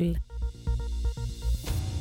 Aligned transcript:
2.0. 0.00 0.16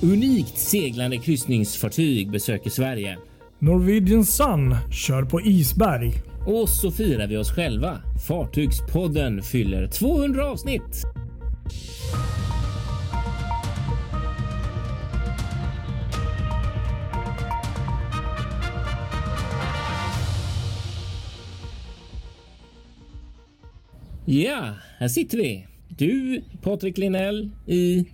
Unikt 0.01 0.57
seglande 0.57 1.17
kryssningsfartyg 1.17 2.31
besöker 2.31 2.69
Sverige. 2.69 3.17
Norwegian 3.59 4.25
Sun 4.25 4.75
kör 4.91 5.23
på 5.23 5.41
isberg. 5.41 6.13
Och 6.47 6.69
så 6.69 6.91
firar 6.91 7.27
vi 7.27 7.37
oss 7.37 7.51
själva. 7.51 8.01
Fartygspodden 8.27 9.41
fyller 9.41 9.87
200 9.87 10.45
avsnitt. 10.45 11.03
Ja, 24.25 24.73
här 24.97 25.07
sitter 25.07 25.37
vi. 25.37 25.65
Du, 25.97 26.41
Patrik 26.61 26.97
Linell, 26.97 27.49
i 27.65 28.05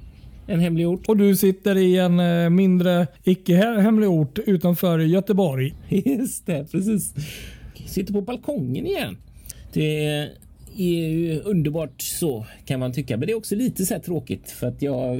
en 0.47 0.59
hemlig 0.59 0.87
ort. 0.87 1.09
Och 1.09 1.17
du 1.17 1.35
sitter 1.35 1.77
i 1.77 1.97
en 1.97 2.19
eh, 2.19 2.49
mindre 2.49 3.07
icke 3.23 3.55
hemlig 3.55 4.09
ort 4.09 4.39
utanför 4.45 4.99
Göteborg. 4.99 5.73
Just 5.89 6.45
det, 6.45 6.71
precis. 6.71 7.13
Sitter 7.85 8.13
på 8.13 8.21
balkongen 8.21 8.85
igen. 8.85 9.17
Det 9.73 10.29
är 10.77 11.09
ju 11.09 11.39
underbart 11.39 12.01
så 12.01 12.45
kan 12.65 12.79
man 12.79 12.93
tycka, 12.93 13.17
men 13.17 13.27
det 13.27 13.33
är 13.33 13.37
också 13.37 13.55
lite 13.55 13.85
så 13.85 13.99
tråkigt 13.99 14.51
för 14.51 14.67
att 14.67 14.81
jag. 14.81 15.17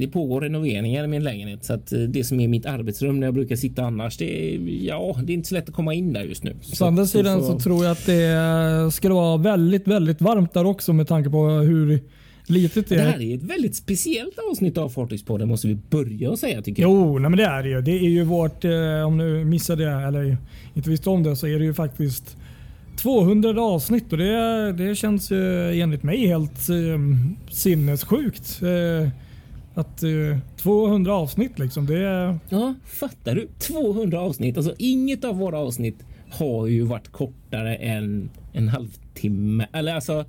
Det 0.00 0.08
pågår 0.12 0.40
renoveringar 0.40 1.04
i 1.04 1.06
min 1.06 1.24
lägenhet 1.24 1.64
så 1.64 1.72
att 1.72 1.92
det 2.08 2.24
som 2.24 2.40
är 2.40 2.48
mitt 2.48 2.66
arbetsrum 2.66 3.20
när 3.20 3.26
jag 3.26 3.34
brukar 3.34 3.56
sitta 3.56 3.82
annars. 3.82 4.16
Det 4.16 4.54
är 4.54 4.58
ja, 4.84 5.16
det 5.24 5.32
är 5.32 5.34
inte 5.34 5.48
så 5.48 5.54
lätt 5.54 5.68
att 5.68 5.74
komma 5.74 5.94
in 5.94 6.12
där 6.12 6.22
just 6.24 6.44
nu. 6.44 6.56
Å 6.80 6.84
andra 6.84 7.06
sidan 7.06 7.40
så, 7.40 7.46
så 7.46 7.58
tror 7.58 7.84
jag 7.84 7.92
att 7.92 8.06
det 8.06 8.92
skulle 8.92 9.14
vara 9.14 9.36
väldigt, 9.36 9.88
väldigt 9.88 10.20
varmt 10.20 10.54
där 10.54 10.66
också 10.66 10.92
med 10.92 11.08
tanke 11.08 11.30
på 11.30 11.48
hur 11.48 12.00
litet 12.46 12.88
det 12.88 12.94
är. 12.94 12.98
Det 12.98 13.10
här 13.10 13.20
är 13.20 13.34
ett 13.34 13.42
väldigt 13.42 13.76
speciellt 13.76 14.38
avsnitt 14.50 14.78
av 14.78 14.88
Fartygspodden 14.88 15.48
måste 15.48 15.68
vi 15.68 15.74
börja 15.74 16.30
och 16.30 16.38
säga 16.38 16.62
tycker 16.62 16.82
jag. 16.82 16.90
Jo, 16.90 17.18
nej 17.18 17.30
men 17.30 17.38
det 17.38 17.44
är 17.44 17.62
det 17.62 17.68
ju. 17.68 17.80
Det 17.80 17.92
är 17.92 18.08
ju 18.08 18.24
vårt, 18.24 18.64
eh, 18.64 19.06
om 19.06 19.18
du 19.18 19.44
missade 19.44 19.84
det 19.84 19.90
eller 19.90 20.36
inte 20.74 20.90
visste 20.90 21.10
om 21.10 21.22
det 21.22 21.36
så 21.36 21.46
är 21.46 21.58
det 21.58 21.64
ju 21.64 21.74
faktiskt 21.74 22.36
200 22.98 23.62
avsnitt 23.62 24.12
och 24.12 24.18
det, 24.18 24.72
det 24.72 24.94
känns 24.94 25.30
ju 25.30 25.80
enligt 25.80 26.02
mig 26.02 26.26
helt 26.26 26.68
eh, 26.68 26.98
sinnessjukt. 27.50 28.62
Eh, 28.62 29.08
att 29.74 30.02
eh, 30.02 30.38
200 30.56 31.14
avsnitt 31.14 31.58
liksom. 31.58 31.86
Det. 31.86 32.38
Ja, 32.48 32.74
fattar 32.84 33.34
du? 33.34 33.48
200 33.58 34.20
avsnitt. 34.20 34.56
Alltså 34.56 34.74
inget 34.78 35.24
av 35.24 35.36
våra 35.36 35.58
avsnitt 35.58 36.04
har 36.30 36.66
ju 36.66 36.82
varit 36.82 37.08
kortare 37.08 37.76
än 37.76 38.30
en 38.52 38.68
halvtimme. 38.68 39.66
Eller 39.72 39.94
alltså 39.94 40.24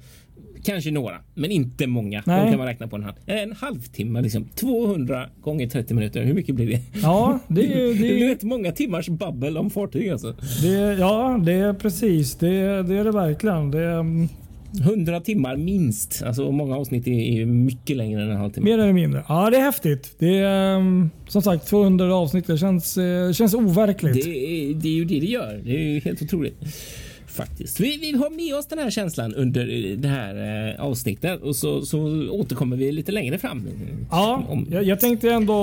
Kanske 0.63 0.91
några, 0.91 1.15
men 1.33 1.51
inte 1.51 1.87
många. 1.87 2.23
Nej. 2.25 2.43
De 2.43 2.49
kan 2.49 2.57
man 2.57 2.67
räkna 2.67 2.87
på 2.87 2.95
en 2.95 3.03
hand. 3.03 3.17
En 3.25 3.51
halvtimme, 3.51 4.21
liksom 4.21 4.45
200 4.55 5.29
gånger 5.41 5.67
30 5.67 5.93
minuter. 5.93 6.23
Hur 6.23 6.33
mycket 6.33 6.55
blir 6.55 6.67
det? 6.67 6.81
Ja, 7.01 7.39
det, 7.47 7.61
det, 7.61 7.93
det, 7.93 8.23
är 8.23 8.27
rätt 8.27 8.43
många 8.43 8.71
timmars 8.71 9.09
babbel 9.09 9.57
om 9.57 9.69
fartyg 9.69 10.09
alltså. 10.09 10.35
Det, 10.61 10.97
ja, 10.99 11.39
det 11.45 11.53
är 11.53 11.73
precis. 11.73 12.35
Det, 12.35 12.83
det 12.83 12.97
är 12.97 13.03
det 13.03 13.11
verkligen. 13.11 13.71
Det, 13.71 14.05
100 14.81 15.19
timmar 15.21 15.57
minst. 15.57 16.23
Alltså 16.25 16.51
många 16.51 16.75
avsnitt 16.75 17.07
är 17.07 17.45
mycket 17.45 17.97
längre 17.97 18.21
än 18.21 18.29
en 18.29 18.37
halvtimme. 18.37 18.69
Mer 18.69 18.79
eller 18.79 18.93
mindre. 18.93 19.23
Ja, 19.27 19.49
det 19.49 19.57
är 19.57 19.61
häftigt. 19.61 20.15
Det 20.19 20.37
är 20.37 20.75
mm, 20.75 21.09
som 21.27 21.41
sagt 21.41 21.67
200 21.67 22.15
avsnitt. 22.15 22.47
Det 22.47 22.57
känns, 22.57 22.97
eh, 22.97 23.31
känns 23.31 23.53
overkligt. 23.53 24.13
Det, 24.13 24.21
det 24.73 24.87
är 24.87 24.93
ju 24.93 25.05
det 25.05 25.19
det 25.19 25.25
gör. 25.25 25.61
Det 25.63 25.71
är 25.71 26.01
helt 26.01 26.21
otroligt 26.21 26.57
faktiskt. 27.39 27.79
Vi, 27.79 27.97
vi 27.97 28.11
har 28.11 28.29
med 28.29 28.55
oss 28.55 28.67
den 28.67 28.79
här 28.79 28.89
känslan 28.89 29.33
under 29.33 29.65
det 29.95 30.07
här 30.07 30.35
eh, 30.69 30.85
avsnittet 30.85 31.41
och 31.41 31.55
så, 31.55 31.81
så 31.81 32.29
återkommer 32.29 32.77
vi 32.77 32.91
lite 32.91 33.11
längre 33.11 33.37
fram. 33.37 33.67
Ja, 34.11 34.43
om... 34.47 34.67
jag, 34.69 34.83
jag, 34.83 34.99
tänkte 34.99 35.31
ändå 35.31 35.55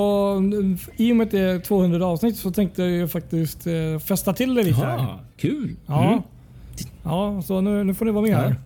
i 0.97 1.12
och 1.12 1.16
med 1.16 1.25
att 1.25 1.31
det 1.31 1.41
är 1.41 1.59
200 1.59 2.06
avsnitt 2.06 2.36
så 2.36 2.50
tänkte 2.50 2.82
jag 2.82 3.10
faktiskt 3.10 3.66
eh, 3.66 3.98
fästa 3.98 4.32
till 4.32 4.54
det 4.54 4.62
lite. 4.62 4.86
Aha, 4.86 5.20
kul. 5.36 5.76
Ja, 5.86 6.09
mm. 6.09 6.22
ja 7.03 7.42
så 7.42 7.60
nu, 7.60 7.84
nu 7.84 7.94
får 7.94 8.04
ni 8.04 8.10
vara 8.10 8.22
med 8.22 8.32
ja. 8.32 8.38
här. 8.38 8.56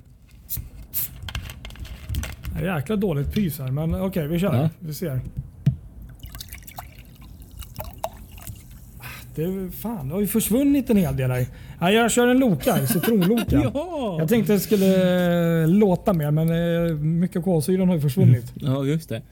Jäkla 2.76 2.97
dåligt 2.97 3.32
pris 3.32 3.59
här, 3.59 3.70
men 3.70 3.94
okej, 3.94 4.06
okay, 4.06 4.26
vi 4.26 4.38
kör. 4.38 4.54
Ja. 4.54 4.69
Vi 4.78 4.94
ser. 4.94 5.20
Det, 9.34 9.70
fan, 9.70 10.09
det 10.09 10.15
har 10.15 10.20
ju 10.20 10.26
försvunnit 10.26 10.91
en 10.91 10.97
hel 10.97 11.16
del 11.16 11.31
här. 11.31 11.47
Ja, 11.81 11.91
jag 11.91 12.11
kör 12.11 12.27
en 12.27 12.39
Loka, 12.39 12.87
citronloka. 12.87 13.45
ja. 13.75 14.17
Jag 14.19 14.29
tänkte 14.29 14.53
det 14.53 14.61
skulle 14.61 15.67
låta 15.67 16.13
mer 16.13 16.31
men 16.31 16.51
eh, 16.51 16.95
mycket 16.97 17.45
kolsyran 17.45 17.89
har 17.89 17.95
ju 17.95 18.01
försvunnit. 18.01 18.53
Mm. 18.61 18.73
Ja 18.73 18.85
just 18.85 19.09
det. 19.09 19.23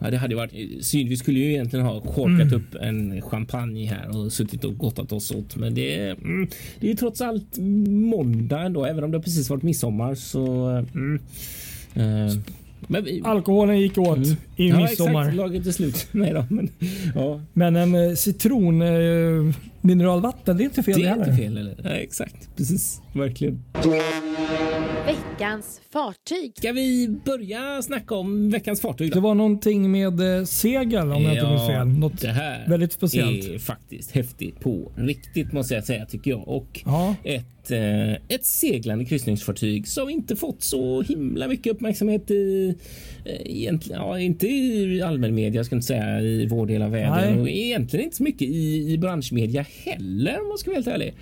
Ja, 0.00 0.10
det 0.10 0.16
hade 0.16 0.36
varit 0.36 0.84
synd. 0.84 1.08
Vi 1.08 1.16
skulle 1.16 1.38
ju 1.38 1.52
egentligen 1.52 1.86
ha 1.86 2.00
korkat 2.00 2.40
mm. 2.40 2.54
upp 2.54 2.74
en 2.80 3.22
champagne 3.22 3.86
här 3.86 4.16
och 4.16 4.32
suttit 4.32 4.64
och 4.64 4.78
gottat 4.78 5.12
oss 5.12 5.30
åt. 5.30 5.56
Men 5.56 5.74
det, 5.74 6.10
mm, 6.10 6.48
det 6.80 6.86
är 6.86 6.90
ju 6.90 6.96
trots 6.96 7.20
allt 7.20 7.58
måndag 7.88 8.60
ändå. 8.60 8.84
Även 8.84 9.04
om 9.04 9.10
det 9.10 9.20
precis 9.20 9.50
varit 9.50 9.62
midsommar 9.62 10.14
så 10.14 10.66
mm, 10.94 11.20
eh, 11.94 13.02
vi... 13.02 13.22
Alkoholen 13.24 13.80
gick 13.80 13.98
åt 13.98 14.16
mm. 14.16 14.36
I 14.58 14.68
ja, 14.68 14.76
midsommar. 14.76 15.20
Exakt, 15.20 15.36
laget 15.36 15.66
är 15.66 15.72
slut. 15.72 16.08
Nej 16.12 16.32
då, 16.32 16.46
men, 16.50 16.70
ja. 17.14 17.40
men 17.52 17.76
en 17.76 17.94
eh, 17.94 18.14
citron 18.14 18.82
eh, 18.82 19.54
mineralvatten, 19.80 20.56
det 20.56 20.62
är 20.62 20.64
inte 20.64 20.82
fel 20.82 21.00
Det 21.00 21.08
är 21.08 21.16
inte 21.16 21.32
fel 21.32 21.56
eller? 21.56 21.76
Nej, 21.84 22.02
exakt, 22.02 22.56
precis, 22.56 23.02
verkligen. 23.14 23.62
Veckans 25.06 25.80
fartyg. 25.92 26.52
Ska 26.56 26.72
vi 26.72 27.08
börja 27.24 27.82
snacka 27.82 28.14
om 28.14 28.50
veckans 28.50 28.80
fartyg? 28.80 29.10
Då? 29.10 29.14
Det 29.14 29.20
var 29.20 29.34
någonting 29.34 29.90
med 29.90 30.38
eh, 30.38 30.44
segel 30.44 31.12
om 31.12 31.22
jag 31.22 31.34
inte 31.34 31.48
minns 31.48 31.66
fel. 31.66 31.86
Något 31.86 32.20
det 32.20 32.28
här 32.28 32.68
väldigt 32.68 32.92
speciellt. 32.92 33.44
är 33.44 33.58
faktiskt 33.58 34.10
häftigt 34.10 34.60
på 34.60 34.92
riktigt 34.96 35.52
måste 35.52 35.74
jag 35.74 35.84
säga 35.84 36.06
tycker 36.06 36.30
jag. 36.30 36.48
Och 36.48 36.82
ja. 36.84 37.14
ett, 37.24 37.70
eh, 37.70 38.12
ett 38.12 38.46
seglande 38.46 39.04
kryssningsfartyg 39.04 39.88
som 39.88 40.10
inte 40.10 40.36
fått 40.36 40.62
så 40.62 41.02
himla 41.02 41.48
mycket 41.48 41.72
uppmärksamhet 41.72 42.30
i 42.30 42.74
eh, 43.24 43.32
egentligen, 43.44 44.00
ja, 44.02 44.18
inte 44.18 44.47
i 44.48 45.02
allmän 45.02 45.34
media, 45.34 45.58
jag 45.58 45.66
ska 45.66 45.74
inte 45.74 45.86
säga 45.86 46.20
i 46.20 46.46
vår 46.46 46.66
del 46.66 46.82
av 46.82 46.90
världen 46.90 47.32
Nej. 47.32 47.40
och 47.40 47.48
egentligen 47.48 48.04
inte 48.04 48.16
så 48.16 48.22
mycket 48.22 48.42
i, 48.42 48.92
i 48.92 48.98
branschmedia 48.98 49.64
heller 49.84 50.40
om 50.40 50.48
man 50.48 50.58
ska 50.58 50.70
vara 50.70 50.76
helt 50.76 50.86
ärlig. 50.86 51.14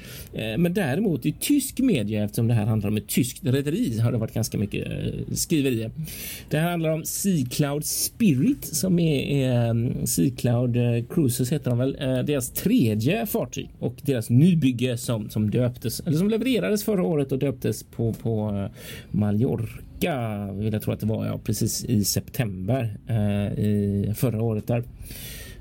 Men 0.58 0.74
däremot 0.74 1.26
i 1.26 1.32
tysk 1.32 1.78
media 1.78 2.24
eftersom 2.24 2.48
det 2.48 2.54
här 2.54 2.66
handlar 2.66 2.90
om 2.90 2.96
ett 2.96 3.08
tyskt 3.08 3.44
rederi 3.44 3.98
har 3.98 4.12
det 4.12 4.18
varit 4.18 4.34
ganska 4.34 4.58
mycket 4.58 4.86
eh, 4.86 5.34
skriverier. 5.34 5.90
Det 6.50 6.58
här 6.58 6.70
handlar 6.70 6.90
om 6.90 7.04
Sea 7.04 7.46
Cloud 7.50 7.84
Spirit 7.84 8.64
som 8.64 8.98
är 8.98 9.68
eh, 9.68 10.04
Sea 10.04 10.30
Cloud 10.36 10.76
eh, 10.76 11.04
Cruises 11.10 11.52
heter 11.52 11.70
de 11.70 11.78
väl. 11.78 11.96
Deras 12.26 12.50
tredje 12.50 13.26
fartyg 13.26 13.68
och 13.78 13.94
deras 14.02 14.30
nybygge 14.30 14.98
som, 14.98 15.30
som 15.30 15.50
döptes 15.50 16.00
eller 16.00 16.18
som 16.18 16.30
levererades 16.30 16.84
förra 16.84 17.02
året 17.02 17.32
och 17.32 17.38
döptes 17.38 17.82
på, 17.82 18.12
på 18.12 18.68
Mallorca 19.10 19.85
vill 20.52 20.72
jag 20.72 20.82
tro 20.82 20.92
att 20.92 21.00
det 21.00 21.06
var 21.06 21.26
ja, 21.26 21.38
precis 21.44 21.84
i 21.84 22.04
september 22.04 22.98
eh, 23.06 23.58
i 23.58 24.12
förra 24.16 24.42
året 24.42 24.66
där. 24.66 24.84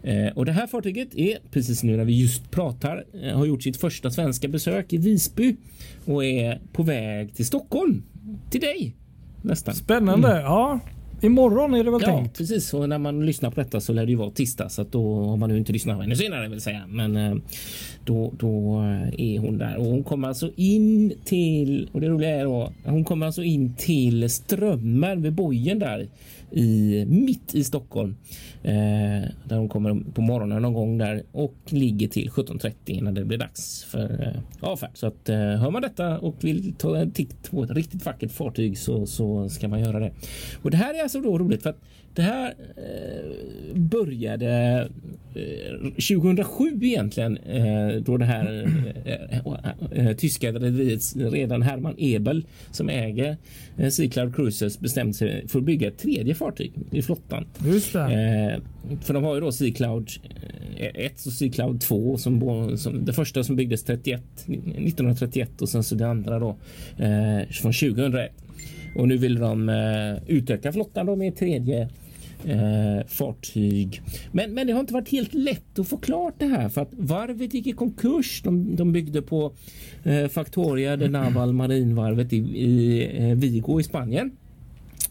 Eh, 0.04 0.38
och 0.38 0.46
det 0.46 0.52
här 0.52 0.68
fartyget 0.68 1.16
är 1.16 1.38
precis 1.52 1.84
nu 1.84 1.98
när 1.98 2.06
vi 2.06 2.22
just 2.22 2.52
pratar 2.52 3.06
eh, 3.24 3.38
har 3.38 3.46
gjort 3.46 3.64
sitt 3.64 3.78
första 3.78 4.12
svenska 4.12 4.48
besök 4.48 4.94
i 4.94 4.98
Visby 4.98 5.56
och 6.06 6.26
är 6.26 6.62
på 6.74 6.84
väg 6.84 7.36
till 7.36 7.46
Stockholm 7.46 8.04
till 8.50 8.62
dig 8.62 8.96
nästan. 9.42 9.76
Spännande. 9.76 10.28
Mm. 10.28 10.42
Ja, 10.44 10.80
Imorgon 11.26 11.74
är 11.74 11.84
det 11.84 11.92
väl 11.92 12.02
ja, 12.04 12.08
tänkt? 12.08 12.38
precis. 12.38 12.74
Och 12.74 12.90
när 12.90 12.98
man 12.98 13.26
lyssnar 13.26 13.52
på 13.52 13.62
detta 13.62 13.80
så 13.80 13.94
lär 13.94 14.06
det 14.06 14.12
ju 14.12 14.18
vara 14.18 14.32
tisdag 14.32 14.70
så 14.70 14.82
att 14.82 14.92
då 14.92 15.20
om 15.20 15.40
man 15.40 15.50
nu 15.50 15.58
inte 15.58 15.74
lyssnar 15.74 16.04
ännu 16.04 16.16
senare 16.16 16.50
vill 16.50 16.62
säga. 16.62 16.84
Men 16.88 17.16
eh, 17.16 17.36
då, 18.06 18.34
då 18.40 18.82
är 19.18 19.40
hon 19.40 19.58
där 19.58 19.78
och 19.78 19.86
hon 19.86 20.04
kommer 20.04 20.28
alltså 20.28 20.52
in 20.56 21.14
till 21.26 21.90
och 21.94 22.02
det 22.02 22.08
roliga 22.08 22.30
är 22.30 22.44
då. 22.44 22.72
Hon 22.84 23.04
kommer 23.04 23.26
alltså 23.26 23.44
in 23.44 23.76
till 23.76 24.30
Strömmen 24.30 25.22
vid 25.22 25.34
bojen 25.34 25.80
där 25.80 26.08
i 26.56 27.06
mitt 27.08 27.56
i 27.56 27.64
Stockholm 27.64 28.16
eh, 28.64 29.30
där 29.44 29.58
hon 29.58 29.70
kommer 29.70 30.12
på 30.14 30.22
morgonen 30.22 30.62
någon 30.62 30.74
gång 30.74 30.98
där 30.98 31.24
och 31.32 31.56
ligger 31.66 32.08
till 32.08 32.30
17.30 32.30 33.04
när 33.04 33.12
det 33.12 33.26
blir 33.26 33.38
dags 33.38 33.84
för 33.84 34.24
eh, 34.24 34.70
avfärd. 34.70 34.90
Så 34.94 35.08
att 35.08 35.30
eh, 35.30 35.36
hör 35.38 35.72
man 35.72 35.82
detta 35.82 36.20
och 36.20 36.36
vill 36.44 36.74
ta 36.78 36.98
en 36.98 37.12
titt 37.12 37.52
på 37.52 37.64
ett 37.64 37.72
riktigt 37.72 38.06
vackert 38.06 38.32
fartyg 38.32 38.78
så, 38.78 39.06
så 39.06 39.50
ska 39.50 39.68
man 39.68 39.80
göra 39.80 40.00
det. 40.00 40.12
Och 40.62 40.72
det 40.72 40.78
här 40.78 40.94
är 40.94 41.04
alltså 41.04 41.22
då 41.22 41.38
roligt 41.38 41.64
för 41.64 41.70
att 41.70 41.82
det 42.16 42.22
här 42.22 42.54
eh, 42.78 43.76
började 43.76 44.90
eh, 45.36 45.78
2007 45.92 46.80
egentligen 46.82 47.38
eh, 47.38 47.96
då 47.96 48.18
det 48.18 48.26
här 48.26 48.68
eh, 49.06 49.40
eh, 49.40 50.08
eh, 50.08 50.16
tyska 50.16 50.52
rederiet 50.52 51.02
redan 51.16 51.62
Hermann 51.62 51.96
Ebel 51.98 52.46
som 52.72 52.90
äger 52.90 53.38
eh, 53.78 53.90
Sea 53.90 54.10
Cloud 54.10 54.36
Cruises 54.36 54.80
bestämde 54.80 55.14
sig 55.14 55.48
för 55.48 55.60
att 55.60 55.66
bygga 55.66 55.88
ett 55.88 55.98
tredje 55.98 56.36
fartyg 56.36 56.74
i 56.92 57.02
flottan. 57.02 57.46
Just 57.66 57.94
det. 57.94 58.62
för 59.02 59.14
de 59.14 59.24
har 59.24 59.36
ju 59.36 59.42
då 59.42 59.52
Sea 59.52 59.74
Cloud 59.74 60.10
1 60.78 61.26
och 61.26 61.34
Sea 61.34 61.52
Cloud 61.52 61.82
2 61.82 62.18
som, 62.18 62.78
som 62.78 63.06
det 63.06 63.14
första 63.14 63.44
som 63.44 63.56
byggdes 63.56 63.84
31 63.84 64.22
1931 64.36 65.62
och 65.62 65.70
sen 65.70 65.84
så 65.84 65.96
det 65.96 66.08
andra 66.08 66.40
då 66.40 66.56
från 67.50 67.74
2001. 67.74 68.32
Och 68.96 69.08
nu 69.08 69.18
vill 69.18 69.40
de 69.40 69.70
eh, 69.70 70.16
utöka 70.28 70.72
flottan 70.72 71.06
då 71.06 71.16
med 71.16 71.36
tredje 71.36 71.90
eh, 72.46 73.08
fartyg. 73.08 74.02
Men, 74.32 74.54
men 74.54 74.68
det 74.68 74.74
har 74.74 74.80
inte 74.80 74.94
varit 74.94 75.10
helt 75.10 75.34
lätt 75.34 75.80
att 75.80 75.88
få 75.88 75.98
klart 75.98 76.36
det 76.38 76.46
här 76.46 76.70
för 76.70 76.82
att 76.82 76.92
varvet 76.92 77.54
gick 77.54 77.68
i 77.68 77.72
konkurs. 77.72 78.42
De, 78.44 78.76
de 78.76 78.92
byggde 78.92 79.22
på 79.22 79.54
eh, 80.04 80.28
Factoria 80.28 80.98
de 80.98 81.08
Naval 81.08 81.54
Marinvarvet 81.54 82.34
i, 82.34 82.38
i 82.38 83.08
eh, 83.18 83.36
Vigo 83.36 83.80
i 83.80 83.84
Spanien. 83.84 84.32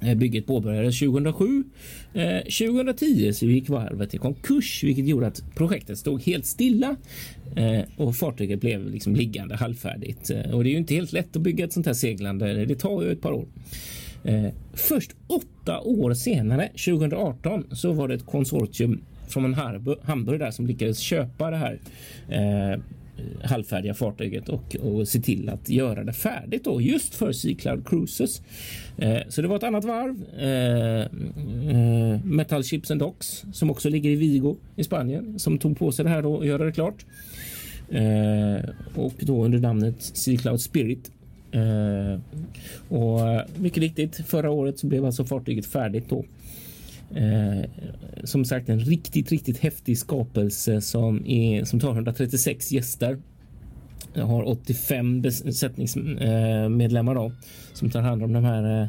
Eh, 0.05 0.15
bygget 0.15 0.47
påbörjades 0.47 0.99
2007. 0.99 1.65
2010 2.13 3.27
eh, 3.27 3.33
så 3.33 3.47
gick 3.47 3.69
varvet 3.69 4.15
i 4.15 4.19
konkurs, 4.19 4.85
vilket 4.85 5.07
gjorde 5.07 5.27
att 5.27 5.43
projektet 5.55 5.99
stod 5.99 6.23
helt 6.23 6.47
stilla 6.47 6.97
eh, 7.57 7.81
och 7.97 8.17
fartyget 8.17 8.61
blev 8.61 8.91
liksom 8.91 9.15
liggande 9.15 9.57
halvfärdigt. 9.57 10.31
Och 10.53 10.65
det 10.65 10.71
är 10.71 10.73
ju 10.73 10.79
inte 10.79 10.95
helt 10.95 11.13
lätt 11.13 11.37
att 11.37 11.43
bygga 11.43 11.65
ett 11.65 11.73
sånt 11.73 11.87
här 11.87 11.95
seglande. 11.95 12.65
Det 12.65 12.75
tar 12.75 13.03
ju 13.03 13.13
ett 13.13 13.21
par 13.21 13.33
år. 13.33 13.47
Eh, 14.25 14.53
först 14.73 15.11
åtta 15.27 15.81
år 15.81 16.15
senare, 16.15 16.69
2018, 16.69 17.65
så 17.73 17.93
var 17.93 18.09
det 18.09 18.15
ett 18.15 18.27
konsortium 18.27 19.01
från 19.29 19.55
Hamburg 20.03 20.41
där 20.41 20.51
som 20.51 20.67
lyckades 20.67 20.99
köpa 20.99 21.51
det 21.51 21.57
här 21.57 21.79
Eh, 22.29 22.79
halvfärdiga 23.43 23.95
fartyget 23.95 24.49
och, 24.49 24.77
och 24.77 25.09
se 25.09 25.21
till 25.21 25.49
att 25.49 25.69
göra 25.69 26.05
det 26.05 26.13
färdigt 26.13 26.65
då 26.65 26.81
just 26.81 27.15
för 27.15 27.33
Sea 27.33 27.55
Cloud 27.55 27.89
Cruises. 27.89 28.43
Eh, 28.97 29.19
så 29.29 29.43
det 29.43 29.49
var 29.49 29.57
ett 29.57 29.63
annat 29.63 29.85
varv. 29.85 30.25
Eh, 30.39 31.01
eh, 31.77 32.25
Metal 32.25 32.63
Ships 32.63 32.91
and 32.91 33.01
Docks 33.01 33.45
som 33.53 33.71
också 33.71 33.89
ligger 33.89 34.11
i 34.11 34.17
Vigo 34.17 34.57
i 34.77 34.85
Spanien 34.85 35.39
som 35.39 35.59
tog 35.59 35.79
på 35.79 35.93
sig 35.93 36.05
det 36.05 36.11
här 36.11 36.23
då 36.23 36.35
och 36.35 36.47
göra 36.47 36.65
det 36.65 36.73
klart. 36.73 37.07
Eh, 37.91 38.71
och 38.95 39.15
då 39.19 39.45
under 39.45 39.59
namnet 39.59 40.03
Sea 40.03 40.39
Cloud 40.39 40.61
Spirit. 40.61 41.11
Eh, 41.55 42.21
och 42.89 43.21
mycket 43.57 43.79
riktigt 43.79 44.17
förra 44.17 44.51
året 44.51 44.79
så 44.79 44.87
blev 44.87 45.05
alltså 45.05 45.25
fartyget 45.25 45.67
färdigt 45.67 46.09
då 46.09 46.25
Eh, 47.15 47.71
som 48.25 48.45
sagt 48.45 48.69
en 48.69 48.81
riktigt, 48.81 49.31
riktigt 49.31 49.59
häftig 49.59 49.99
skapelse 49.99 50.81
som, 50.81 51.27
är, 51.27 51.65
som 51.65 51.81
tar 51.81 51.91
136 51.93 52.73
gäster. 52.73 53.19
Jag 54.15 54.27
har 54.27 54.49
85 54.49 55.23
besättningsmedlemmar 55.23 57.15
eh, 57.15 57.23
då, 57.23 57.33
som 57.73 57.91
tar 57.91 58.01
hand 58.01 58.23
om 58.23 58.33
de 58.33 58.45
här 58.45 58.83
eh, 58.83 58.89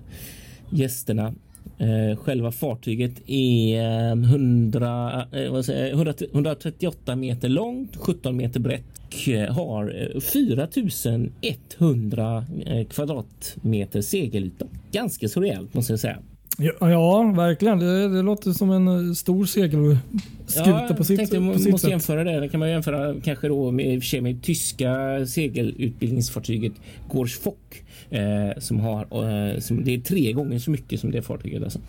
gästerna. 0.70 1.34
Eh, 1.78 2.16
själva 2.18 2.52
fartyget 2.52 3.30
är 3.30 3.82
ehm, 3.82 4.24
100, 4.24 5.28
eh, 5.32 5.62
säger, 5.62 5.94
100, 5.94 6.14
138 6.34 7.16
meter 7.16 7.50
långt, 7.50 7.96
17 7.96 8.38
meter 8.38 8.60
brett 8.60 8.84
och 9.06 9.30
eh, 9.30 9.54
har 9.54 10.12
eh, 10.16 10.20
4100 10.20 12.46
eh, 12.66 12.86
kvadratmeter 12.86 14.02
segelyta. 14.02 14.66
Ganska 14.92 15.28
så 15.28 15.42
rejält 15.42 15.74
måste 15.74 15.94
jag 15.94 16.00
säga. 16.00 16.20
Ja, 16.58 16.90
ja 16.92 17.34
verkligen. 17.36 17.80
Det, 17.80 18.08
det, 18.08 18.22
låter 18.22 18.52
som 18.52 18.72
en 18.72 18.88
eh, 18.88 19.14
stor 19.14 19.46
segelskuta 19.46 20.86
ja, 20.90 20.96
på 20.98 21.04
sitt, 21.04 21.18
tänkte, 21.18 21.38
på 21.38 21.60
sitt 21.60 21.72
måste 21.72 21.86
sätt. 21.86 21.92
jämföra 21.92 22.24
det. 22.24 22.40
Det 22.40 22.50
kan 22.50 22.60
man 22.60 22.70
jämföra 22.70 23.16
kanske 23.24 23.48
då 23.48 23.72
med, 23.72 24.02
med 24.22 24.44
tyska 24.44 25.26
segelutbildningsfartyget 25.26 26.74
Gorsch 27.10 27.42
Fock. 27.42 27.84
Eh, 28.10 28.60
som 28.60 28.80
har, 28.80 29.02
eh, 29.02 29.60
som, 29.60 29.84
det 29.84 29.94
är 29.94 30.00
tre 30.00 30.34
gånger 30.34 30.60
så 30.60 30.72
mycket 30.72 31.00
som 31.00 31.12
det 31.12 31.22
fartyget. 31.22 31.64
Alltså. 31.64 31.80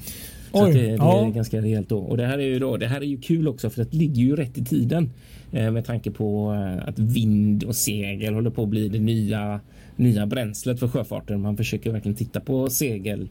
Så 0.53 0.67
Oj, 0.67 0.73
det, 0.73 0.83
det 0.83 0.97
ja. 0.97 1.27
är 1.27 1.31
ganska 1.31 1.63
rejält 1.63 1.89
då. 1.89 1.99
Och 1.99 2.17
det 2.17 2.27
här 2.27 2.39
är 2.39 2.47
ju 2.47 2.59
då, 2.59 2.77
det 2.77 2.87
här 2.87 3.01
är 3.01 3.07
ju 3.07 3.21
kul 3.21 3.49
också 3.49 3.71
för 3.71 3.85
det 3.85 3.95
ligger 3.95 4.23
ju 4.23 4.37
rätt 4.37 4.59
i 4.59 4.65
tiden 4.65 5.11
eh, 5.53 5.71
med 5.71 5.85
tanke 5.85 6.11
på 6.11 6.53
eh, 6.53 6.89
att 6.89 6.99
vind 6.99 7.65
och 7.65 7.77
segel 7.77 8.35
håller 8.35 8.51
på 8.51 8.63
att 8.63 8.69
bli 8.69 8.89
det 8.89 8.99
nya 8.99 9.61
nya 9.97 10.27
bränslet 10.27 10.81
för 10.81 10.89
sjöfarten. 10.89 11.41
Man 11.41 11.57
försöker 11.57 11.93
verkligen 11.93 12.17
titta 12.17 12.41
på 12.41 12.71
segel 12.71 13.29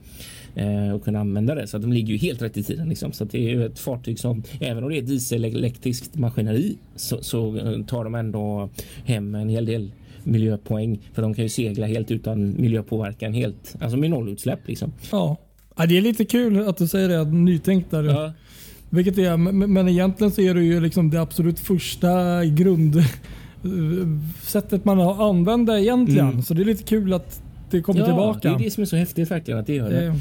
eh, 0.55 0.91
och 0.91 1.03
kunna 1.03 1.19
använda 1.19 1.55
det 1.55 1.67
så 1.67 1.77
att 1.77 1.83
de 1.83 1.93
ligger 1.93 2.13
ju 2.13 2.17
helt 2.17 2.41
rätt 2.41 2.57
i 2.57 2.63
tiden. 2.63 2.89
Liksom. 2.89 3.11
Så 3.11 3.25
det 3.25 3.37
är 3.37 3.49
ju 3.49 3.65
ett 3.65 3.79
fartyg 3.79 4.19
som 4.19 4.43
även 4.59 4.83
om 4.83 4.89
det 4.89 4.97
är 4.97 5.01
dieselelektriskt 5.01 6.15
maskineri 6.15 6.77
så, 6.95 7.23
så 7.23 7.57
eh, 7.57 7.85
tar 7.85 8.03
de 8.03 8.15
ändå 8.15 8.69
hem 9.05 9.35
en 9.35 9.49
hel 9.49 9.65
del 9.65 9.91
miljöpoäng 10.23 10.99
för 11.13 11.21
de 11.21 11.33
kan 11.33 11.43
ju 11.43 11.49
segla 11.49 11.87
helt 11.87 12.11
utan 12.11 12.61
miljöpåverkan 12.61 13.33
helt, 13.33 13.75
alltså 13.79 13.97
med 13.97 14.09
nollutsläpp 14.09 14.67
liksom. 14.67 14.93
Ja, 15.11 15.37
ja 15.77 15.85
det 15.85 15.97
är 15.97 16.01
lite 16.01 16.25
kul 16.25 16.67
att 16.67 16.77
du 16.77 16.87
säger 16.87 17.09
det, 17.09 17.23
nytänkt 17.25 17.91
där. 17.91 18.03
Ja. 18.03 18.33
Vilket 18.89 19.17
är, 19.17 19.37
men 19.37 19.87
egentligen 19.87 20.31
så 20.31 20.41
är 20.41 20.53
det 20.53 20.63
ju 20.63 20.79
liksom 20.79 21.09
det 21.09 21.21
absolut 21.21 21.59
första 21.59 22.45
grund 22.45 23.03
sättet 24.41 24.85
man 24.85 24.99
använder 24.99 25.77
egentligen. 25.77 26.29
Mm. 26.29 26.41
Så 26.41 26.53
det 26.53 26.61
är 26.61 26.65
lite 26.65 26.83
kul 26.83 27.13
att 27.13 27.41
det 27.69 27.81
kommer 27.81 27.99
ja, 27.99 28.05
tillbaka. 28.05 28.49
Det 28.49 28.55
är 28.55 28.59
det 28.59 28.71
som 28.71 28.81
är 28.81 28.85
så 28.85 28.95
häftigt 28.95 29.29
faktiskt 29.29 29.55
att 29.55 29.67
det 29.67 29.73
gör 29.75 29.89
det. 29.89 30.15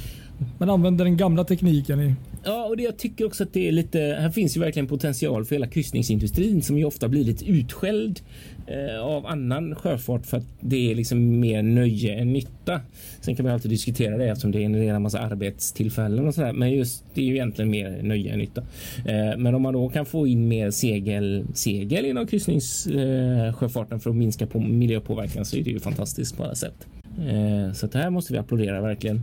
Man 0.58 0.70
använder 0.70 1.04
den 1.04 1.16
gamla 1.16 1.44
tekniken. 1.44 2.00
i 2.00 2.14
Ja, 2.44 2.64
och 2.64 2.76
det, 2.76 2.82
jag 2.82 2.96
tycker 2.96 3.26
också 3.26 3.42
att 3.42 3.52
det 3.52 3.68
är 3.68 3.72
lite. 3.72 3.98
Här 3.98 4.30
finns 4.30 4.56
ju 4.56 4.60
verkligen 4.60 4.86
potential 4.86 5.44
för 5.44 5.54
hela 5.54 5.66
kryssningsindustrin 5.66 6.62
som 6.62 6.78
ju 6.78 6.84
ofta 6.84 7.08
blir 7.08 7.24
lite 7.24 7.50
utskälld 7.50 8.20
eh, 8.20 8.53
av 9.02 9.26
annan 9.26 9.74
sjöfart 9.74 10.26
för 10.26 10.36
att 10.36 10.46
det 10.60 10.90
är 10.90 10.94
liksom 10.94 11.40
mer 11.40 11.62
nöje 11.62 12.14
än 12.14 12.32
nytta. 12.32 12.80
Sen 13.20 13.36
kan 13.36 13.44
man 13.44 13.54
alltid 13.54 13.70
diskutera 13.70 14.16
det 14.16 14.28
eftersom 14.28 14.52
det 14.52 14.58
genererar 14.58 14.98
massa 14.98 15.18
arbetstillfällen 15.18 16.26
och 16.26 16.34
sådär. 16.34 16.52
Men 16.52 16.72
just 16.72 17.04
det 17.14 17.20
är 17.20 17.24
ju 17.24 17.34
egentligen 17.34 17.70
mer 17.70 18.02
nöje 18.02 18.32
än 18.32 18.38
nytta. 18.38 18.60
Eh, 19.06 19.36
men 19.36 19.54
om 19.54 19.62
man 19.62 19.74
då 19.74 19.88
kan 19.88 20.06
få 20.06 20.26
in 20.26 20.48
mer 20.48 20.70
segel, 20.70 21.46
segel 21.54 22.04
inom 22.04 22.26
kryssningssjöfarten 22.26 23.98
eh, 23.98 24.02
för 24.02 24.10
att 24.10 24.16
minska 24.16 24.46
på 24.46 24.60
miljöpåverkan 24.60 25.44
så 25.44 25.56
är 25.56 25.62
det 25.64 25.70
ju 25.70 25.80
fantastiskt 25.80 26.36
på 26.36 26.44
alla 26.44 26.54
sätt. 26.54 26.86
Eh, 27.18 27.72
så 27.72 27.86
det 27.86 27.98
här 27.98 28.10
måste 28.10 28.32
vi 28.32 28.38
applådera 28.38 28.80
verkligen. 28.80 29.22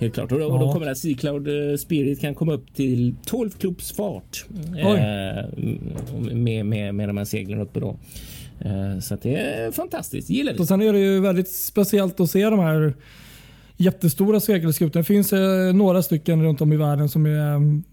Helt 0.00 0.14
klart. 0.14 0.32
Och 0.32 0.38
då, 0.38 0.44
ja. 0.44 0.58
då 0.58 0.72
kommer 0.72 0.86
det 0.86 0.92
att 0.92 1.72
eh, 1.72 1.76
Spirit 1.78 2.20
kan 2.20 2.34
komma 2.34 2.52
upp 2.52 2.74
till 2.74 3.14
12 3.26 3.50
knops 3.50 3.92
fart 3.92 4.46
eh, 4.78 4.94
med, 6.32 6.66
med, 6.66 6.94
med 6.94 7.08
de 7.08 7.16
här 7.16 7.24
seglen 7.24 7.60
uppe 7.60 7.80
då. 7.80 7.96
Eh, 8.60 9.00
så 9.00 9.16
det 9.22 9.36
är 9.36 9.70
fantastiskt. 9.70 10.30
Gillar 10.30 10.52
det. 10.52 10.58
Och 10.58 10.68
sen 10.68 10.82
är 10.82 10.92
det 10.92 10.98
ju 10.98 11.20
väldigt 11.20 11.48
speciellt 11.48 12.20
att 12.20 12.30
se 12.30 12.50
de 12.50 12.58
här 12.58 12.94
jättestora 13.76 14.40
segelskutorna. 14.40 15.00
Det 15.00 15.04
finns 15.04 15.32
eh, 15.32 15.74
några 15.74 16.02
stycken 16.02 16.42
runt 16.42 16.60
om 16.60 16.72
i 16.72 16.76
världen 16.76 17.08
som 17.08 17.26
är 17.26 17.54
mm, 17.54 17.84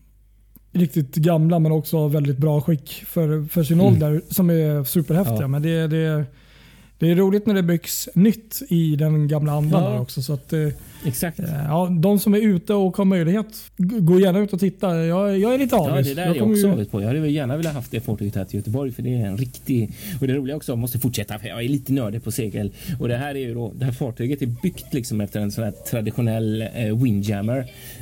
riktigt 0.72 1.16
gamla 1.16 1.60
men 1.60 1.72
också 1.72 2.08
väldigt 2.08 2.38
bra 2.38 2.62
skick 2.62 3.04
för, 3.08 3.48
för 3.48 3.64
sin 3.64 3.80
mm. 3.80 3.94
ålder 3.94 4.22
som 4.30 4.50
är 4.50 4.84
superhäftiga. 4.84 5.42
Ja. 5.42 5.48
Men 5.48 5.62
det, 5.62 5.88
det, 5.88 6.26
det 7.00 7.12
är 7.12 7.16
roligt 7.16 7.46
när 7.46 7.54
det 7.54 7.64
byggs 7.64 8.10
nytt 8.14 8.62
i 8.70 8.96
den 8.96 9.28
gamla 9.28 9.52
andan 9.52 9.84
ja. 9.84 10.00
också. 10.00 10.22
Så 10.22 10.34
att, 10.34 10.54
eh, 10.54 10.68
Exakt. 11.06 11.40
Eh, 11.40 11.46
ja, 11.68 11.90
de 12.00 12.20
som 12.20 12.34
är 12.34 12.40
ute 12.40 12.74
och 12.74 12.98
har 12.98 13.06
möjlighet, 13.06 13.72
gå 13.78 14.20
gärna 14.20 14.40
ut 14.40 14.54
och 14.54 14.60
titta. 14.60 15.06
Jag, 15.06 15.40
jag 15.40 15.54
är 15.54 15.58
lite 15.58 15.76
avis. 15.76 16.08
Ja, 16.08 16.14
det 16.14 16.22
där 16.22 16.26
jag 16.26 16.36
är 16.36 16.40
jag 16.40 16.52
också 16.52 16.72
avis 16.72 16.88
på. 16.88 17.02
Jag 17.02 17.08
hade 17.08 17.30
gärna 17.30 17.58
velat 17.58 17.74
haft 17.74 17.92
det 17.92 18.00
fartyget 18.00 18.36
här 18.36 18.46
till 18.46 18.58
Göteborg 18.60 18.92
för 18.92 19.04
det 19.04 19.16
är 19.16 19.26
en 19.26 19.38
riktig... 19.38 19.92
Och 20.22 20.28
det 20.28 20.34
roliga 20.34 20.56
också, 20.56 20.72
jag 20.72 20.80
måste 20.80 21.00
fortsätta 21.00 21.40
för 21.40 21.48
jag 21.48 21.64
är 21.64 21.70
lite 21.70 21.94
nördig 21.94 22.24
på 22.24 22.32
segel. 22.32 22.72
Och 23.00 23.08
det 23.08 23.18
här 23.18 23.36
är 23.36 23.40
ju 23.40 23.54
då, 23.54 23.74
det 23.76 23.86
här 23.86 23.92
fartyget 23.92 24.42
är 24.42 24.46
byggt 24.64 24.94
liksom 24.94 25.22
efter 25.22 25.40
en 25.40 25.52
sån 25.52 25.64
här 25.64 25.72
traditionell 25.72 26.62
eh, 26.62 27.02
windjammer. 27.04 27.58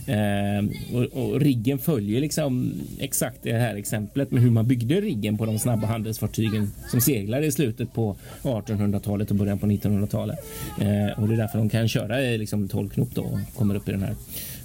Eh, 0.08 0.96
och, 0.96 1.24
och, 1.24 1.42
riggen 1.42 1.80
följer 1.80 2.22
liksom 2.22 2.74
exakt 3.00 3.38
det 3.44 3.54
här 3.54 3.76
exemplet 3.76 4.32
med 4.32 4.42
hur 4.42 4.52
man 4.52 4.68
byggde 4.68 5.02
riggen 5.02 5.38
på 5.38 5.46
de 5.46 5.60
snabba 5.60 5.88
handelsfartygen 5.88 6.72
som 6.92 7.02
seglade 7.02 7.46
i 7.46 7.52
slutet 7.52 7.94
på 7.94 8.16
1800-talet 8.42 9.32
och 9.32 9.36
början 9.36 9.60
på 9.60 9.66
1900-talet. 9.66 10.40
Eh, 10.82 11.22
och 11.22 11.28
det 11.28 11.34
är 11.34 11.38
därför 11.38 11.58
de 11.58 11.70
kan 11.70 11.88
köra 11.88 12.18
liksom 12.18 12.68
12 12.68 12.90
knop 12.94 13.10
då 13.16 13.22
och 13.22 13.40
kommer 13.56 13.76
upp 13.76 13.90
i 13.90 13.92
den 13.92 14.04
här 14.04 14.16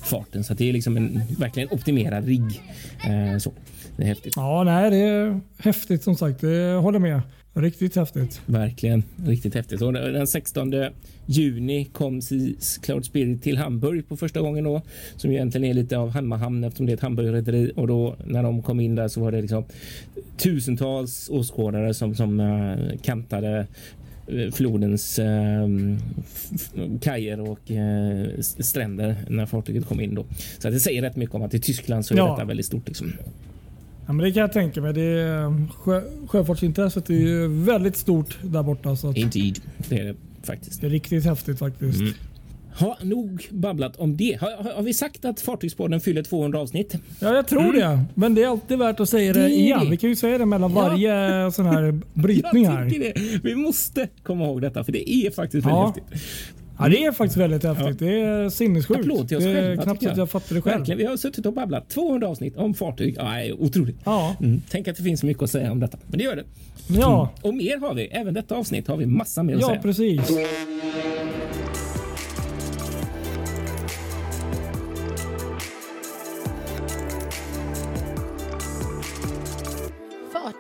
farten. 0.02 0.44
Så 0.44 0.54
det 0.54 0.68
är 0.68 0.72
liksom 0.72 0.96
en 0.96 1.22
verkligen 1.38 1.68
optimerad 1.70 2.24
rigg. 2.24 2.62
Eh, 3.04 3.38
så. 3.38 3.52
Det 3.96 4.02
är 4.02 4.06
häftigt. 4.06 4.32
Ja, 4.36 4.64
nej, 4.64 4.90
det 4.90 4.96
är 4.96 5.40
häftigt 5.58 6.02
som 6.02 6.16
sagt. 6.16 6.42
Jag 6.42 6.82
håller 6.82 6.98
med. 6.98 7.20
Riktigt 7.54 7.96
häftigt. 7.96 8.40
Verkligen 8.46 9.02
riktigt 9.26 9.54
häftigt. 9.54 9.82
Och 9.82 9.92
den 9.92 10.26
16 10.26 10.74
juni 11.26 11.84
kom 11.84 12.20
Cloud 12.82 13.04
Spirit 13.04 13.42
till 13.42 13.58
Hamburg 13.58 14.08
på 14.08 14.16
första 14.16 14.40
gången 14.40 14.64
då, 14.64 14.82
som 15.16 15.30
egentligen 15.30 15.64
är 15.64 15.74
lite 15.74 15.98
av 15.98 16.10
Hammarhamn 16.10 16.64
eftersom 16.64 16.86
det 16.86 16.92
är 16.92 16.94
ett 16.94 17.00
Hamburgrederi 17.00 17.72
och 17.76 17.86
då 17.86 18.16
när 18.26 18.42
de 18.42 18.62
kom 18.62 18.80
in 18.80 18.94
där 18.94 19.08
så 19.08 19.20
var 19.20 19.32
det 19.32 19.40
liksom 19.40 19.64
tusentals 20.36 21.28
åskådare 21.30 21.94
som, 21.94 22.14
som 22.14 22.40
uh, 22.40 22.98
kantade 23.02 23.58
Eh, 23.58 23.64
flodens 24.52 25.18
eh, 25.18 25.68
kajer 27.00 27.40
och 27.40 27.70
eh, 27.70 28.40
stränder 28.40 29.16
när 29.28 29.46
fartyget 29.46 29.86
kom 29.86 30.00
in. 30.00 30.14
Då. 30.14 30.24
Så 30.58 30.70
det 30.70 30.80
säger 30.80 31.02
rätt 31.02 31.16
mycket 31.16 31.34
om 31.34 31.42
att 31.42 31.54
i 31.54 31.60
Tyskland 31.60 32.06
så 32.06 32.14
är 32.14 32.18
ja. 32.18 32.30
detta 32.30 32.44
väldigt 32.44 32.66
stort. 32.66 32.88
Liksom. 32.88 33.12
Ja, 34.06 34.12
men 34.12 34.24
det 34.26 34.32
kan 34.32 34.40
jag 34.40 34.52
tänka 34.52 34.80
mig. 34.80 34.94
Det 34.94 35.02
är, 35.02 35.68
sjö, 35.72 36.02
sjöfartsintresset 36.26 37.10
är 37.10 37.14
ju 37.14 37.48
väldigt 37.48 37.96
stort 37.96 38.38
där 38.42 38.62
borta. 38.62 38.96
Så 38.96 39.10
att 39.10 39.16
Indeed, 39.16 39.58
det 39.88 40.00
är 40.00 40.04
det 40.04 40.14
faktiskt. 40.42 40.80
Det 40.80 40.86
är 40.86 40.90
riktigt 40.90 41.24
häftigt 41.24 41.58
faktiskt. 41.58 42.00
Mm. 42.00 42.12
Ha, 42.80 42.98
nog 43.02 43.46
babblat 43.50 43.96
om 43.96 44.16
det. 44.16 44.38
Har, 44.40 44.74
har, 44.74 44.82
vi 44.82 44.94
sagt 44.94 45.24
att 45.24 45.40
Fartygspodden 45.40 46.00
fyller 46.00 46.22
200 46.22 46.60
avsnitt? 46.60 46.94
Ja, 47.20 47.34
jag 47.34 47.46
tror 47.46 47.60
mm. 47.60 47.76
det. 47.76 48.04
Men 48.14 48.34
det 48.34 48.42
är 48.42 48.48
alltid 48.48 48.78
värt 48.78 49.00
att 49.00 49.08
säga 49.08 49.32
det, 49.32 49.40
det 49.40 49.50
igen. 49.50 49.90
Vi 49.90 49.96
kan 49.96 50.10
ju 50.10 50.16
säga 50.16 50.38
det 50.38 50.46
mellan 50.46 50.74
ja. 50.74 50.80
varje 50.80 51.50
sån 51.52 51.66
här 51.66 52.00
brytning 52.14 52.66
här. 52.66 52.84
Det. 52.84 53.40
Vi 53.42 53.54
måste 53.54 54.08
komma 54.22 54.44
ihåg 54.44 54.60
detta 54.60 54.84
för 54.84 54.92
det 54.92 55.10
är 55.10 55.30
faktiskt 55.30 55.66
väldigt 55.66 55.78
ja. 55.78 55.86
häftigt. 55.86 56.22
Ja, 56.78 56.88
det 56.88 57.04
är 57.04 57.12
faktiskt 57.12 57.36
väldigt 57.36 57.64
häftigt. 57.64 58.00
Ja. 58.00 58.06
Det 58.06 58.20
är 58.20 58.48
sinnessjukt. 58.48 59.00
Applåd 59.00 59.28
till 59.28 59.36
oss 59.36 59.44
det 59.44 59.50
är 59.50 59.54
själva, 59.54 59.82
knappt 59.82 60.06
att 60.06 60.16
jag 60.16 60.30
fattar 60.30 60.54
det 60.54 60.62
själv. 60.62 60.78
Verkligen. 60.78 60.98
Vi 60.98 61.04
har 61.04 61.16
suttit 61.16 61.46
och 61.46 61.52
babblat 61.52 61.88
200 61.88 62.28
avsnitt 62.28 62.56
om 62.56 62.74
fartyg. 62.74 63.16
Ja, 63.18 63.54
otroligt. 63.58 63.96
Ja. 64.04 64.36
Mm. 64.40 64.62
Tänk 64.70 64.88
att 64.88 64.96
det 64.96 65.02
finns 65.02 65.22
mycket 65.22 65.42
att 65.42 65.50
säga 65.50 65.72
om 65.72 65.80
detta. 65.80 65.98
Men 66.06 66.18
det 66.18 66.24
gör 66.24 66.36
det. 66.36 66.44
Ja. 66.88 67.20
Mm. 67.20 67.48
Och 67.48 67.54
mer 67.54 67.80
har 67.80 67.94
vi. 67.94 68.06
Även 68.06 68.34
detta 68.34 68.56
avsnitt 68.56 68.88
har 68.88 68.96
vi 68.96 69.06
massa 69.06 69.42
mer 69.42 69.54
att 69.54 69.60
ja, 69.60 69.66
säga. 69.66 69.76
Ja, 69.76 69.82
precis. 69.82 70.30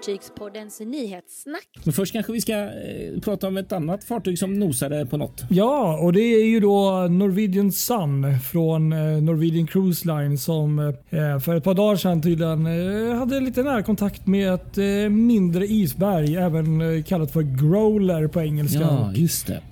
Fartygspoddens 0.08 0.80
nyhetssnack. 0.80 1.68
Men 1.84 1.92
först 1.92 2.12
kanske 2.12 2.32
vi 2.32 2.40
ska 2.40 2.52
eh, 2.52 3.20
prata 3.22 3.48
om 3.48 3.56
ett 3.56 3.72
annat 3.72 4.04
fartyg 4.04 4.38
som 4.38 4.58
nosade 4.58 5.06
på 5.06 5.16
något. 5.16 5.44
Ja, 5.50 5.98
och 5.98 6.12
det 6.12 6.20
är 6.20 6.44
ju 6.44 6.60
då 6.60 7.06
Norwegian 7.10 7.72
Sun 7.72 8.40
från 8.40 8.92
eh, 8.92 8.98
Norwegian 9.22 9.66
Cruise 9.66 10.08
Line 10.08 10.38
som 10.38 10.78
eh, 10.78 11.38
för 11.40 11.56
ett 11.56 11.64
par 11.64 11.74
dagar 11.74 11.96
sedan 11.96 12.22
tydligen 12.22 12.66
eh, 12.66 13.16
hade 13.16 13.40
lite 13.40 13.62
närkontakt 13.62 14.26
med 14.26 14.54
ett 14.54 14.78
eh, 14.78 15.10
mindre 15.10 15.66
isberg, 15.66 16.36
även 16.36 16.80
eh, 16.80 17.02
kallat 17.02 17.32
för 17.32 17.42
growler 17.42 18.28
på 18.28 18.40
engelska. 18.40 18.80
Ja, 18.80 19.12
just 19.14 19.46
det. 19.46 19.62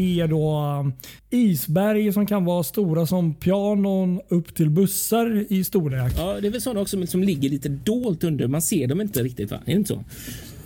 Är 0.00 0.28
då 0.28 0.60
um, 0.80 0.92
isberg 1.30 2.12
som 2.12 2.26
kan 2.26 2.44
vara 2.44 2.62
stora 2.62 3.06
som 3.06 3.34
pianon 3.34 4.20
upp 4.28 4.54
till 4.54 4.70
bussar 4.70 5.46
i 5.48 5.64
storlek. 5.64 6.12
Ja, 6.16 6.36
det 6.40 6.46
är 6.46 6.50
väl 6.50 6.60
sådana 6.60 6.80
också 6.80 7.06
som 7.06 7.22
ligger 7.22 7.50
lite 7.50 7.68
dolt 7.68 8.24
under. 8.24 8.48
Man 8.48 8.62
ser 8.62 8.86
dem 8.86 9.00
inte 9.00 9.22
riktigt 9.22 9.50
va? 9.50 9.56
Är 9.56 9.66
det 9.66 9.72
inte 9.72 9.88
så? 9.88 10.04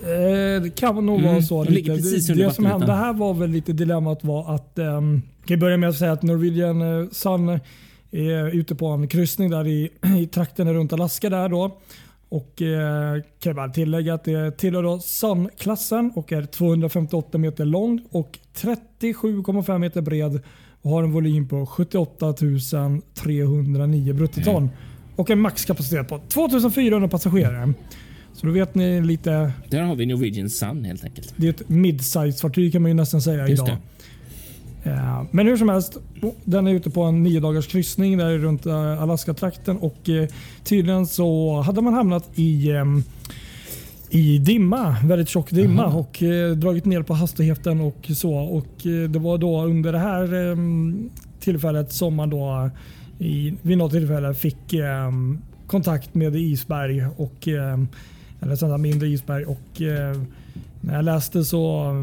Eh, 0.09 0.61
det 0.61 0.75
kan 0.75 1.05
nog 1.05 1.19
mm, 1.19 1.31
vara 1.31 1.41
så. 1.41 1.63
Lite. 1.63 1.91
Det, 1.91 2.33
det 2.33 2.53
som 2.53 2.65
hände 2.65 2.93
här 2.93 3.13
var 3.13 3.33
väl 3.33 3.49
lite 3.49 3.73
dilemmat 3.73 4.23
var 4.23 4.55
att 4.55 4.79
um, 4.79 5.21
kan 5.45 5.59
börja 5.59 5.77
med 5.77 5.89
att 5.89 5.97
säga 5.97 6.11
att 6.11 6.23
Norwegian 6.23 6.81
uh, 6.81 7.09
Sun 7.11 7.59
är 8.11 8.55
ute 8.55 8.75
på 8.75 8.87
en 8.87 9.07
kryssning 9.07 9.49
där 9.49 9.67
i, 9.67 9.89
i 10.21 10.27
trakten 10.27 10.73
runt 10.73 10.93
Alaska 10.93 11.29
där 11.29 11.49
då. 11.49 11.77
Och 12.35 12.61
eh, 12.61 13.13
kan 13.13 13.49
jag 13.49 13.55
bara 13.55 13.69
tillägga 13.69 14.13
att 14.13 14.23
det 14.23 14.57
tillhör 14.57 14.99
Sun-klassen 14.99 16.11
och 16.15 16.31
är 16.31 16.45
258 16.45 17.37
meter 17.37 17.65
lång 17.65 18.01
och 18.11 18.39
37,5 18.55 19.79
meter 19.79 20.01
bred 20.01 20.41
och 20.81 20.91
har 20.91 21.03
en 21.03 21.11
volym 21.11 21.47
på 21.47 21.65
78 21.65 22.33
309 22.33 24.13
bruttoton. 24.13 24.63
Mm. 24.63 24.69
Och 25.15 25.29
en 25.29 25.39
maxkapacitet 25.39 26.07
på 26.07 26.19
2400 26.29 27.07
passagerare. 27.07 27.73
Så 28.33 28.45
då 28.45 28.51
vet 28.51 28.75
ni 28.75 29.01
lite. 29.01 29.51
Där 29.69 29.81
har 29.81 29.95
vi 29.95 30.05
Norwegian 30.05 30.49
Sun 30.49 30.85
helt 30.85 31.03
enkelt. 31.03 31.33
Det 31.37 31.47
är 31.47 31.49
ett 31.49 31.69
mid-size-fartyg 31.69 32.71
kan 32.71 32.81
man 32.81 32.91
ju 32.91 32.95
nästan 32.95 33.21
säga 33.21 33.47
Just 33.47 33.63
idag. 33.63 33.77
Det. 33.77 33.94
Men 35.31 35.47
hur 35.47 35.57
som 35.57 35.69
helst, 35.69 35.97
den 36.43 36.67
är 36.67 36.71
ute 36.71 36.89
på 36.89 37.03
en 37.03 37.23
nio 37.23 37.39
dagars 37.39 37.67
kryssning 37.67 38.17
där 38.17 38.37
runt 38.37 38.65
eh, 38.65 39.03
Alaska-trakten 39.03 39.77
och 39.77 40.09
eh, 40.09 40.27
tydligen 40.63 41.07
så 41.07 41.59
hade 41.61 41.81
man 41.81 41.93
hamnat 41.93 42.29
i 42.35 42.71
ehm, 42.71 43.03
i 44.09 44.37
dimma, 44.37 44.95
väldigt 45.03 45.29
tjock 45.29 45.51
dimma 45.51 45.85
Aha. 45.85 45.99
och 45.99 46.23
eh, 46.23 46.51
dragit 46.51 46.85
ner 46.85 47.01
på 47.01 47.13
hastigheten 47.13 47.81
och 47.81 48.11
så. 48.15 48.33
Och 48.33 48.67
Det 49.09 49.19
var 49.19 49.37
då 49.37 49.63
under 49.63 49.91
det 49.91 49.99
här 49.99 50.49
eh, 50.49 50.57
tillfället 51.39 51.93
som 51.93 52.15
man 52.15 52.29
då 52.29 52.69
i, 53.19 53.53
vid 53.61 53.77
något 53.77 53.91
tillfälle 53.91 54.33
fick 54.33 54.73
eh, 54.73 55.11
kontakt 55.67 56.15
med 56.15 56.35
isberg 56.35 57.05
och 57.17 57.47
eh, 57.47 57.79
eller 58.41 58.55
sådana 58.55 58.77
mindre 58.77 59.07
isberg 59.07 59.45
och 59.45 59.81
när 60.81 60.95
jag 60.95 61.05
läste 61.05 61.43
så 61.43 61.93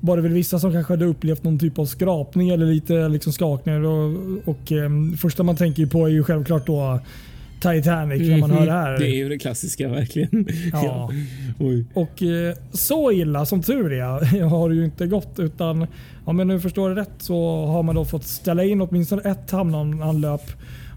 var 0.00 0.16
det 0.16 0.22
väl 0.22 0.32
vissa 0.32 0.58
som 0.58 0.72
kanske 0.72 0.92
hade 0.92 1.04
upplevt 1.04 1.44
någon 1.44 1.58
typ 1.58 1.78
av 1.78 1.84
skrapning 1.84 2.48
eller 2.48 2.66
lite 2.66 3.08
liksom 3.08 3.32
skakningar. 3.32 3.80
Och, 3.80 4.14
och 4.44 4.72
um, 4.72 5.16
första 5.16 5.42
man 5.42 5.56
tänker 5.56 5.86
på 5.86 6.06
är 6.06 6.10
ju 6.10 6.24
självklart 6.24 6.66
då 6.66 7.00
Titanic 7.60 8.28
när 8.28 8.38
man 8.38 8.50
hör 8.50 8.66
det 8.66 8.72
här. 8.72 8.98
Det 8.98 9.08
är 9.08 9.16
ju 9.16 9.28
det 9.28 9.38
klassiska 9.38 9.88
verkligen. 9.88 10.46
Ja. 10.72 11.10
och 11.94 12.22
eh, 12.22 12.54
så 12.72 13.12
illa 13.12 13.46
som 13.46 13.62
tur 13.62 13.92
är 13.92 14.42
har 14.48 14.68
det 14.68 14.74
ju 14.74 14.84
inte 14.84 15.06
gått 15.06 15.38
utan 15.38 15.86
om 16.24 16.38
jag 16.38 16.48
nu 16.48 16.60
förstår 16.60 16.90
det 16.90 17.00
rätt 17.00 17.14
så 17.18 17.66
har 17.66 17.82
man 17.82 17.94
då 17.94 18.04
fått 18.04 18.24
ställa 18.24 18.64
in 18.64 18.80
åtminstone 18.80 19.22
ett 19.22 19.50
hamnanlöp 19.50 20.52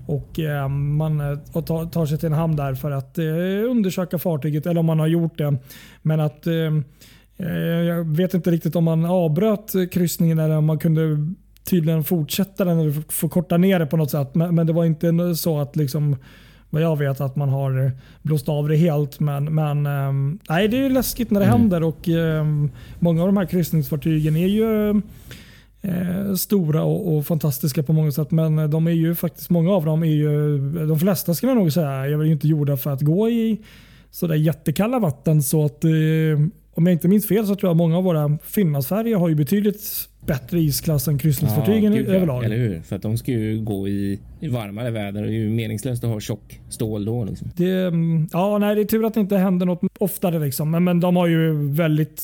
och 0.08 0.40
eh, 0.40 0.70
man 0.70 1.22
eh, 1.22 1.62
tar, 1.62 1.86
tar 1.86 2.06
sig 2.06 2.18
till 2.18 2.28
en 2.28 2.34
hamn 2.34 2.56
där 2.56 2.76
för 2.76 2.92
att 2.92 3.18
eh, 3.18 3.26
undersöka 3.70 4.20
fartyget 4.20 4.66
eller 4.66 4.80
om 4.80 4.86
man 4.86 5.00
har 5.00 5.08
gjort 5.08 5.38
det. 5.38 5.58
Men 6.02 6.20
att 6.20 6.48
ehm, 6.48 6.78
Eh, 6.78 6.84
jag 7.86 8.18
vet 8.18 8.34
inte 8.34 8.52
riktigt 8.52 8.76
om 8.76 8.84
man 8.84 9.06
avbröt 9.06 9.74
kryssningen 9.92 10.40
eller 10.40 10.58
om 10.58 10.66
man 10.66 10.80
kunde 10.80 11.18
tydligen 11.64 12.04
fortsätta 12.04 12.66
den 12.66 12.80
eller 12.80 13.12
förkorta 13.12 13.58
ner 13.58 13.80
det 13.80 13.86
på 13.86 13.98
något 13.98 14.12
sätt. 14.12 14.36
Men, 14.36 14.68
det 14.68 14.74
var 14.74 14.86
inte 14.86 15.36
så 15.36 15.60
att 15.60 15.76
liksom 15.76 16.16
vad 16.70 16.82
jag 16.82 16.98
vet 16.98 17.22
att 17.22 17.36
man 17.36 17.50
har 17.50 17.92
blåst 18.22 18.50
av 18.50 18.68
det 18.68 18.76
helt. 18.76 19.20
Men, 19.20 19.56
men 19.56 19.86
ehm, 19.86 20.40
nej, 20.50 20.68
det 20.68 20.86
är 20.86 20.90
läskigt 20.90 21.32
när 21.32 21.40
det 21.40 21.46
mm. 21.46 21.60
händer 21.60 21.84
och 21.84 22.08
um, 22.08 22.72
många 23.00 23.22
av 23.22 23.28
de 23.28 23.38
här 23.38 23.46
kryssningsfartygen 23.46 24.36
är 24.36 24.48
ju 24.48 24.94
uh, 25.86 26.36
stora 26.36 26.84
och, 26.84 27.16
och, 27.16 27.26
fantastiska 27.26 27.84
på 27.84 27.94
många 27.94 28.12
sätt. 28.12 28.32
Men 28.32 28.70
de 28.70 28.88
är 28.88 28.92
ju 28.92 29.16
faktiskt, 29.16 29.50
många 29.50 29.72
av 29.72 29.86
dem 29.86 30.04
är 30.04 30.08
ju, 30.08 30.60
de 30.88 31.00
flesta 31.00 31.34
ska 31.34 31.48
jag 31.48 31.58
nog 31.58 31.74
säga, 31.74 31.92
är 31.92 32.16
väl 32.16 32.28
inte 32.28 32.48
gjorda 32.48 32.78
för 32.78 32.92
att 32.92 33.02
gå 33.02 33.30
i 33.30 33.62
sådär 34.12 34.36
jättekalla 34.36 35.00
vatten. 35.00 35.44
Så 35.44 35.66
att 35.66 35.86
uh, 35.86 36.40
om 36.74 36.86
jag 36.86 36.94
inte 36.94 37.08
minns 37.08 37.28
fel 37.28 37.48
så 37.48 37.56
tror 37.56 37.70
jag 37.70 37.78
många 37.78 37.98
av 37.98 38.04
våra 38.04 38.38
Finlandsfärjor 38.44 39.20
har 39.20 39.30
ju 39.30 39.36
betydligt 39.36 40.10
bättre 40.26 40.60
isklass 40.60 41.08
än 41.08 41.18
kryssningsfartygen 41.18 41.94
ja, 41.94 42.02
överlag. 42.02 42.44
Eller 42.44 42.58
hur? 42.58 42.82
För 42.82 42.96
att 42.96 43.02
de 43.02 43.18
ska 43.18 43.32
ju 43.32 43.62
gå 43.62 43.88
i, 43.88 44.20
i 44.40 44.48
varmare 44.48 44.92
väder 44.92 45.22
och 45.22 45.28
det 45.28 45.34
är 45.34 45.40
ju 45.40 45.50
meningslöst 45.50 46.04
att 46.04 46.10
ha 46.10 46.20
tjock 46.20 46.60
stål 46.70 47.06
då. 47.06 47.24
Liksom. 47.24 47.50
Det, 47.56 47.72
mm, 47.72 48.28
ja, 48.32 48.58
nej, 48.58 48.76
det 48.76 48.82
är 48.82 48.86
tur 48.86 49.06
att 49.06 49.14
det 49.14 49.20
inte 49.20 49.38
händer 49.38 49.66
något 49.66 49.82
oftare. 49.98 50.40
Liksom. 50.40 50.72
Men, 50.72 50.84
men 50.84 51.00
de 51.00 51.16
har 51.16 51.28
ju 51.28 51.72
väldigt 51.72 52.24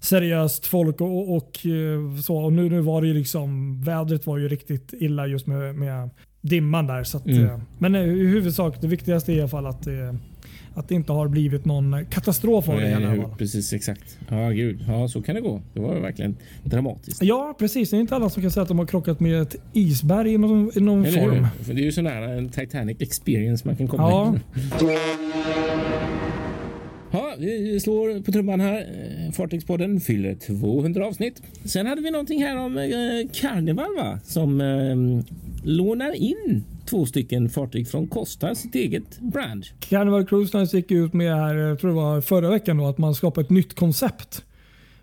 seriöst 0.00 0.66
folk 0.66 1.00
och, 1.00 1.36
och 1.36 1.66
eh, 1.66 2.20
så. 2.22 2.36
Och 2.36 2.52
nu, 2.52 2.68
nu 2.68 2.80
var 2.80 3.02
det 3.02 3.08
ju 3.08 3.14
liksom, 3.14 3.80
vädret 3.82 4.26
var 4.26 4.38
ju 4.38 4.48
riktigt 4.48 4.92
illa 4.92 5.26
just 5.26 5.46
med, 5.46 5.74
med 5.74 6.10
dimman 6.40 6.86
där. 6.86 7.04
Så 7.04 7.16
att, 7.16 7.26
mm. 7.26 7.44
Eh, 7.44 7.60
men 7.78 7.94
i 7.94 8.26
huvudsak, 8.26 8.80
det 8.80 8.86
viktigaste 8.86 9.32
är 9.32 9.36
i 9.36 9.40
alla 9.40 9.48
fall 9.48 9.66
att 9.66 9.82
det 9.82 10.16
att 10.74 10.88
det 10.88 10.94
inte 10.94 11.12
har 11.12 11.28
blivit 11.28 11.64
någon 11.64 12.06
katastrof 12.10 12.68
av 12.68 12.80
det 12.80 12.88
hela. 12.88 13.28
Precis, 13.38 13.72
exakt. 13.72 14.18
Ja, 14.28 14.50
gud. 14.50 14.84
Ja, 14.88 15.08
så 15.08 15.22
kan 15.22 15.34
det 15.34 15.40
gå. 15.40 15.62
Det 15.72 15.80
var 15.80 16.00
verkligen 16.00 16.36
dramatiskt. 16.62 17.22
Ja, 17.22 17.56
precis. 17.58 17.90
Det 17.90 17.96
är 17.96 18.00
inte 18.00 18.16
alla 18.16 18.30
som 18.30 18.42
kan 18.42 18.50
säga 18.50 18.62
att 18.62 18.68
de 18.68 18.78
har 18.78 18.86
krockat 18.86 19.20
med 19.20 19.42
ett 19.42 19.56
isberg 19.72 20.32
i 20.32 20.38
någon, 20.38 20.70
i 20.74 20.80
någon 20.80 21.04
form. 21.04 21.46
För 21.62 21.74
det 21.74 21.80
är 21.80 21.84
ju 21.84 21.92
så 21.92 22.02
nära 22.02 22.32
en 22.32 22.48
Titanic 22.48 22.96
experience 23.00 23.68
man 23.68 23.76
kan 23.76 23.88
komma. 23.88 24.10
Ja. 24.10 24.34
Ja, 27.10 27.34
vi 27.38 27.80
slår 27.80 28.22
på 28.22 28.32
trumman 28.32 28.60
här. 28.60 28.86
Fartygspodden 29.32 30.00
fyller 30.00 30.34
200 30.34 31.06
avsnitt. 31.06 31.42
Sen 31.64 31.86
hade 31.86 32.02
vi 32.02 32.10
någonting 32.10 32.42
här 32.42 32.56
om 32.56 32.78
eh, 32.78 32.84
Carnival 33.32 33.96
va? 33.96 34.18
som 34.24 34.60
eh, 34.60 34.96
lånar 35.64 36.12
in 36.14 36.64
två 36.86 37.06
stycken 37.06 37.48
fartyg 37.48 37.88
från 37.88 38.06
Costa, 38.06 38.54
sitt 38.54 38.74
eget 38.74 39.20
brand. 39.20 39.64
Carnival 39.80 40.26
Cruise 40.26 40.56
Lines 40.56 40.74
gick 40.74 40.90
ut 40.90 41.12
med 41.12 41.36
här, 41.36 41.54
jag 41.54 41.78
tror 41.78 41.90
det 41.90 41.96
var 41.96 42.20
förra 42.20 42.50
veckan 42.50 42.76
då, 42.76 42.86
att 42.86 42.98
man 42.98 43.14
skapar 43.14 43.42
ett 43.42 43.50
nytt 43.50 43.74
koncept 43.74 44.44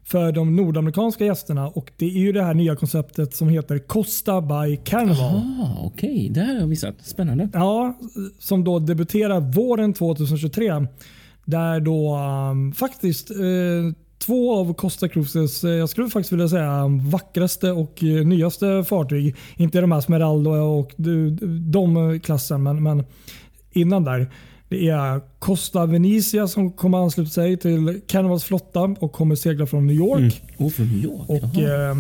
för 0.04 0.32
de 0.32 0.56
nordamerikanska 0.56 1.26
gästerna 1.26 1.68
och 1.68 1.92
det 1.98 2.06
är 2.06 2.20
ju 2.20 2.32
det 2.32 2.44
här 2.44 2.54
nya 2.54 2.76
konceptet 2.76 3.36
som 3.36 3.50
heter 3.50 3.80
Costa 3.80 4.42
by 4.42 4.78
Carnival. 4.78 5.42
Okej, 5.80 6.12
okay. 6.12 6.30
det 6.30 6.40
här 6.40 6.54
har 6.54 6.60
jag 6.60 6.70
missat. 6.70 6.96
Spännande. 7.02 7.50
Ja, 7.54 8.00
som 8.40 8.64
då 8.64 8.80
debuterar 8.80 9.40
våren 9.40 9.94
2023. 9.94 10.88
Där 11.46 11.80
då 11.80 12.18
um, 12.18 12.74
faktiskt 12.74 13.32
uh, 13.32 13.94
två 14.26 14.56
av 14.56 14.74
Costa 14.74 15.08
Cruises, 15.08 15.64
eh, 15.64 15.72
jag 15.72 15.90
skulle 15.90 16.10
faktiskt 16.10 16.34
vilja 16.34 16.48
säga 16.48 16.88
vackraste 17.12 17.72
och 17.72 18.04
eh, 18.04 18.26
nyaste 18.26 18.84
fartyg. 18.84 19.36
Inte 19.58 19.82
de 19.82 19.92
här 19.92 20.02
Smeraldo 20.02 20.50
och 20.52 20.92
de 21.72 22.20
klassen, 22.20 22.64
men, 22.64 22.84
men 22.84 23.04
innan 23.72 24.04
där. 24.04 24.32
Det 24.70 24.90
är 24.90 25.22
Costa 25.40 25.86
Venezia 25.86 26.48
som 26.48 26.72
kommer 26.72 26.98
ansluta 26.98 27.30
sig 27.30 27.58
till 27.58 28.02
Carnivals 28.08 28.44
flotta 28.44 28.80
och 28.80 29.12
kommer 29.12 29.36
segla 29.36 29.66
från 29.66 29.88
New 29.88 29.96
York. 29.96 30.20
Mm. 30.20 30.68
Oh, 30.68 30.70
från 30.70 30.88
New 30.88 31.04
York. 31.04 31.30
Och, 31.30 31.62
eh, 31.62 31.96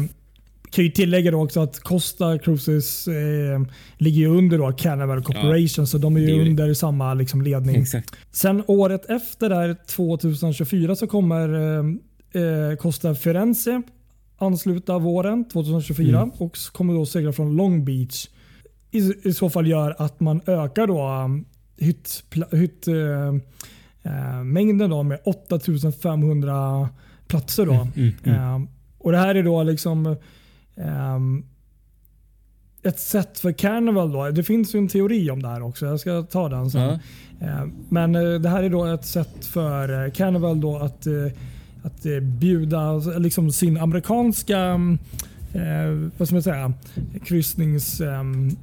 kan 0.71 0.85
ju 0.85 0.91
tillägga 0.91 1.31
då 1.31 1.43
också 1.43 1.59
att 1.59 1.79
Costa 1.79 2.37
Cruises 2.37 3.07
eh, 3.07 3.61
ligger 3.97 4.27
under 4.27 4.57
då 4.57 4.71
Carnival 4.71 5.23
Corporation, 5.23 5.83
ja, 5.83 5.85
så 5.85 5.97
de 5.97 6.15
är 6.15 6.19
ju 6.19 6.41
under 6.41 6.67
det. 6.67 6.75
samma 6.75 7.13
liksom, 7.13 7.41
ledning. 7.41 7.75
Exakt. 7.75 8.15
Sen 8.31 8.63
året 8.67 9.05
efter, 9.09 9.49
där 9.49 9.75
2024, 9.87 10.95
så 10.95 11.07
kommer 11.07 11.77
eh, 11.77 11.83
eh, 12.31 12.77
Costa 12.77 13.15
Firenze 13.15 13.81
ansluta 14.37 14.97
våren 14.97 15.47
2024 15.47 16.17
mm. 16.17 16.29
och 16.29 16.57
kommer 16.71 16.93
då 16.93 17.05
segla 17.05 17.33
från 17.33 17.55
Long 17.55 17.85
Beach. 17.85 18.27
I, 18.91 19.13
I, 19.23 19.33
så 19.33 19.49
fall 19.49 19.67
gör 19.67 19.95
att 19.97 20.19
man 20.19 20.41
ökar 20.45 20.87
då 20.87 21.07
um, 21.07 21.45
hytt, 21.77 22.23
hytt 22.51 22.87
uh, 22.87 22.95
uh, 22.95 24.43
mängden 24.43 24.89
då 24.89 25.03
med 25.03 25.19
8500 25.25 26.89
platser. 27.27 27.65
Då. 27.65 27.73
Mm, 27.73 28.13
mm, 28.23 28.61
uh, 28.61 28.67
och 28.97 29.11
Det 29.11 29.17
här 29.17 29.35
är 29.35 29.43
då 29.43 29.63
liksom 29.63 30.15
Um, 30.75 31.45
ett 32.83 32.99
sätt 32.99 33.39
för 33.39 33.51
Carnival 33.51 34.11
då. 34.11 34.29
Det 34.29 34.43
finns 34.43 34.75
ju 34.75 34.79
en 34.79 34.87
teori 34.87 35.31
om 35.31 35.41
det 35.41 35.47
här 35.47 35.61
också. 35.61 35.85
Jag 35.85 35.99
ska 35.99 36.23
ta 36.23 36.49
den 36.49 36.71
sen. 36.71 36.99
Ja. 37.39 37.67
Men 37.89 38.11
det 38.41 38.49
här 38.49 38.63
är 38.63 38.69
då 38.69 38.85
ett 38.85 39.05
sätt 39.05 39.45
för 39.45 40.09
Carnival 40.09 40.61
då 40.61 40.77
att, 40.77 41.07
att 41.81 42.05
bjuda 42.21 42.93
liksom 42.97 43.51
sin 43.51 43.77
amerikanska 43.77 44.79
eh, 45.53 46.09
vad 46.17 46.27
ska 46.27 46.35
man 46.35 46.43
säga, 46.43 46.73
kryssningsdel 47.25 48.55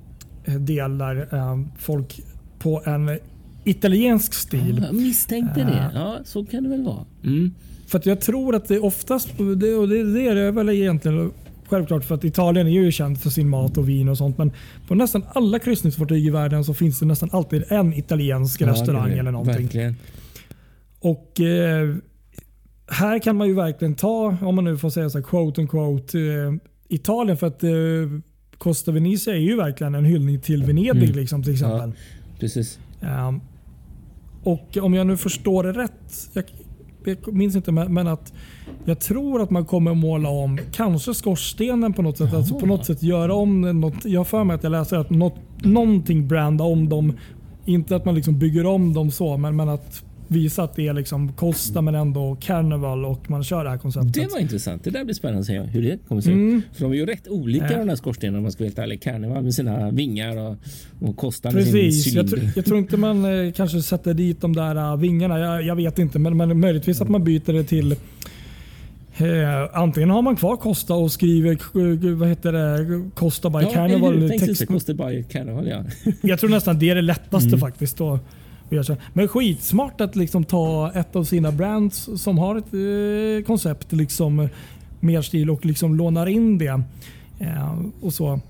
där 0.99 1.65
folk 1.79 2.21
på 2.59 2.83
en 2.85 3.19
italiensk 3.65 4.35
stil. 4.35 4.85
Jag 4.87 4.95
misstänkte 4.95 5.61
det. 5.61 5.91
Ja, 5.95 6.19
så 6.25 6.45
kan 6.45 6.63
det 6.63 6.69
väl 6.69 6.85
vara. 6.85 7.05
Mm. 7.25 7.55
För 7.87 7.99
att 7.99 8.07
jag 8.07 8.21
tror 8.21 8.55
att 8.55 8.69
det 8.69 8.79
oftast, 8.79 9.41
och 9.41 9.59
det, 9.59 9.87
det, 9.87 10.13
det 10.13 10.27
är 10.27 10.35
det 10.35 10.51
väl 10.51 10.69
egentligen 10.69 11.33
Självklart 11.69 12.05
för 12.05 12.15
att 12.15 12.25
Italien 12.25 12.67
är 12.67 12.71
ju 12.71 12.93
känt 12.93 13.23
för 13.23 13.31
sin 13.31 13.49
mat 13.49 13.79
och 13.79 13.89
vin 13.89 14.09
och 14.09 14.19
sånt. 14.19 14.39
Men 14.39 14.53
på 14.89 14.95
nästan 14.95 15.25
alla 15.33 15.59
kryssningsfartyg 15.59 16.27
i 16.27 16.31
världen 16.31 16.65
så 16.65 16.75
finns 16.75 16.99
det 16.99 17.07
nästan 17.07 17.29
alltid 17.33 17.65
en 17.69 17.95
italiensk 17.95 18.61
ja, 18.61 18.67
restaurang 18.67 19.13
eller 19.13 19.31
någonting. 19.31 19.63
Verkligen. 19.63 19.97
Och 21.01 21.41
eh, 21.41 21.95
här 22.89 23.19
kan 23.19 23.37
man 23.37 23.49
ju 23.49 23.55
verkligen 23.55 23.95
ta, 23.95 24.37
om 24.43 24.55
man 24.55 24.65
nu 24.65 24.79
får 24.79 24.91
säga 24.91 25.11
så 25.11 25.19
här, 25.19 25.25
quote 25.25 25.61
unquote, 25.61 26.19
eh, 26.19 26.53
Italien. 26.89 27.37
För 27.37 27.47
att 27.47 27.63
eh, 27.63 27.71
Costa 28.59 28.93
Venezia 28.93 29.35
är 29.35 29.39
ju 29.39 29.57
verkligen 29.57 29.95
en 29.95 30.05
hyllning 30.05 30.41
till 30.41 30.65
Venedig 30.65 31.03
mm. 31.03 31.17
liksom, 31.17 31.43
till 31.43 31.53
exempel. 31.53 31.93
Ja, 31.97 32.37
precis. 32.41 32.79
Um, 33.01 33.41
och 34.43 34.77
om 34.83 34.95
jag 34.95 35.07
nu 35.07 35.17
förstår 35.17 35.63
det 35.63 35.73
rätt, 35.73 36.31
jag, 36.33 36.45
jag 37.05 37.35
minns 37.35 37.57
inte, 37.57 37.73
men 37.73 38.07
att 38.07 38.33
jag 38.85 39.01
tror 39.01 39.43
att 39.43 39.51
man 39.51 39.65
kommer 39.65 39.95
måla 39.95 40.29
om 40.29 40.59
kanske 40.73 41.15
skorstenen 41.15 41.93
på 41.93 42.03
något 42.03 42.19
sätt. 42.19 42.35
Alltså 42.35 42.59
på 42.59 42.67
något 42.67 42.87
sätt 42.87 43.03
göra 43.03 43.35
om 43.35 43.81
något. 43.81 44.05
Jag 44.05 44.21
har 44.21 44.25
för 44.25 44.45
mig 44.45 44.55
att 44.55 44.63
jag 44.63 44.71
läser 44.71 44.97
att 44.97 45.11
något, 45.11 45.37
någonting 45.63 46.29
branda 46.29 46.65
om 46.65 46.89
dem. 46.89 47.13
Inte 47.65 47.97
att 47.97 48.05
man 48.05 48.15
liksom 48.15 48.39
bygger 48.39 48.67
om 48.67 48.95
dem 48.95 49.11
så, 49.11 49.37
men, 49.37 49.57
men 49.57 49.69
att 49.69 50.05
visa 50.29 50.63
att 50.63 50.77
det 50.77 50.89
är 50.89 50.93
liksom 50.93 51.33
Costa 51.33 51.83
men 51.83 51.95
ändå 51.95 52.37
Carnival 52.41 53.05
och 53.05 53.31
man 53.31 53.45
kör 53.45 53.65
det 53.65 53.71
här 53.71 53.79
konceptet. 53.79 54.13
Det 54.15 54.27
var 54.33 54.39
intressant. 54.39 54.85
Det 54.85 54.91
där 54.91 55.05
blir 55.05 55.15
spännande 55.15 55.41
att 55.41 55.47
se 55.47 55.61
hur 55.61 55.83
det 55.83 55.99
kommer 56.09 56.21
se 56.21 56.33
mm. 56.33 56.59
ut. 56.59 56.65
För 56.73 56.83
de 56.83 56.93
är 56.93 56.97
ju 56.97 57.07
rätt 57.07 57.29
olika 57.29 57.67
äh. 57.67 57.79
de 57.79 57.89
här 57.89 57.97
skorstenarna 57.97 58.39
om 58.39 58.43
man 58.43 58.53
ska 58.53 58.65
vara 58.65 58.69
helt 58.69 58.79
ärlig. 58.79 59.03
Carnival 59.03 59.43
med 59.43 59.55
sina 59.55 59.91
vingar 59.91 60.37
och, 60.37 60.57
och 61.01 61.17
Costa 61.17 61.51
med 61.51 61.65
Precis. 61.65 62.05
sin 62.05 62.13
cylinder. 62.13 62.39
Jag, 62.39 62.57
jag 62.57 62.65
tror 62.65 62.79
inte 62.79 62.97
man 62.97 63.47
eh, 63.47 63.53
kanske 63.53 63.83
sätter 63.83 64.15
dit 64.15 64.41
de 64.41 64.57
där 64.57 64.93
uh, 64.93 64.97
vingarna. 64.97 65.39
Jag, 65.39 65.63
jag, 65.63 65.77
vet 65.77 65.99
inte, 65.99 66.19
men, 66.19 66.37
men 66.37 66.61
möjligtvis 66.61 67.01
att 67.01 67.09
man 67.09 67.25
byter 67.25 67.53
det 67.53 67.65
till 67.65 67.97
Eh, 69.21 69.69
antingen 69.73 70.11
har 70.11 70.23
man 70.23 70.37
kvar 70.37 70.57
Costa 70.57 70.95
och 70.95 71.13
skriver 71.13 71.53
eh, 71.53 72.15
vad 72.15 72.29
heter 72.29 72.53
det, 72.53 73.11
Costa 73.15 73.51
by 73.51 73.59
ja, 73.63 73.71
Carnival. 73.71 74.29
Text. 74.29 74.67
Costa 74.67 74.95
by 74.95 75.23
Carnival 75.23 75.69
ja. 75.69 75.85
jag 76.23 76.41
tror 76.41 76.51
nästan 76.51 76.79
det 76.79 76.91
är 76.91 76.95
det 76.95 77.03
lättaste 77.03 77.49
mm. 77.49 77.61
faktiskt. 77.61 77.97
Då. 77.97 78.19
Men 79.13 79.29
skitsmart 79.29 80.01
att 80.01 80.17
liksom 80.17 80.45
ta 80.45 80.93
ett 80.95 81.17
av 81.17 81.25
sina 81.25 81.53
brands 81.53 82.09
som 82.17 82.39
har 82.39 82.57
ett 82.57 82.75
eh, 82.75 83.47
koncept, 83.47 83.93
liksom, 83.93 84.49
mer 85.01 85.23
stil 85.23 85.51
och 85.51 85.67
liksom 85.67 85.95
lånar 85.95 86.27
in 86.27 86.59
det. 86.59 86.83
Eh, 87.39 87.79
och 88.01 88.15
så. 88.15 88.41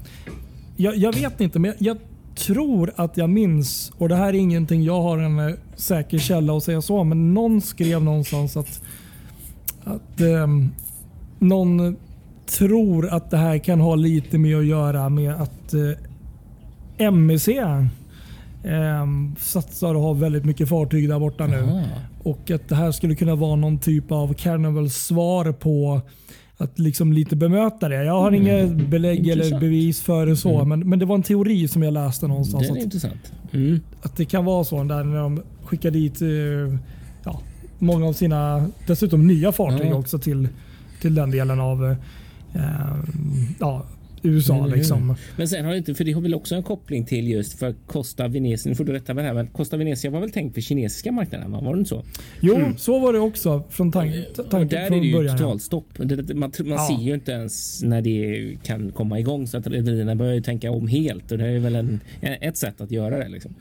Jag, 0.76 0.96
jag, 0.96 1.14
vet 1.14 1.40
inte, 1.40 1.58
men 1.58 1.74
jag, 1.78 1.88
jag, 1.88 1.98
tror 2.38 2.92
att 2.96 3.16
jag 3.16 3.30
minns, 3.30 3.92
och 3.98 4.08
det 4.08 4.16
här 4.16 4.28
är 4.28 4.34
ingenting 4.34 4.82
jag 4.82 5.02
har 5.02 5.18
en 5.18 5.38
eh, 5.38 5.54
säker 5.76 6.18
källa 6.18 6.56
att 6.56 6.64
säga 6.64 6.82
så, 6.82 7.04
men 7.04 7.34
någon 7.34 7.60
skrev 7.60 8.02
någonstans 8.02 8.56
att, 8.56 8.82
att 9.84 10.20
eh, 10.20 10.46
någon 11.38 11.96
tror 12.58 13.08
att 13.08 13.30
det 13.30 13.36
här 13.36 13.58
kan 13.58 13.80
ha 13.80 13.94
lite 13.94 14.38
med 14.38 14.56
att 14.56 14.66
göra 14.66 15.08
med 15.08 15.34
att 15.34 15.74
eh, 16.98 17.10
MEC 17.10 17.48
eh, 18.68 19.06
satsar 19.38 19.94
och 19.94 20.02
har 20.02 20.14
väldigt 20.14 20.44
mycket 20.44 20.68
fartyg 20.68 21.08
där 21.08 21.18
borta 21.18 21.46
nu. 21.46 21.62
Aha. 21.62 21.82
Och 22.22 22.50
att 22.50 22.68
det 22.68 22.74
här 22.74 22.92
skulle 22.92 23.14
kunna 23.14 23.34
vara 23.34 23.56
någon 23.56 23.78
typ 23.78 24.12
av 24.12 24.34
Carnival 24.34 24.90
svar 24.90 25.52
på 25.52 26.00
att 26.56 26.78
liksom 26.78 27.12
lite 27.12 27.36
bemöta 27.36 27.88
det. 27.88 28.04
Jag 28.04 28.20
har 28.20 28.28
mm. 28.28 28.42
inget 28.42 28.88
belägg 28.88 29.18
intressant. 29.18 29.46
eller 29.46 29.60
bevis 29.60 30.00
för 30.00 30.26
det 30.26 30.36
så, 30.36 30.54
mm. 30.54 30.68
men, 30.68 30.88
men 30.88 30.98
det 30.98 31.04
var 31.04 31.14
en 31.14 31.22
teori 31.22 31.68
som 31.68 31.82
jag 31.82 31.94
läste 31.94 32.26
någonstans. 32.26 32.68
Det 32.68 32.72
är 32.72 32.76
att, 32.76 32.84
intressant. 32.84 33.32
Mm. 33.52 33.80
Att 34.02 34.16
det 34.16 34.24
kan 34.24 34.44
vara 34.44 34.64
så 34.64 34.84
där 34.84 35.04
när 35.04 35.18
de 35.18 35.42
skickar 35.64 35.90
dit 35.90 36.22
eh, 36.22 36.28
ja, 37.24 37.40
många 37.78 38.06
av 38.06 38.12
sina, 38.12 38.68
dessutom 38.86 39.26
nya 39.26 39.52
fartyg 39.52 39.94
också 39.94 40.18
till, 40.18 40.48
till 41.00 41.14
den 41.14 41.30
delen 41.30 41.60
av 41.60 41.96
eh, 42.54 42.62
ja, 43.58 43.82
USA. 44.22 44.56
Mm, 44.56 44.70
liksom. 44.70 45.16
Men 45.36 45.48
sen 45.48 45.64
har 45.64 45.72
det 45.72 45.78
inte, 45.78 45.94
för 45.94 46.04
det 46.04 46.12
har 46.12 46.20
väl 46.20 46.34
också 46.34 46.54
en 46.54 46.62
koppling 46.62 47.04
till 47.04 47.28
just 47.28 47.58
för 47.58 47.74
Costa 47.86 48.28
Venezia. 48.28 48.70
Nu 48.70 48.76
får 48.76 48.84
du 48.84 48.92
rätta 48.92 49.14
mig 49.14 49.24
här, 49.24 49.34
men 49.34 49.46
Costa 49.46 49.76
Venezia 49.76 50.10
var 50.10 50.20
väl 50.20 50.30
tänkt 50.30 50.54
för 50.54 50.60
kinesiska 50.60 51.12
marknaden? 51.12 51.52
Var 51.52 51.74
det 51.74 51.78
inte 51.78 51.88
så? 51.88 52.04
Jo, 52.40 52.54
mm. 52.54 52.78
så 52.78 52.98
var 52.98 53.12
det 53.12 53.18
också 53.18 53.62
från 53.70 53.92
tank, 53.92 54.14
tanken 54.50 54.68
Där 54.68 54.86
är 54.86 54.90
det 54.90 54.96
ju 54.96 55.28
totalstopp. 55.28 55.98
Man, 55.98 56.12
man 56.34 56.52
ja. 56.66 56.88
ser 56.88 57.04
ju 57.04 57.14
inte 57.14 57.32
ens 57.32 57.82
när 57.82 58.02
det 58.02 58.56
kan 58.62 58.92
komma 58.92 59.18
igång 59.18 59.46
så 59.46 59.58
att 59.58 59.66
rederierna 59.66 60.14
börjar 60.14 60.34
ju 60.34 60.40
tänka 60.40 60.70
om 60.70 60.88
helt 60.88 61.32
och 61.32 61.38
det 61.38 61.46
är 61.46 61.58
väl 61.58 61.76
en, 61.76 62.00
ett 62.20 62.56
sätt 62.56 62.80
att 62.80 62.90
göra 62.90 63.18
det. 63.18 63.28
Liksom. 63.28 63.54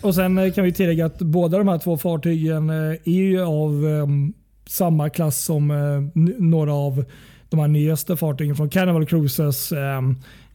Och 0.00 0.14
sen 0.14 0.38
eh, 0.38 0.52
kan 0.52 0.64
vi 0.64 0.72
tillägga 0.72 1.06
att 1.06 1.18
båda 1.18 1.58
de 1.58 1.68
här 1.68 1.78
två 1.78 1.96
fartygen 1.96 2.70
eh, 2.70 2.76
är 3.04 3.22
ju 3.22 3.42
av 3.42 3.84
um, 3.84 4.34
samma 4.66 5.10
klass 5.10 5.44
som 5.44 5.70
uh, 5.70 6.02
några 6.38 6.74
av 6.74 7.04
de 7.48 7.60
här 7.60 7.68
nyaste 7.68 8.16
fartygen 8.16 8.56
från 8.56 8.70
Carnival 8.70 9.06
Cruises 9.06 9.72
eh, 9.72 9.98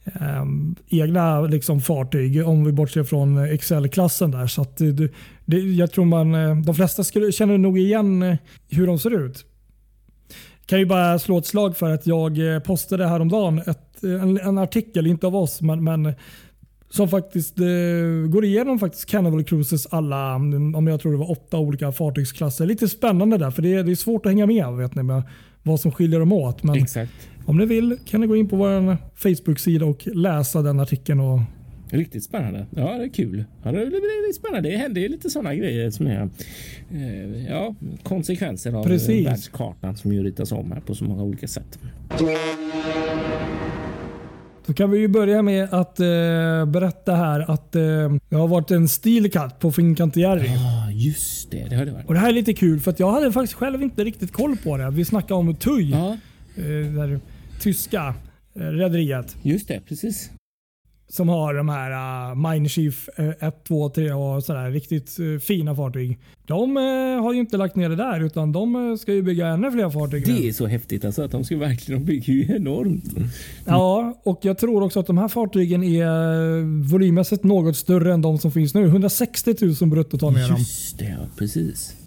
eh, 0.04 0.44
egna 0.88 1.40
liksom, 1.40 1.80
fartyg 1.80 2.46
om 2.46 2.64
vi 2.64 2.72
bortser 2.72 3.04
från 3.04 3.38
Excel-klassen 3.38 4.30
där. 4.30 4.46
Så 4.46 4.62
att 4.62 4.76
det, 4.76 5.12
det, 5.44 5.58
jag 5.58 5.92
tror 5.92 6.04
man, 6.04 6.34
eh, 6.34 6.56
de 6.56 6.74
flesta 6.74 7.04
skulle, 7.04 7.32
känner 7.32 7.58
nog 7.58 7.78
igen 7.78 8.22
eh, 8.22 8.36
hur 8.68 8.86
de 8.86 8.98
ser 8.98 9.24
ut. 9.24 9.44
Kan 10.66 10.78
ju 10.78 10.86
bara 10.86 11.18
slå 11.18 11.38
ett 11.38 11.46
slag 11.46 11.76
för 11.76 11.90
att 11.90 12.06
jag 12.06 12.54
eh, 12.54 12.60
postade 12.60 13.06
häromdagen 13.06 13.58
ett, 13.58 14.02
en, 14.02 14.40
en 14.40 14.58
artikel, 14.58 15.06
inte 15.06 15.26
av 15.26 15.36
oss, 15.36 15.60
men, 15.60 15.84
men 15.84 16.14
som 16.90 17.08
faktiskt 17.08 17.58
eh, 17.58 18.28
går 18.28 18.44
igenom 18.44 18.78
faktiskt 18.78 19.10
Carnival 19.10 19.44
Cruises 19.44 19.86
alla, 19.86 20.34
om 20.34 20.86
jag 20.86 21.00
tror 21.00 21.12
det 21.12 21.18
var 21.18 21.30
åtta 21.30 21.58
olika 21.58 21.92
fartygsklasser. 21.92 22.66
Lite 22.66 22.88
spännande 22.88 23.38
där, 23.38 23.50
för 23.50 23.62
det 23.62 23.74
är, 23.74 23.84
det 23.84 23.90
är 23.90 23.96
svårt 23.96 24.26
att 24.26 24.32
hänga 24.32 24.46
med 24.46 24.72
vet 24.72 24.94
ni, 24.94 25.02
med 25.02 25.22
vad 25.62 25.80
som 25.80 25.92
skiljer 25.92 26.20
dem 26.20 26.32
åt. 26.32 26.62
Men 26.62 26.74
Exakt. 26.74 27.12
om 27.46 27.58
ni 27.58 27.66
vill 27.66 27.98
kan 28.04 28.20
ni 28.20 28.26
gå 28.26 28.36
in 28.36 28.48
på 28.48 28.56
vår 28.56 28.96
Facebook-sida 29.14 29.86
och 29.86 30.06
läsa 30.06 30.62
den 30.62 30.80
artikeln. 30.80 31.20
Och... 31.20 31.40
Riktigt 31.90 32.24
spännande. 32.24 32.66
Ja, 32.76 32.98
det 32.98 33.04
är 33.04 33.08
kul. 33.08 33.44
Ja, 33.62 33.72
det 33.72 33.86
blir 33.86 34.32
spännande. 34.32 34.70
Det 34.70 34.76
händer 34.76 35.00
ju 35.00 35.08
lite 35.08 35.30
sådana 35.30 35.54
grejer 35.54 35.90
som 35.90 36.06
är 36.06 36.28
eh, 36.90 37.46
ja, 37.48 37.74
konsekvenser 38.02 38.72
av 38.72 38.84
Precis. 38.84 39.26
världskartan 39.26 39.96
som 39.96 40.12
ju 40.12 40.22
ritas 40.22 40.52
om 40.52 40.72
här 40.72 40.80
på 40.80 40.94
så 40.94 41.04
många 41.04 41.22
olika 41.22 41.48
sätt. 41.48 41.78
Då 44.70 44.74
kan 44.74 44.90
vi 44.90 44.98
ju 44.98 45.08
börja 45.08 45.42
med 45.42 45.74
att 45.74 46.00
eh, 46.00 46.06
berätta 46.66 47.14
här 47.14 47.50
att 47.50 47.76
eh, 47.76 47.82
det 48.28 48.36
har 48.36 48.48
varit 48.48 48.70
en 48.70 48.88
stilkatt 48.88 49.58
på 49.58 49.72
Fincantieri. 49.72 50.46
Ja, 50.46 50.90
just 50.90 51.50
det. 51.50 51.66
Det 51.68 51.76
har 51.76 51.84
det 51.84 51.92
varit. 51.92 52.06
Och 52.06 52.14
det 52.14 52.20
här 52.20 52.28
är 52.28 52.32
lite 52.32 52.54
kul 52.54 52.80
för 52.80 52.90
att 52.90 53.00
jag 53.00 53.12
hade 53.12 53.32
faktiskt 53.32 53.54
själv 53.54 53.82
inte 53.82 54.04
riktigt 54.04 54.32
koll 54.32 54.56
på 54.56 54.76
det. 54.76 54.90
Vi 54.90 55.04
snackade 55.04 55.34
om 55.34 55.56
TUI. 55.56 55.90
Ja. 55.90 56.16
Eh, 56.56 57.08
det 57.08 57.20
tyska 57.60 58.14
eh, 58.54 58.60
rederiet. 58.60 59.36
Just 59.42 59.68
det, 59.68 59.80
precis 59.88 60.30
som 61.10 61.28
har 61.28 61.54
de 61.54 61.68
här 61.68 61.90
uh, 62.30 62.50
Mineshift 62.50 63.08
uh, 63.18 63.30
1, 63.40 63.64
2, 63.64 63.88
3 63.88 64.12
och 64.12 64.44
sådär 64.44 64.70
riktigt 64.70 65.20
uh, 65.20 65.38
fina 65.38 65.76
fartyg. 65.76 66.18
De 66.46 66.76
uh, 66.76 67.22
har 67.22 67.32
ju 67.32 67.40
inte 67.40 67.56
lagt 67.56 67.76
ner 67.76 67.88
det 67.88 67.96
där 67.96 68.20
utan 68.20 68.52
de 68.52 68.76
uh, 68.76 68.96
ska 68.96 69.12
ju 69.12 69.22
bygga 69.22 69.46
ännu 69.46 69.70
fler 69.70 69.90
fartyg. 69.90 70.26
Det 70.26 70.48
är 70.48 70.52
så 70.52 70.66
häftigt 70.66 71.04
alltså 71.04 71.22
att 71.22 71.30
de 71.30 71.44
ska 71.44 71.56
verkligen 71.56 72.04
bygga 72.04 72.32
ju 72.32 72.56
enormt. 72.56 73.16
Mm. 73.16 73.28
Ja, 73.66 74.20
och 74.22 74.38
jag 74.42 74.58
tror 74.58 74.82
också 74.82 75.00
att 75.00 75.06
de 75.06 75.18
här 75.18 75.28
fartygen 75.28 75.84
är 75.84 76.88
volymmässigt 76.90 77.44
något 77.44 77.76
större 77.76 78.14
än 78.14 78.22
de 78.22 78.38
som 78.38 78.52
finns 78.52 78.74
nu. 78.74 78.84
160 78.84 79.54
000 79.80 79.90
brutto 79.90 80.18
tar 80.18 80.30
ner 80.30 80.48
dem. 80.48 80.58
Just 80.58 80.98
det, 80.98 81.04
ja, 81.04 81.26
precis. 81.38 81.99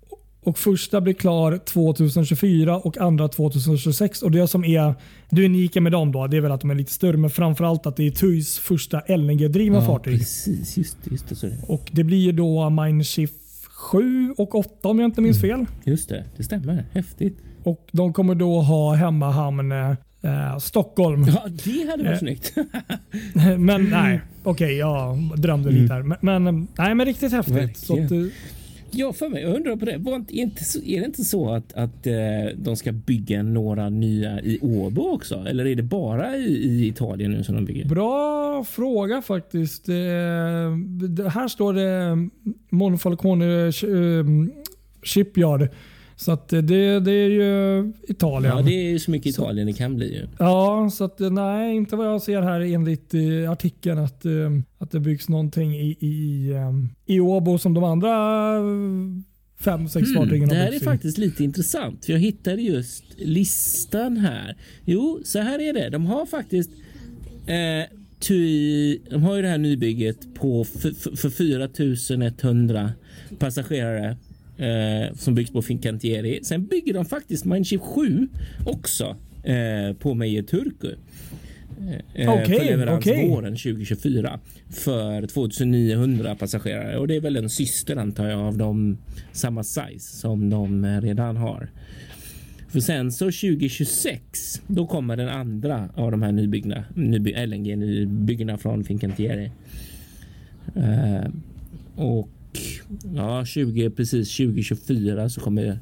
Och 0.43 0.57
första 0.57 1.01
blir 1.01 1.13
klar 1.13 1.57
2024 1.57 2.77
och 2.77 2.97
andra 2.97 3.27
2026. 3.27 4.21
Och 4.21 4.31
Det 4.31 4.47
som 4.47 4.65
är 4.65 4.95
det 5.29 5.45
unika 5.45 5.81
med 5.81 5.91
dem 5.91 6.11
då, 6.11 6.27
det 6.27 6.37
är 6.37 6.41
väl 6.41 6.51
att 6.51 6.61
de 6.61 6.71
är 6.71 6.75
lite 6.75 6.91
större, 6.91 7.17
men 7.17 7.29
framförallt 7.29 7.85
att 7.85 7.95
det 7.95 8.07
är 8.07 8.11
TUIs 8.11 8.59
första 8.59 8.99
LNG-drivna 8.99 9.77
ja, 9.77 9.85
fartyg. 9.85 10.19
Precis, 10.19 10.77
just, 10.77 10.97
just 11.11 11.29
det, 11.29 11.35
så 11.35 11.47
det. 11.47 11.57
Och 11.67 11.89
det 11.91 12.03
blir 12.03 12.33
då 12.33 12.69
Mineshift 12.69 13.33
7 13.67 14.33
och 14.37 14.55
8 14.55 14.89
om 14.89 14.99
jag 14.99 15.07
inte 15.07 15.21
minns 15.21 15.43
mm. 15.43 15.65
fel. 15.65 15.75
Just 15.83 16.09
det, 16.09 16.25
det 16.37 16.43
stämmer. 16.43 16.85
Häftigt. 16.91 17.37
Och 17.63 17.87
De 17.91 18.13
kommer 18.13 18.35
då 18.35 18.61
ha 18.61 18.93
hemmahamn 18.93 19.71
eh, 19.71 20.57
Stockholm. 20.57 21.25
Ja, 21.27 21.43
det 21.65 21.89
hade 21.89 22.03
varit 22.03 22.13
eh, 22.13 22.19
snyggt. 22.19 22.55
men 23.57 23.89
nej, 23.89 24.21
okej, 24.43 24.65
okay, 24.65 24.77
jag 24.77 25.17
drömde 25.39 25.69
mm. 25.69 25.81
lite 25.81 25.93
här. 25.93 26.01
Men, 26.03 26.43
men, 26.43 26.67
nej, 26.77 26.95
men 26.95 27.05
riktigt 27.05 27.31
häftigt. 27.31 27.77
Så 27.77 28.03
att, 28.03 28.11
jag 28.99 29.15
för 29.15 29.29
mig. 29.29 29.41
Jag 29.41 29.55
undrar 29.55 29.75
på 29.75 29.85
det. 29.85 29.97
Var 29.97 30.15
inte, 30.15 30.37
är 30.85 30.99
det 30.99 31.05
inte 31.05 31.23
så 31.23 31.53
att, 31.53 31.73
att 31.73 32.07
eh, 32.07 32.13
de 32.55 32.75
ska 32.75 32.91
bygga 32.91 33.43
några 33.43 33.89
nya 33.89 34.41
i 34.41 34.59
Åbo 34.61 35.01
också? 35.01 35.35
Eller 35.35 35.65
är 35.65 35.75
det 35.75 35.83
bara 35.83 36.37
i, 36.37 36.47
i 36.47 36.87
Italien 36.87 37.31
nu 37.31 37.43
som 37.43 37.55
de 37.55 37.65
bygger? 37.65 37.85
Bra 37.85 38.63
fråga 38.63 39.21
faktiskt. 39.21 39.89
Eh, 39.89 39.95
det, 41.09 41.29
här 41.29 41.47
står 41.47 41.73
det 41.73 42.03
eh, 42.03 42.15
Monfalcone 42.69 43.65
eh, 43.67 43.73
Shipyard. 45.03 45.69
Så 46.15 46.31
att 46.31 46.49
det, 46.49 46.99
det 46.99 47.11
är 47.11 47.29
ju 47.29 47.93
Italien. 48.07 48.57
Ja, 48.57 48.63
det 48.63 48.71
är 48.71 48.89
ju 48.89 48.99
så 48.99 49.11
mycket 49.11 49.29
Italien 49.29 49.67
det 49.67 49.73
kan 49.73 49.95
bli. 49.95 50.13
Ju. 50.13 50.27
Ja, 50.39 50.89
så 50.93 51.03
att 51.03 51.19
nej, 51.19 51.75
inte 51.75 51.95
vad 51.95 52.07
jag 52.07 52.21
ser 52.21 52.41
här 52.41 52.59
enligt 52.59 53.13
uh, 53.13 53.51
artikeln 53.51 53.99
att, 53.99 54.25
uh, 54.25 54.59
att 54.77 54.91
det 54.91 54.99
byggs 54.99 55.29
någonting 55.29 55.75
i, 55.75 55.97
i, 55.99 56.53
um, 56.53 56.89
i 57.05 57.19
Åbo 57.19 57.57
som 57.57 57.73
de 57.73 57.83
andra 57.83 58.13
fem, 59.63 59.89
sex 59.89 60.07
mm, 60.07 60.21
fartygen 60.21 60.49
Det 60.49 60.55
här 60.55 60.75
är 60.75 60.79
faktiskt 60.79 61.17
lite 61.17 61.43
intressant. 61.43 62.05
För 62.05 62.13
jag 62.13 62.19
hittade 62.19 62.61
just 62.61 63.03
listan 63.17 64.17
här. 64.17 64.57
Jo, 64.85 65.21
så 65.23 65.39
här 65.39 65.59
är 65.59 65.73
det. 65.73 65.89
De 65.89 66.05
har 66.05 66.25
faktiskt 66.25 66.69
eh, 67.45 67.97
TUI, 68.19 69.01
de 69.09 69.23
har 69.23 69.35
ju 69.35 69.41
det 69.41 69.47
här 69.47 69.57
nybygget 69.57 70.35
på 70.35 70.63
för, 70.63 71.15
för 71.15 71.29
4100 71.29 72.91
passagerare 73.39 74.17
eh, 74.57 75.15
som 75.15 75.35
byggs 75.35 75.51
på 75.51 75.61
Fincantieri. 75.61 76.39
Sen 76.43 76.65
bygger 76.65 76.93
de 76.93 77.05
faktiskt 77.05 77.45
Mindshift 77.45 77.83
7 77.83 78.27
också 78.65 79.15
eh, 79.43 79.95
på 79.99 80.13
Meijer 80.13 80.43
Turku. 80.43 80.95
Eh, 82.13 82.33
okay, 82.33 82.59
för 82.59 82.65
leverans 82.65 83.05
okay. 83.05 83.29
våren 83.29 83.55
2024 83.55 84.39
för 84.69 85.27
2900 85.27 86.35
passagerare 86.35 86.97
och 86.97 87.07
det 87.07 87.15
är 87.15 87.21
väl 87.21 87.35
en 87.35 87.49
syster 87.49 87.95
antar 87.95 88.29
jag 88.29 88.39
av 88.39 88.57
de 88.57 88.97
samma 89.31 89.63
size 89.63 90.17
som 90.17 90.49
de 90.49 90.85
redan 91.01 91.37
har. 91.37 91.69
För 92.73 92.79
sen 92.79 93.11
så 93.11 93.25
2026 93.25 94.61
då 94.67 94.87
kommer 94.87 95.17
den 95.17 95.29
andra 95.29 95.89
av 95.95 96.11
de 96.11 96.21
här 96.21 96.31
nybyggna 96.31 96.83
nyby, 96.95 97.45
LNG 97.45 97.75
nybyggena 97.75 98.57
från 98.57 98.83
Fincantieri. 98.83 99.51
Uh, 100.77 101.27
och 101.95 102.29
ja, 103.15 103.45
20, 103.45 103.89
precis 103.89 104.37
2024 104.37 105.29
så 105.29 105.41
kommer 105.41 105.79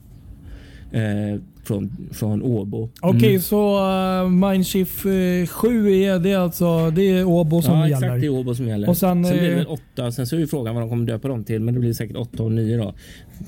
eh, 0.92 1.40
från, 1.64 1.92
från 2.12 2.44
Åbo. 2.44 2.90
Okej, 3.02 3.30
mm. 3.30 3.42
så 3.42 3.80
uh, 4.24 4.30
Mindshift 4.30 5.06
uh, 5.06 5.46
7 5.48 5.92
är 5.94 6.20
det 6.20 6.36
alltså 6.36 6.92
det 6.92 7.02
är 7.02 7.26
Åbo 7.26 7.62
som 7.62 7.74
ja, 7.74 7.88
gäller? 7.88 7.92
Ja, 7.92 7.98
exakt. 7.98 8.22
Det 8.22 8.28
är 8.28 8.30
Åbo 8.30 8.56
som 8.56 8.68
gäller. 8.68 8.90
Och 8.90 8.98
sen, 8.98 9.26
sen 9.26 9.38
blir 9.38 9.56
det 9.56 9.66
8. 9.66 10.12
Sen 10.12 10.28
så 10.28 10.36
är 10.36 10.40
ju 10.40 10.48
frågan 10.48 10.76
vad 10.76 10.84
de 10.84 10.90
kommer 10.90 11.06
döpa 11.06 11.28
dem 11.28 11.44
till, 11.44 11.62
men 11.62 11.74
det 11.74 11.80
blir 11.80 11.94
säkert 11.94 12.18
8 12.18 12.44
och 12.44 12.52
9 12.52 12.78
då. 12.78 12.94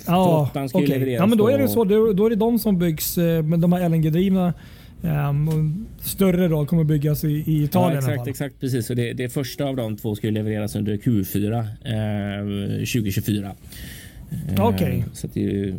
Ja, 0.07 0.51
okay. 0.73 1.13
ja 1.13 1.25
men 1.25 1.37
då 1.37 1.47
är 1.47 1.57
det 1.57 1.67
så. 1.67 1.83
Då 1.83 2.25
är 2.25 2.29
det 2.29 2.35
de 2.35 2.59
som 2.59 2.79
byggs 2.79 3.17
eh, 3.17 3.43
med 3.43 3.59
de 3.59 3.73
här 3.73 3.89
LNG-drivna 3.89 4.53
Um, 5.03 5.85
större 6.01 6.47
då 6.47 6.65
kommer 6.65 6.83
byggas 6.83 7.23
i, 7.23 7.27
i 7.27 7.63
Italien. 7.63 8.03
Ja, 8.03 8.11
exakt, 8.11 8.27
exakt 8.27 8.59
precis. 8.59 8.89
Och 8.89 8.95
det, 8.95 9.13
det 9.13 9.29
första 9.29 9.65
av 9.65 9.75
de 9.75 9.97
två 9.97 10.15
ska 10.15 10.29
levereras 10.29 10.75
under 10.75 10.97
Q4 10.97 11.59
eh, 11.59 12.77
2024. 12.77 13.55
Okej. 14.51 14.75
Okay. 14.75 14.97
Eh, 14.97 15.05
så 15.13 15.27
det 15.27 15.39
är 15.39 15.49
ju 15.49 15.75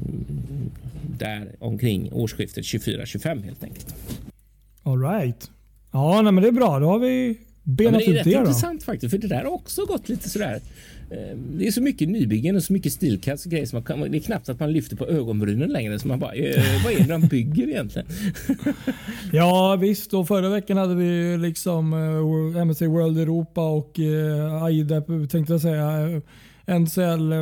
där 1.19 1.49
omkring 1.59 2.13
årsskiftet 2.13 2.65
24-25 2.65 3.45
helt 3.45 3.65
enkelt. 3.65 3.95
All 4.83 5.01
right. 5.01 5.51
Ja, 5.93 6.23
nej, 6.23 6.33
men 6.33 6.43
det 6.43 6.49
är 6.49 6.53
bra. 6.53 6.79
Då 6.79 6.87
har 6.87 6.99
vi 6.99 7.39
benat 7.63 7.93
ja, 7.93 8.01
ut 8.01 8.07
det. 8.07 8.13
Det 8.13 8.21
är 8.21 8.39
rätt 8.39 8.49
intressant 8.49 8.83
faktiskt, 8.83 9.11
för 9.11 9.19
det 9.19 9.29
där 9.29 9.45
har 9.45 9.51
också 9.51 9.85
gått 9.85 10.09
lite 10.09 10.31
sådär. 10.31 10.61
Eh, 11.11 11.37
det 11.37 11.67
är 11.67 11.71
så 11.71 11.83
mycket 11.83 12.09
nybyggen 12.09 12.57
och 12.57 12.63
så 12.63 12.73
mycket 12.73 12.93
stilkast 12.93 13.47
och 13.47 13.53
grejer. 13.53 13.67
Så 13.67 13.77
man 13.77 13.83
kan, 13.83 14.01
det 14.01 14.19
är 14.19 14.21
knappt 14.21 14.49
att 14.49 14.61
man 14.61 14.73
lyfter 14.73 14.97
på 14.97 15.07
ögonbrynen 15.07 15.69
längre. 15.69 15.99
Så 15.99 16.09
man 16.09 16.19
bara, 16.19 16.33
eh, 16.33 16.85
vad 16.85 16.93
är 16.93 16.99
det 16.99 17.05
de 17.05 17.21
bygger 17.21 17.69
egentligen? 17.69 18.09
ja 19.33 19.77
visst, 19.77 20.15
och 20.15 20.29
förra 20.29 20.49
veckan 20.49 20.77
hade 20.77 20.95
vi 20.95 21.37
liksom 21.37 21.93
uh, 21.93 22.57
MSC 22.57 22.83
World 22.83 23.19
Europa 23.19 23.69
och 23.69 23.99
AIDEP 24.63 25.07
tänkte 25.31 25.53
jag 25.53 25.61
säga. 25.61 26.21
NCL 26.67 27.33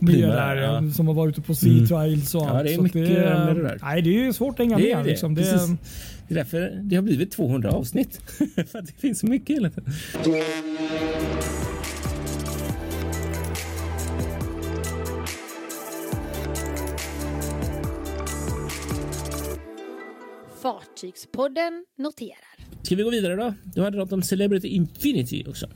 nya 0.00 0.26
där 0.26 0.56
ja. 0.56 0.90
som 0.92 1.06
har 1.06 1.14
varit 1.14 1.32
ute 1.32 1.46
på 1.46 1.54
Sea 1.54 1.72
mm. 1.72 1.86
Trials 1.86 2.34
och 2.34 2.42
allt. 2.42 2.54
Ja, 2.54 2.62
det 2.62 2.74
är 2.74 2.82
mycket 2.82 3.08
det, 3.08 3.44
med 3.44 3.56
det 3.56 3.62
där. 3.62 3.78
Nej, 3.82 4.02
det 4.02 4.26
är 4.26 4.32
svårt 4.32 4.52
att 4.52 4.58
hänga 4.58 4.78
med. 4.78 5.06
Liksom. 5.06 5.34
Det, 5.34 5.42
det, 5.42 6.34
är 6.34 6.34
därför 6.34 6.80
det 6.82 6.96
har 6.96 7.02
blivit 7.02 7.30
200 7.30 7.70
avsnitt. 7.70 8.20
För 8.70 8.78
att 8.78 8.86
det 8.86 9.00
finns 9.00 9.18
så 9.18 9.26
mycket 9.26 9.56
hela 9.56 9.70
tiden. 9.70 9.92
Fartygspodden 20.62 21.84
noterar. 21.98 22.82
Ska 22.82 22.96
vi 22.96 23.02
gå 23.02 23.10
vidare 23.10 23.36
då? 23.36 23.54
Du 23.64 23.82
hade 23.82 23.98
något 23.98 24.12
om 24.12 24.22
Celebrity 24.22 24.68
Infinity 24.68 25.44
också. 25.48 25.66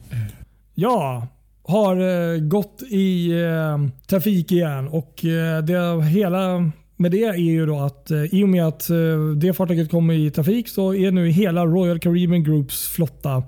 Ja, 0.74 1.28
har 1.62 1.96
eh, 1.96 2.38
gått 2.40 2.82
i 2.82 3.30
eh, 3.30 3.78
trafik 4.06 4.52
igen 4.52 4.88
och 4.88 5.24
eh, 5.24 5.62
det 5.62 6.04
hela 6.04 6.70
med 6.96 7.10
det 7.10 7.24
är 7.24 7.34
ju 7.34 7.66
då 7.66 7.78
att 7.80 8.10
eh, 8.10 8.24
i 8.24 8.44
och 8.44 8.48
med 8.48 8.66
att 8.66 8.90
eh, 8.90 8.96
det 9.36 9.52
fartyget 9.52 9.90
kommer 9.90 10.14
i 10.14 10.30
trafik 10.30 10.68
så 10.68 10.94
är 10.94 11.10
nu 11.10 11.28
hela 11.28 11.66
Royal 11.66 12.00
Caribbean 12.00 12.44
Groups 12.44 12.88
flotta 12.88 13.42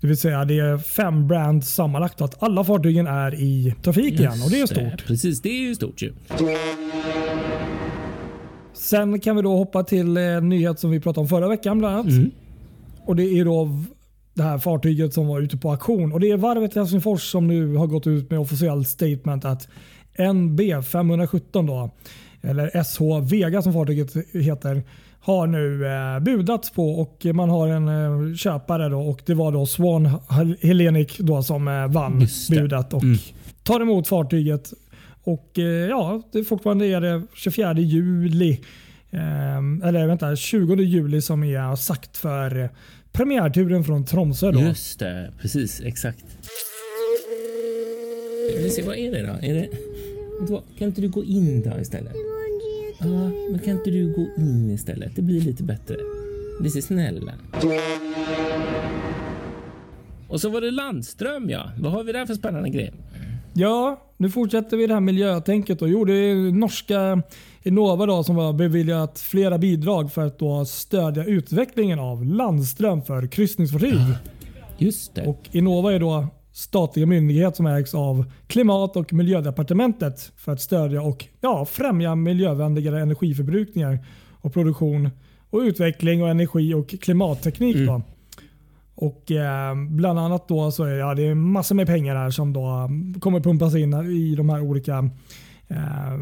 det 0.00 0.06
vill 0.06 0.16
säga 0.16 0.44
det 0.44 0.58
är 0.58 0.78
fem 0.78 1.28
brands 1.28 1.74
sammanlagt 1.74 2.20
att 2.20 2.42
alla 2.42 2.64
fartygen 2.64 3.06
är 3.06 3.34
i 3.34 3.74
trafik 3.82 4.20
igen 4.20 4.42
och 4.44 4.50
det 4.50 4.60
är 4.60 4.66
stort. 4.66 4.98
Det. 4.98 5.04
Precis, 5.06 5.42
det 5.42 5.48
är 5.48 5.60
ju 5.60 5.74
stort 5.74 6.02
ju. 6.02 6.12
Sen 8.78 9.20
kan 9.20 9.36
vi 9.36 9.42
då 9.42 9.56
hoppa 9.56 9.84
till 9.84 10.16
en 10.16 10.48
nyhet 10.48 10.80
som 10.80 10.90
vi 10.90 11.00
pratade 11.00 11.20
om 11.20 11.28
förra 11.28 11.48
veckan 11.48 11.78
bland 11.78 11.94
annat. 11.94 12.12
Mm. 12.12 12.30
Och 13.04 13.16
Det 13.16 13.22
är 13.22 13.44
då 13.44 13.68
det 14.34 14.42
här 14.42 14.58
fartyget 14.58 15.14
som 15.14 15.26
var 15.26 15.40
ute 15.40 15.56
på 15.56 15.70
auktion. 15.70 16.12
Och 16.12 16.20
Det 16.20 16.30
är 16.30 16.36
varvet 16.36 16.76
i 16.76 16.78
Helsingfors 16.78 17.30
som 17.30 17.46
nu 17.46 17.74
har 17.74 17.86
gått 17.86 18.06
ut 18.06 18.30
med 18.30 18.40
officiellt 18.40 18.88
statement 18.88 19.44
att 19.44 19.68
NB 20.34 20.60
517 20.84 21.66
då, 21.66 21.90
eller 22.42 22.82
SH 22.82 23.30
Vega 23.30 23.62
som 23.62 23.72
fartyget 23.72 24.16
heter, 24.32 24.82
har 25.20 25.46
nu 25.46 25.86
eh, 25.86 26.20
budats 26.20 26.70
på 26.70 26.90
och 26.90 27.26
man 27.34 27.50
har 27.50 27.68
en 27.68 27.88
eh, 27.88 28.34
köpare 28.34 28.88
då 28.88 29.00
och 29.00 29.22
det 29.26 29.34
var 29.34 29.52
då 29.52 29.66
Swan 29.66 30.10
Hellenic 30.60 31.16
då 31.18 31.42
som 31.42 31.68
eh, 31.68 31.86
vann 31.86 32.26
budet 32.50 32.92
och 32.92 33.02
mm. 33.02 33.18
tar 33.62 33.80
emot 33.80 34.08
fartyget. 34.08 34.72
Och 35.28 35.58
eh, 35.58 35.88
ja, 35.88 36.22
det 36.32 36.38
är 36.38 36.44
fortfarande 36.44 36.86
är 36.86 37.00
det 37.00 37.22
24 37.34 37.74
juli 37.78 38.60
ehm, 39.10 39.82
eller 39.82 40.06
vänta, 40.06 40.36
20 40.36 40.74
juli 40.74 41.22
som 41.22 41.44
är 41.44 41.76
sagt 41.76 42.16
för 42.16 42.70
premiärturen 43.12 43.84
från 43.84 44.04
Tromsö. 44.04 44.50
Då. 44.52 44.60
Just 44.60 44.98
det, 44.98 45.32
precis 45.40 45.80
exakt. 45.80 46.24
Vi 48.62 48.70
se, 48.70 48.82
vad 48.82 48.96
är 48.96 49.12
det 49.12 49.22
då? 49.22 49.46
Är 49.46 49.54
det, 49.54 49.68
kan 50.78 50.88
inte 50.88 51.00
du 51.00 51.08
gå 51.08 51.24
in 51.24 51.62
då 51.62 51.80
istället? 51.80 52.12
Ja, 53.00 53.30
men 53.50 53.58
kan 53.58 53.72
inte 53.72 53.90
du 53.90 54.12
gå 54.12 54.42
in 54.42 54.70
istället? 54.70 55.16
Det 55.16 55.22
blir 55.22 55.40
lite 55.40 55.62
bättre. 55.62 55.96
Det 56.60 56.76
är 56.76 56.80
snälla. 56.80 57.32
Och 60.28 60.40
så 60.40 60.48
var 60.48 60.60
det 60.60 60.70
Landström 60.70 61.50
ja. 61.50 61.70
Vad 61.78 61.92
har 61.92 62.04
vi 62.04 62.12
där 62.12 62.26
för 62.26 62.34
spännande 62.34 62.68
grej? 62.68 62.92
Ja, 63.54 64.07
nu 64.20 64.30
fortsätter 64.30 64.76
vi 64.76 64.86
det 64.86 64.94
här 64.94 65.00
miljötänket. 65.00 65.82
Och 65.82 65.88
jo, 65.88 66.04
det 66.04 66.14
är 66.14 66.52
norska 66.52 67.22
Innova 67.62 68.06
då, 68.06 68.24
som 68.24 68.36
har 68.36 68.52
beviljat 68.52 69.18
flera 69.18 69.58
bidrag 69.58 70.12
för 70.12 70.26
att 70.26 70.38
då 70.38 70.64
stödja 70.64 71.24
utvecklingen 71.24 71.98
av 71.98 72.24
landström 72.24 73.02
för 73.02 73.26
kryssningsfartyg. 73.26 74.00
Just 74.78 75.14
det. 75.14 75.26
Och 75.26 75.48
Innova 75.52 75.92
är 75.92 76.00
då 76.00 76.26
statliga 76.52 77.06
myndighet 77.06 77.56
som 77.56 77.66
ägs 77.66 77.94
av 77.94 78.24
Klimat 78.46 78.96
och 78.96 79.12
miljödepartementet 79.12 80.32
för 80.36 80.52
att 80.52 80.60
stödja 80.60 81.02
och 81.02 81.24
ja, 81.40 81.64
främja 81.64 82.14
miljövänligare 82.14 83.00
energiförbrukningar 83.00 84.06
och 84.40 84.54
produktion 84.54 85.10
och 85.50 85.58
utveckling 85.58 86.22
och 86.22 86.28
energi 86.28 86.74
och 86.74 86.88
klimatteknik. 86.88 87.76
Mm. 87.76 88.02
Och 89.00 89.30
eh, 89.30 89.74
Bland 89.74 90.18
annat 90.18 90.48
då 90.48 90.70
så 90.70 90.84
är 90.84 90.94
ja, 90.94 91.14
det 91.14 91.26
är 91.26 91.34
massor 91.34 91.74
med 91.74 91.86
pengar 91.86 92.16
här 92.16 92.30
som 92.30 92.52
då 92.52 92.90
kommer 93.20 93.40
pumpas 93.40 93.74
in 93.74 93.94
i 93.94 94.34
de 94.34 94.48
här 94.48 94.60
olika 94.60 95.10
eh, 95.68 96.18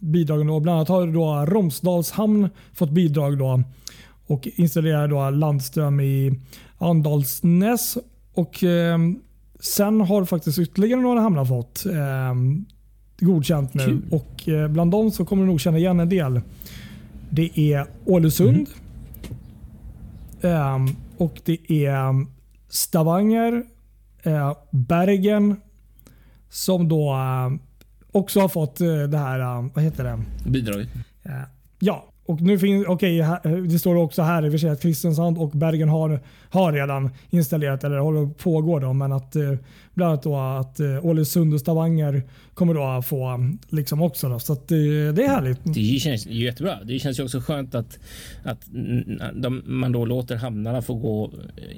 bidragen. 0.00 0.46
Då. 0.46 0.60
Bland 0.60 0.76
annat 0.76 0.88
har 0.88 1.06
då 1.06 1.46
Romsdals 1.46 2.10
hamn 2.10 2.48
fått 2.72 2.90
bidrag 2.90 3.38
då 3.38 3.62
och 4.26 4.48
installerar 4.54 5.08
då 5.08 5.30
landström 5.30 6.00
i 6.00 6.40
Andalsnäs. 6.78 7.98
Och, 8.34 8.64
eh, 8.64 8.98
sen 9.60 10.00
har 10.00 10.24
faktiskt 10.24 10.58
ytterligare 10.58 11.00
några 11.00 11.20
hamnar 11.20 11.44
fått 11.44 11.86
eh, 11.86 12.34
godkänt 13.26 13.74
nu. 13.74 13.84
Kul. 13.84 14.02
Och 14.10 14.48
eh, 14.48 14.68
Bland 14.68 14.90
dem 14.90 15.10
så 15.10 15.24
kommer 15.24 15.42
du 15.42 15.46
nog 15.46 15.60
känna 15.60 15.78
igen 15.78 16.00
en 16.00 16.08
del. 16.08 16.40
Det 17.30 17.60
är 17.74 17.86
Ålesund. 18.04 18.68
Mm. 20.42 20.96
Och 21.20 21.40
det 21.44 21.86
är 21.86 22.26
Stavanger, 22.68 23.64
eh, 24.22 24.56
Bergen 24.70 25.56
som 26.48 26.88
då 26.88 27.16
också 28.12 28.40
har 28.40 28.48
fått 28.48 28.78
det 29.10 29.18
här, 29.18 29.70
vad 29.74 29.84
heter 29.84 30.04
det? 30.04 30.22
Bidraget. 30.50 30.88
Ja, 31.78 32.10
och 32.26 32.40
nu 32.40 32.58
finns, 32.58 32.86
okay, 32.86 33.22
det 33.68 33.78
står 33.78 33.96
också 33.96 34.22
här 34.22 34.44
i 34.44 34.48
och 34.48 34.52
för 34.52 34.58
sig 34.58 34.70
att 34.70 34.82
Kristiansand 34.82 35.38
och 35.38 35.50
Bergen 35.50 35.88
har, 35.88 36.20
har 36.50 36.72
redan 36.72 37.10
installerat 37.30 37.84
eller 37.84 37.98
håller 37.98 38.26
pågår 38.26 38.80
då, 38.80 38.92
men 38.92 39.12
att 39.12 39.36
eh, 39.36 39.52
bland 40.00 40.12
annat 40.12 40.22
då 40.22 40.36
att 40.36 40.80
eh, 40.80 41.06
Ålesund 41.06 41.54
och 41.54 41.60
Stavanger 41.60 42.22
kommer 42.54 42.74
då 42.74 43.02
få 43.02 43.50
liksom 43.68 44.02
också. 44.02 44.28
Då, 44.28 44.38
så 44.38 44.52
att, 44.52 44.70
eh, 44.70 44.76
det 44.76 45.24
är 45.24 45.28
härligt. 45.28 45.58
Det 45.64 46.00
känns 46.00 46.26
jättebra. 46.26 46.78
Det 46.84 46.98
känns 46.98 47.18
ju 47.18 47.24
också 47.24 47.40
skönt 47.40 47.74
att, 47.74 47.98
att 48.42 48.66
de, 49.34 49.62
man 49.66 49.92
då 49.92 50.04
låter 50.04 50.36
hamnarna 50.36 50.82
få 50.82 50.94
gå 50.94 51.32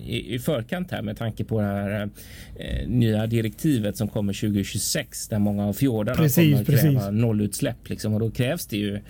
i, 0.06 0.34
i 0.34 0.38
förkant 0.38 0.90
här 0.90 1.02
med 1.02 1.16
tanke 1.16 1.44
på 1.44 1.60
det 1.60 1.66
här 1.66 2.10
eh, 2.56 2.88
nya 2.88 3.26
direktivet 3.26 3.96
som 3.96 4.08
kommer 4.08 4.32
2026 4.32 5.28
där 5.28 5.38
många 5.38 5.66
av 5.66 5.72
fjordarna 5.72 6.16
precis, 6.16 6.36
kommer 6.36 6.60
att 6.60 6.66
kräva 6.66 7.00
precis. 7.00 7.12
nollutsläpp. 7.12 7.88
Liksom, 7.88 8.14
och 8.14 8.20
då 8.20 8.30
krävs 8.30 8.66
det 8.66 8.76
ju 8.76 9.00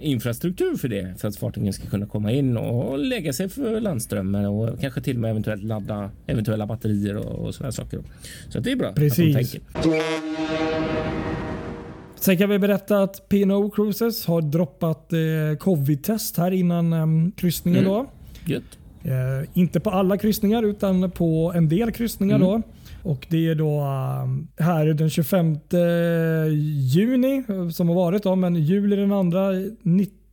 infrastruktur 0.00 0.76
för 0.76 0.88
det 0.88 1.20
för 1.20 1.28
att 1.28 1.36
fartygen 1.36 1.72
ska 1.72 1.86
kunna 1.86 2.06
komma 2.06 2.32
in 2.32 2.56
och 2.56 2.98
lägga 2.98 3.32
sig 3.32 3.48
för 3.48 3.80
landströmmar 3.80 4.48
och 4.48 4.80
kanske 4.80 5.00
till 5.00 5.16
och 5.16 5.20
med 5.20 5.30
eventuellt 5.30 5.62
ladda 5.62 6.10
eventuella 6.26 6.66
batterier 6.66 7.16
och, 7.16 7.46
och 7.46 7.54
sådana 7.54 7.72
saker. 7.72 8.00
Så 8.48 8.60
det 8.60 8.72
är 8.72 8.76
bra 8.76 8.92
Precis. 8.92 9.36
att 9.36 9.82
de 9.82 9.90
tänker. 9.90 10.00
Sen 12.20 12.38
kan 12.38 12.50
vi 12.50 12.58
berätta 12.58 13.02
att 13.02 13.28
P&O 13.28 13.70
Cruises 13.70 14.26
har 14.26 14.42
droppat 14.42 15.12
eh, 15.12 15.58
covid-test 15.58 16.36
här 16.36 16.50
innan 16.50 16.92
eh, 16.92 17.32
kryssningen. 17.36 17.86
Mm. 17.86 17.92
Då. 17.92 18.06
Eh, 19.02 19.48
inte 19.54 19.80
på 19.80 19.90
alla 19.90 20.18
kryssningar 20.18 20.62
utan 20.62 21.10
på 21.10 21.52
en 21.56 21.68
del 21.68 21.92
kryssningar. 21.92 22.36
Mm. 22.36 22.48
då. 22.48 22.62
Och 23.02 23.26
Det 23.30 23.48
är 23.48 23.54
då 23.54 23.78
eh, 23.80 24.64
här 24.64 24.86
den 24.86 25.10
25 25.10 25.58
juni 26.94 27.44
som 27.72 27.88
har 27.88 27.94
varit. 27.94 28.22
Då, 28.22 28.36
men 28.36 28.54
juli 28.54 28.96
den 28.96 29.12
andra, 29.12 29.50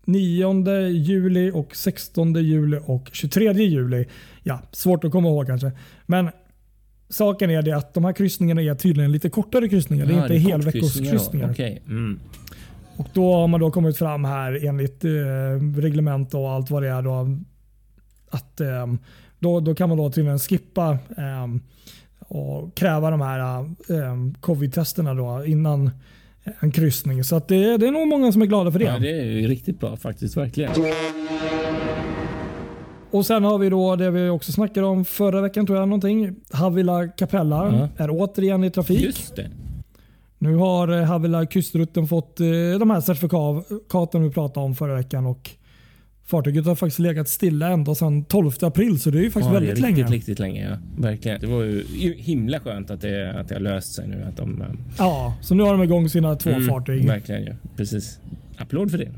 9 0.05 0.89
juli 0.89 1.51
och 1.53 1.75
16 1.75 2.33
juli 2.33 2.79
och 2.85 3.09
23 3.11 3.53
juli. 3.53 4.05
Ja, 4.43 4.61
Svårt 4.71 5.03
att 5.03 5.11
komma 5.11 5.29
ihåg 5.29 5.47
kanske. 5.47 5.71
Men 6.05 6.29
Saken 7.09 7.49
är 7.49 7.61
det 7.61 7.71
att 7.71 7.93
de 7.93 8.05
här 8.05 8.13
kryssningarna 8.13 8.61
är 8.61 8.75
tydligen 8.75 9.11
lite 9.11 9.29
kortare 9.29 9.69
kryssningar. 9.69 10.05
Ja, 10.05 10.11
det 10.11 10.17
är 10.17 10.21
inte 10.23 10.49
helveckoskryssningar. 10.49 11.51
Okay. 11.51 11.79
Mm. 11.87 12.19
Och 12.97 13.07
då 13.13 13.33
har 13.33 13.47
man 13.47 13.59
då 13.59 13.71
kommit 13.71 13.97
fram 13.97 14.25
här 14.25 14.65
enligt 14.65 15.05
eh, 15.05 15.09
reglement 15.77 16.33
och 16.33 16.49
allt 16.49 16.69
vad 16.69 16.83
det 16.83 16.89
är. 16.89 17.01
Då, 17.01 17.37
att 18.29 18.61
eh, 18.61 18.87
då, 19.39 19.59
då 19.59 19.75
kan 19.75 19.89
man 19.89 19.97
då 19.97 20.11
tydligen 20.11 20.39
skippa 20.39 20.91
eh, 21.17 21.47
och 22.19 22.75
kräva 22.75 23.11
de 23.11 23.21
här 23.21 23.59
eh, 23.59 24.15
covid-testerna 24.39 25.13
då 25.13 25.45
innan 25.45 25.91
en 26.59 26.71
kryssning. 26.71 27.23
Så 27.23 27.35
att 27.35 27.47
det, 27.47 27.77
det 27.77 27.87
är 27.87 27.91
nog 27.91 28.07
många 28.07 28.31
som 28.31 28.41
är 28.41 28.45
glada 28.45 28.71
för 28.71 28.79
det. 28.79 28.85
Ja, 28.85 28.99
det 28.99 29.09
är 29.09 29.47
riktigt 29.47 29.79
bra 29.79 29.97
faktiskt. 29.97 30.37
Verkligen. 30.37 30.71
Och 33.11 33.25
Sen 33.25 33.43
har 33.43 33.57
vi 33.57 33.69
då 33.69 33.95
det 33.95 34.11
vi 34.11 34.29
också 34.29 34.51
snackade 34.51 34.87
om 34.87 35.05
förra 35.05 35.41
veckan 35.41 35.65
tror 35.65 35.79
jag. 35.79 35.87
någonting. 35.87 36.35
Havila 36.51 37.07
Capella 37.07 37.67
uh 37.69 37.85
är 37.97 38.09
återigen 38.11 38.63
i 38.63 38.69
trafik. 38.69 39.33
Nu 40.39 40.55
har 40.55 40.87
eh, 40.87 41.03
Havila 41.03 41.45
Kustrutten 41.45 42.07
fått 42.07 42.39
eh, 42.39 42.47
de 42.79 42.89
här 42.89 43.01
certifikaten 43.01 44.23
vi 44.23 44.29
pratade 44.29 44.65
om 44.65 44.75
förra 44.75 44.95
veckan. 44.95 45.25
Och 45.25 45.49
Fartyget 46.25 46.65
har 46.65 46.75
faktiskt 46.75 46.99
legat 46.99 47.27
stilla 47.27 47.67
ända 47.67 47.95
sedan 47.95 48.25
12 48.25 48.51
april 48.61 48.99
så 48.99 49.09
det 49.09 49.17
är 49.17 49.21
ju 49.21 49.31
faktiskt 49.31 49.53
ja, 49.53 49.59
väldigt 49.59 49.79
länge. 49.79 49.95
Riktigt, 49.95 50.11
riktigt 50.11 50.39
länge. 50.39 50.69
Ja. 50.69 50.77
Verkligen. 51.01 51.41
Det 51.41 51.47
var 51.47 51.63
ju 51.63 51.83
himla 52.17 52.59
skönt 52.59 52.91
att 52.91 53.01
det, 53.01 53.39
att 53.39 53.47
det 53.47 53.55
har 53.55 53.59
löst 53.59 53.93
sig 53.93 54.07
nu. 54.07 54.25
Att 54.29 54.37
de, 54.37 54.63
ja, 54.97 55.35
så 55.41 55.55
nu 55.55 55.63
har 55.63 55.71
de 55.71 55.83
igång 55.83 56.09
sina 56.09 56.35
två 56.35 56.49
mm, 56.49 56.67
fartyg. 56.67 57.07
Verkligen, 57.07 57.43
ja. 57.45 57.53
precis. 57.75 58.19
Applåd 58.57 58.91
för 58.91 58.97
det. 58.97 59.11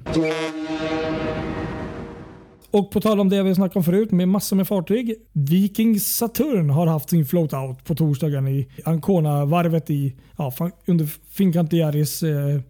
Och 2.71 2.91
på 2.91 3.01
tal 3.01 3.19
om 3.19 3.29
det 3.29 3.43
vi 3.43 3.55
snackade 3.55 3.79
om 3.79 3.83
förut 3.83 4.11
med 4.11 4.27
massor 4.27 4.55
med 4.55 4.67
fartyg. 4.67 5.15
Viking 5.33 5.99
Saturn 5.99 6.69
har 6.69 6.87
haft 6.87 7.09
sin 7.09 7.25
float-out 7.25 7.85
på 7.85 7.95
torsdagen 7.95 8.47
i 8.47 8.67
Ancona-varvet 8.85 9.89
i, 9.89 10.15
ja, 10.37 10.53
under 10.85 11.05
Fincantieri's 11.37 12.25
eh, 12.25 12.61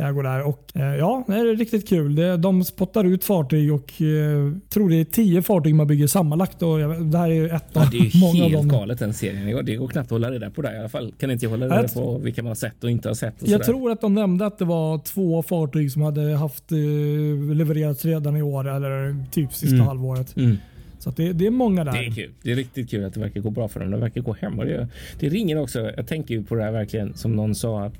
ägo 0.00 0.22
där. 0.22 0.42
Och, 0.42 0.70
eh, 0.74 0.96
ja, 0.96 1.24
det 1.26 1.34
är 1.34 1.56
riktigt 1.56 1.88
kul. 1.88 2.40
De 2.40 2.64
spottar 2.64 3.04
ut 3.04 3.24
fartyg 3.24 3.72
och 3.72 4.02
eh, 4.02 4.52
tror 4.68 4.90
det 4.90 4.96
är 4.96 5.04
tio 5.04 5.42
fartyg 5.42 5.74
man 5.74 5.86
bygger 5.86 6.06
sammanlagt. 6.06 6.62
Och, 6.62 6.78
det 7.04 7.18
här 7.18 7.30
är 7.30 7.54
ett 7.54 7.64
ja, 7.72 7.80
av 7.80 7.90
Det 7.90 7.98
är 7.98 8.20
många 8.20 8.48
helt 8.48 8.68
galet 8.68 8.98
den 8.98 9.14
serien. 9.14 9.64
Det 9.66 9.76
går 9.76 9.88
knappt 9.88 10.06
att 10.06 10.10
hålla 10.10 10.30
reda 10.30 10.50
på 10.50 10.62
det 10.62 10.74
i 10.74 10.78
alla 10.78 10.88
fall. 10.88 11.14
Kan 11.18 11.30
inte 11.30 11.46
hålla 11.46 11.66
reda 11.66 11.88
på 11.88 12.18
vilka 12.18 12.42
man 12.42 12.50
har 12.50 12.54
sett 12.54 12.84
och 12.84 12.90
inte 12.90 13.08
har 13.08 13.14
sett. 13.14 13.34
jag 13.40 13.64
tror 13.64 13.90
att 13.90 14.00
de 14.00 14.14
nämnde 14.14 14.46
att 14.46 14.58
det 14.58 14.64
var 14.64 14.98
två 14.98 15.42
fartyg 15.42 15.92
som 15.92 16.02
hade 16.02 16.36
haft 16.36 16.72
eh, 16.72 17.54
levererats 17.54 18.04
redan 18.04 18.36
i 18.36 18.42
år 18.42 18.68
eller 18.68 19.24
typ 19.30 19.52
sista 19.52 19.74
mm. 19.74 19.86
halvåret. 19.86 20.36
Mm. 20.36 20.56
Så 21.00 21.10
det, 21.10 21.32
det, 21.32 21.46
är 21.46 21.50
många 21.50 21.84
där. 21.84 21.92
Det 21.92 21.98
är 21.98 22.10
kul. 22.10 22.32
Det 22.42 22.52
är 22.52 22.56
riktigt 22.56 22.90
kul 22.90 23.04
att 23.04 23.14
det 23.14 23.20
verkar 23.20 23.40
gå 23.40 23.50
bra 23.50 23.68
för 23.68 23.80
dem. 23.80 23.90
Det 23.90 23.96
verkar 23.96 24.20
gå 24.20 24.32
hem. 24.32 24.58
Och 24.58 24.66
det, 24.66 24.88
det 25.20 25.28
ringer 25.28 25.58
också. 25.58 25.92
Jag 25.96 26.06
tänker 26.06 26.34
ju 26.34 26.44
på 26.44 26.54
det 26.54 26.62
här 26.62 26.72
verkligen 26.72 27.14
som 27.14 27.36
någon 27.36 27.54
sa 27.54 27.84
att 27.84 27.94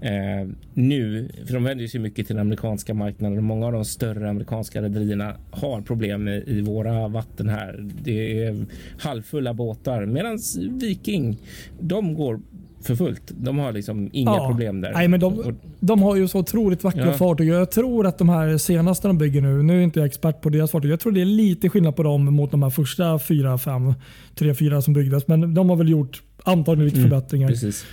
eh, 0.00 0.48
nu, 0.74 1.28
för 1.46 1.54
de 1.54 1.64
vänder 1.64 1.86
sig 1.86 2.00
mycket 2.00 2.26
till 2.26 2.36
den 2.36 2.46
amerikanska 2.46 2.94
marknaden 2.94 3.38
och 3.38 3.44
många 3.44 3.66
av 3.66 3.72
de 3.72 3.84
större 3.84 4.30
amerikanska 4.30 4.82
rederierna 4.82 5.36
har 5.50 5.80
problem 5.80 6.28
i, 6.28 6.44
i 6.46 6.60
våra 6.60 7.08
vatten 7.08 7.48
här. 7.48 7.90
Det 8.02 8.44
är 8.44 8.66
halvfulla 8.98 9.54
båtar 9.54 10.06
medan 10.06 10.38
Viking, 10.80 11.38
de 11.80 12.14
går 12.14 12.40
för 12.86 12.96
fullt. 12.96 13.22
De 13.26 13.58
har 13.58 13.72
liksom 13.72 14.10
inga 14.12 14.30
ja. 14.30 14.48
problem 14.48 14.80
där. 14.80 14.92
Nej, 14.92 15.08
men 15.08 15.20
de, 15.20 15.56
de 15.80 16.02
har 16.02 16.16
ju 16.16 16.28
så 16.28 16.38
otroligt 16.38 16.84
vackra 16.84 17.06
ja. 17.06 17.12
fartyg. 17.12 17.48
Jag 17.48 17.70
tror 17.70 18.06
att 18.06 18.18
de 18.18 18.28
här 18.28 18.58
senaste 18.58 19.08
de 19.08 19.18
bygger 19.18 19.40
nu, 19.40 19.62
nu 19.62 19.78
är 19.78 19.82
inte 19.82 19.98
jag 19.98 20.06
expert 20.06 20.40
på 20.40 20.48
deras 20.48 20.70
fartyg. 20.70 20.90
Jag 20.90 21.00
tror 21.00 21.12
det 21.12 21.20
är 21.20 21.24
lite 21.24 21.68
skillnad 21.68 21.96
på 21.96 22.02
dem 22.02 22.24
mot 22.24 22.50
de 22.50 22.62
här 22.62 22.70
första 22.70 23.18
fyra, 23.18 23.58
fem, 23.58 23.94
tre, 24.34 24.54
fyra 24.54 24.82
som 24.82 24.94
byggdes. 24.94 25.28
Men 25.28 25.54
de 25.54 25.70
har 25.70 25.76
väl 25.76 25.88
gjort 25.88 26.22
antagligen 26.42 26.84
lite 26.84 26.98
mm, 26.98 27.10
förbättringar. 27.10 27.48
Precis. 27.48 27.86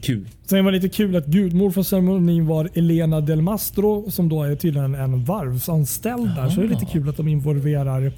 Kul. 0.00 0.28
Sen 0.46 0.64
var 0.64 0.72
det 0.72 0.78
lite 0.78 0.96
kul 0.96 1.16
att 1.16 1.26
gudmor 1.26 1.70
för 1.70 1.82
ceremonin 1.82 2.46
var 2.46 2.68
Elena 2.74 3.20
Del 3.20 3.42
Mastro 3.42 4.10
som 4.10 4.28
då 4.28 4.42
är 4.42 4.54
tydligen 4.54 4.94
en 4.94 5.24
varvsanställd 5.24 6.34
där. 6.36 6.48
Så 6.48 6.60
det 6.60 6.66
är 6.66 6.70
lite 6.70 6.86
kul 6.86 7.08
att 7.08 7.16
de 7.16 7.28
involverar 7.28 8.12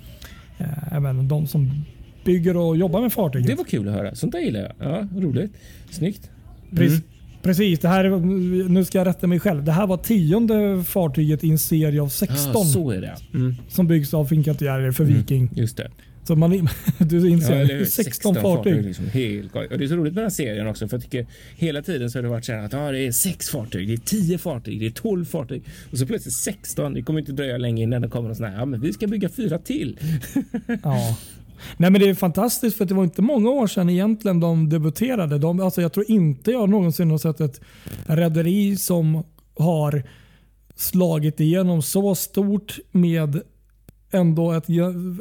eh, 0.59 0.93
även 0.93 1.29
de 1.29 1.47
som 1.47 1.71
bygger 2.25 2.57
och 2.57 2.77
jobbar 2.77 3.01
med 3.01 3.13
fartyg. 3.13 3.47
Det 3.47 3.55
var 3.55 3.65
kul 3.65 3.89
att 3.89 3.95
höra. 3.95 4.15
Sånt 4.15 4.33
där 4.33 4.41
gillar 4.41 4.61
jag. 4.61 4.73
Ja, 4.79 5.09
roligt. 5.21 5.53
Snyggt. 5.91 6.31
Mm. 6.73 7.01
Precis. 7.43 7.79
Det 7.79 7.89
här, 7.89 8.11
nu 8.69 8.85
ska 8.85 8.99
jag 8.99 9.07
rätta 9.07 9.27
mig 9.27 9.41
själv. 9.41 9.65
Det 9.65 9.73
här 9.73 9.87
var 9.87 9.97
tionde 9.97 10.85
fartyget 10.85 11.45
i 11.45 11.51
en 11.51 11.59
serie 11.59 12.03
av 12.03 12.09
16. 12.09 12.57
Ah, 12.57 12.65
så 12.65 12.91
är 12.91 13.01
det. 13.01 13.17
Mm. 13.35 13.55
Som 13.69 13.87
byggs 13.87 14.15
av 14.15 14.25
Fincantieri 14.25 14.93
för 14.93 15.05
mm. 15.05 15.17
Viking. 15.17 15.51
Just 15.55 15.77
det. 15.77 15.91
Så 16.25 16.37
man, 16.37 16.51
du 16.99 17.29
inser, 17.29 17.61
ja, 17.61 17.85
16, 17.85 18.05
16 18.05 18.35
fartyg. 18.35 18.43
fartyg 18.43 18.85
liksom, 18.85 19.07
helt 19.07 19.57
Och 19.57 19.79
det 19.79 19.85
är 19.85 19.89
så 19.89 19.97
roligt 19.97 20.15
med 20.15 20.23
den 20.23 20.25
här 20.25 20.31
serien 20.31 20.67
också. 20.67 20.89
För 20.89 20.97
jag 20.97 21.03
tycker 21.03 21.27
hela 21.57 21.83
tiden 21.83 22.11
så 22.11 22.19
har 22.19 22.23
det 22.23 22.29
varit 22.29 22.45
så 22.45 22.53
här 22.53 22.65
att 22.65 22.75
ah, 22.75 22.93
det 22.93 22.99
är 22.99 23.13
sex 23.13 23.49
fartyg, 23.49 23.89
det 23.89 23.95
är 23.95 23.97
tio 23.97 24.39
fartyg, 24.39 24.81
det 24.81 24.87
är 24.87 24.91
12 24.91 25.25
fartyg. 25.25 25.63
Och 25.93 25.99
så 25.99 26.07
plötsligt 26.07 26.35
16. 26.35 26.95
Det 26.95 27.03
kommer 27.03 27.21
inte 27.21 27.33
dröja 27.33 27.57
länge 27.57 27.83
innan 27.83 28.03
det 28.03 28.09
kommer 28.09 28.29
någon 28.29 28.37
sån 28.37 28.47
här, 28.47 28.59
ja 28.59 28.65
men 28.65 28.81
vi 28.81 28.93
ska 28.93 29.07
bygga 29.07 29.29
fyra 29.29 29.59
till. 29.59 29.99
ja. 30.83 31.17
Nej, 31.77 31.91
men 31.91 32.01
det 32.01 32.09
är 32.09 32.15
fantastiskt 32.15 32.77
för 32.77 32.85
det 32.85 32.95
var 32.95 33.05
inte 33.05 33.23
många 33.23 33.51
år 33.51 33.67
sedan 33.67 33.91
egentligen 33.91 34.41
de 34.41 34.69
debuterade. 34.69 35.39
De, 35.39 35.61
alltså 35.61 35.83
jag 35.83 35.93
tror 35.93 36.11
inte 36.11 36.51
jag 36.51 36.69
någonsin 36.69 37.11
har 37.11 37.19
sett 37.19 37.41
ett 37.41 37.61
rederi 38.07 38.77
som 38.77 39.25
har 39.59 40.03
slagit 40.75 41.41
igenom 41.41 41.83
så 41.83 42.15
stort 42.15 42.79
med 42.91 43.41
ändå 44.11 44.53
ett, 44.53 44.67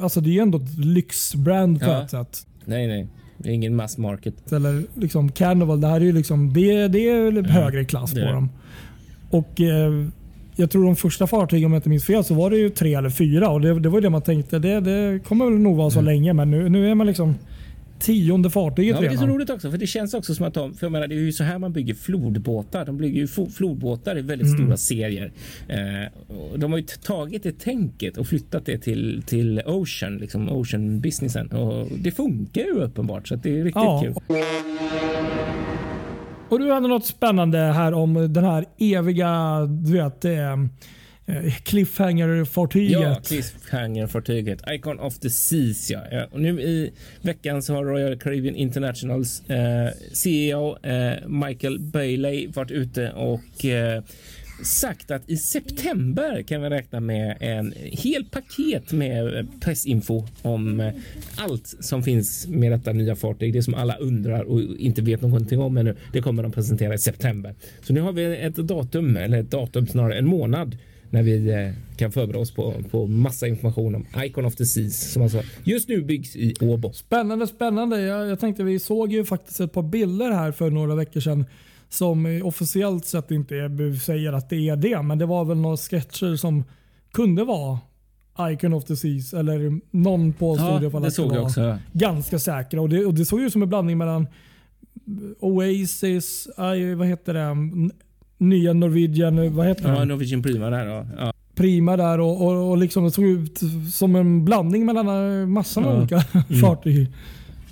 alltså 0.02 0.22
det 0.22 0.38
är 0.38 0.42
ändå 0.42 0.58
ett 0.58 0.78
lyxbrand 0.78 1.80
på 1.80 1.86
ja. 1.86 2.04
ett 2.04 2.10
sätt. 2.10 2.48
Nej, 2.66 2.88
nej. 2.88 3.08
Det 3.38 3.50
är 3.50 3.54
ingen 3.54 3.76
mass 3.76 3.98
market. 3.98 4.52
Eller 4.52 4.84
liksom 4.96 5.32
Carnival, 5.32 5.82
det 5.82 5.88
här 5.88 5.96
är 5.96 6.06
ju 6.06 6.12
liksom, 6.12 6.54
det, 6.54 6.88
det 6.88 7.10
är 7.10 7.44
högre 7.44 7.86
klass 7.86 8.14
på 8.14 8.20
dem. 8.20 8.50
Och 9.30 9.62
eh, 9.62 10.06
jag 10.60 10.70
tror 10.72 10.86
de 10.86 10.96
första 10.96 11.28
fartygen, 11.28 11.66
om 11.66 11.74
jag 11.74 11.78
inte 11.78 11.90
minns 11.90 12.06
fel, 12.06 12.24
så 12.24 12.34
var 12.34 12.50
det 12.50 12.58
ju 12.58 12.70
tre 12.70 12.96
eller 12.96 13.10
fyra. 13.10 13.50
Och 13.50 13.62
Det, 13.62 13.80
det 13.80 13.90
var 13.90 14.02
det 14.02 14.10
man 14.10 14.22
tänkte, 14.22 14.60
det, 14.60 14.80
det 14.80 15.20
kommer 15.24 15.46
väl 15.46 15.60
nog 15.60 15.78
vara 15.78 15.90
så 15.90 16.00
mm. 16.00 16.14
länge. 16.14 16.34
Men 16.34 16.52
nu, 16.52 16.70
nu 16.70 16.92
är 16.92 16.96
man 16.96 17.08
liksom 17.08 17.36
tionde 18.00 18.50
fartyget 18.50 18.96
ja, 18.96 19.02
redan. 19.02 19.16
Det 19.16 19.24
är 19.24 19.28
så 19.28 19.34
roligt 19.34 19.50
också, 19.50 19.72
för 19.72 19.78
det 19.78 19.88
känns 19.88 20.14
också 20.14 20.36
som 20.36 20.46
att 20.46 20.54
de, 20.54 20.74
för 20.74 20.86
jag 20.86 20.92
menar, 20.92 21.08
det 21.08 21.16
är 21.16 21.20
ju 21.20 21.32
så 21.32 21.44
här 21.44 21.60
man 21.60 21.74
bygger 21.74 21.94
flodbåtar. 21.94 22.86
De 22.86 22.98
bygger 22.98 23.22
ju 23.22 23.28
flodbåtar 23.28 24.18
i 24.18 24.22
väldigt 24.22 24.48
mm. 24.48 24.60
stora 24.60 24.78
serier. 24.78 25.32
Eh, 25.68 25.78
de 26.56 26.72
har 26.72 26.80
ju 26.80 26.86
tagit 26.86 27.44
det 27.44 27.60
tänket 27.60 28.18
och 28.18 28.28
flyttat 28.28 28.66
det 28.66 28.78
till, 28.78 29.24
till 29.26 29.62
Ocean, 29.66 30.18
liksom 30.18 30.50
Ocean 30.50 31.02
businessen. 31.02 31.48
Och 31.48 31.88
det 31.98 32.12
funkar 32.12 32.62
ju 32.62 32.72
uppenbart, 32.72 33.28
så 33.28 33.36
det 33.36 33.60
är 33.60 33.64
riktigt 33.64 33.76
ja. 33.76 34.04
kul. 34.04 34.14
Och 36.50 36.60
du 36.60 36.72
hade 36.72 36.88
något 36.88 37.06
spännande 37.06 37.58
här 37.58 37.94
om 37.94 38.34
den 38.34 38.44
här 38.44 38.66
eviga, 38.78 39.66
du 39.66 39.94
vet, 39.94 40.26
eh, 40.26 40.52
eh 40.54 41.54
cliffhanger-fartyget. 41.64 43.02
Ja, 43.02 43.22
cliffhanger-fartyget. 43.24 44.62
Icon 44.68 45.00
of 45.00 45.20
the 45.20 45.30
Seas. 45.30 45.90
Ja. 45.90 46.00
Eh, 46.12 46.24
och 46.32 46.42
nu 46.42 46.62
i 46.62 46.92
veckan 47.22 47.62
så 47.62 47.74
har 47.74 47.86
Royal 47.86 48.20
Caribbean 48.20 48.56
Internationals 48.56 49.50
eh, 49.50 49.90
CEO 50.14 50.78
eh, 50.84 51.28
Michael 51.28 51.80
Bailey 51.80 52.48
varit 52.48 52.72
ute 52.72 53.12
och 53.12 53.66
eh, 53.66 54.04
sagt 54.64 55.12
att 55.12 55.30
i 55.30 55.38
september 55.38 56.42
kan 56.42 56.62
vi 56.62 56.70
räkna 56.70 57.00
med 57.00 57.38
en 57.40 57.74
hel 57.78 58.26
paket 58.26 58.92
med 58.92 59.48
pressinfo 59.62 60.26
om 60.42 60.80
eh, 60.80 60.94
allt 61.36 61.76
som 61.80 62.04
finns 62.04 62.48
med 62.48 62.72
detta 62.72 62.94
nya 62.94 63.16
fartyg. 63.16 63.54
Det 63.54 63.64
som 63.64 63.74
alla 63.74 63.96
undrar 63.96 64.44
och 64.44 64.62
inte 64.62 65.02
vet 65.02 65.22
någonting 65.22 65.60
om 65.60 65.78
ännu. 65.78 65.96
Det 66.14 66.22
kommer 66.22 66.44
de 66.44 66.52
presentera 66.52 66.94
i 66.94 66.98
september. 66.98 67.56
Så 67.82 67.94
nu 67.94 68.02
har 68.02 68.12
vi 68.12 68.38
ett 68.38 68.56
datum 68.56 69.18
eller 69.18 69.40
ett 69.40 69.52
datum 69.52 69.88
snarare 69.88 70.18
en 70.18 70.28
månad 70.28 70.78
när 71.10 71.24
vi 71.24 71.50
eh, 71.50 71.98
kan 71.98 72.12
förbereda 72.12 72.40
oss 72.40 72.52
på, 72.52 72.74
på 72.92 73.08
massa 73.08 73.48
information 73.48 73.96
om 73.96 74.06
Icon 74.24 74.46
of 74.46 74.56
the 74.56 74.66
Seas 74.66 75.12
som 75.12 75.22
alltså 75.22 75.42
just 75.64 75.90
nu 75.90 76.02
byggs 76.02 76.36
i 76.36 76.54
Åbo. 76.62 76.94
Spännande, 76.94 77.48
spännande. 77.48 78.02
Jag, 78.02 78.28
jag 78.28 78.40
tänkte 78.40 78.64
vi 78.64 78.80
såg 78.80 79.14
ju 79.14 79.26
faktiskt 79.26 79.60
ett 79.60 79.74
par 79.74 79.84
bilder 79.84 80.32
här 80.32 80.52
för 80.52 80.70
några 80.70 80.96
veckor 80.96 81.20
sedan 81.20 81.46
som 81.90 82.42
officiellt 82.44 83.06
sett 83.06 83.32
inte 83.32 83.70
säger 84.06 84.34
att 84.34 84.50
det 84.50 84.70
är 84.70 84.76
det. 84.76 85.02
Men 85.02 85.18
det 85.18 85.26
var 85.26 85.46
väl 85.46 85.58
några 85.58 85.78
sketcher 85.78 86.36
som 86.36 86.64
kunde 87.12 87.44
vara 87.44 87.80
Icon 88.42 88.74
of 88.74 88.86
the 88.86 88.96
Seas. 88.96 89.34
Eller 89.34 89.80
någon 89.92 90.34
påstod 90.34 90.84
ja, 90.84 91.00
det 91.00 91.12
såg 91.12 91.36
jag 91.36 91.44
också. 91.44 91.78
Ganska 91.94 92.40
säkra. 92.40 92.82
Och 92.82 92.90
det, 92.90 93.06
och 93.06 93.14
det 93.14 93.26
såg 93.26 93.42
ut 93.42 93.54
som 93.54 93.62
en 93.62 93.70
blandning 93.70 93.98
mellan 93.98 94.28
Oasis, 95.40 96.48
vad 96.98 97.08
heter 97.08 97.34
det? 97.34 97.90
Nya 98.38 98.74
Norwegian, 98.74 99.56
vad 99.56 99.68
heter 99.68 99.94
ja, 99.94 100.06
Norwegian 100.06 100.44
Prima 100.44 100.70
där. 100.70 101.08
Ja. 101.18 101.34
Prima 101.56 101.98
där 101.98 102.20
och, 102.20 102.42
och, 102.42 102.70
och 102.70 102.78
liksom 102.78 103.04
det 103.04 103.12
såg 103.12 103.26
ut 103.26 103.60
som 103.94 104.16
en 104.16 104.46
blandning 104.46 104.86
mellan 104.86 105.52
massor 105.52 105.82
med 105.82 105.90
ja. 105.90 105.98
olika 105.98 106.24
mm. 106.34 106.62
fartyg. 106.62 107.08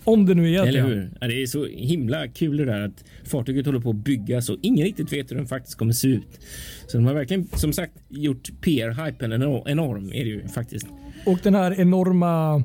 Om 0.08 0.26
det 0.26 0.34
nu 0.34 0.56
är 0.56 0.66
Eller 0.66 0.88
hur? 0.88 1.10
Ja, 1.22 1.28
det 1.28 1.42
är 1.42 1.46
så 1.46 1.66
himla 1.66 2.28
kul 2.28 2.58
det 2.58 2.66
där 2.66 2.82
att 2.82 3.04
fartyget 3.24 3.66
håller 3.66 3.80
på 3.80 3.90
att 3.90 3.96
byggas 3.96 4.50
och 4.50 4.58
ingen 4.62 4.86
riktigt 4.86 5.14
vet 5.14 5.32
hur 5.32 5.36
den 5.36 5.48
faktiskt 5.48 5.78
kommer 5.78 5.94
se 5.94 6.08
ut. 6.08 6.40
Så 6.88 6.98
de 6.98 7.06
har 7.06 7.14
verkligen 7.14 7.48
som 7.54 7.74
sagt 7.74 7.94
gjort 8.10 8.50
PR-hypen 8.62 9.34
enorm 9.66 10.12
är 10.14 10.24
det 10.24 10.30
ju 10.30 10.48
faktiskt. 10.48 10.88
Och 11.26 11.40
den 11.44 11.56
här 11.56 11.80
enorma 11.80 12.64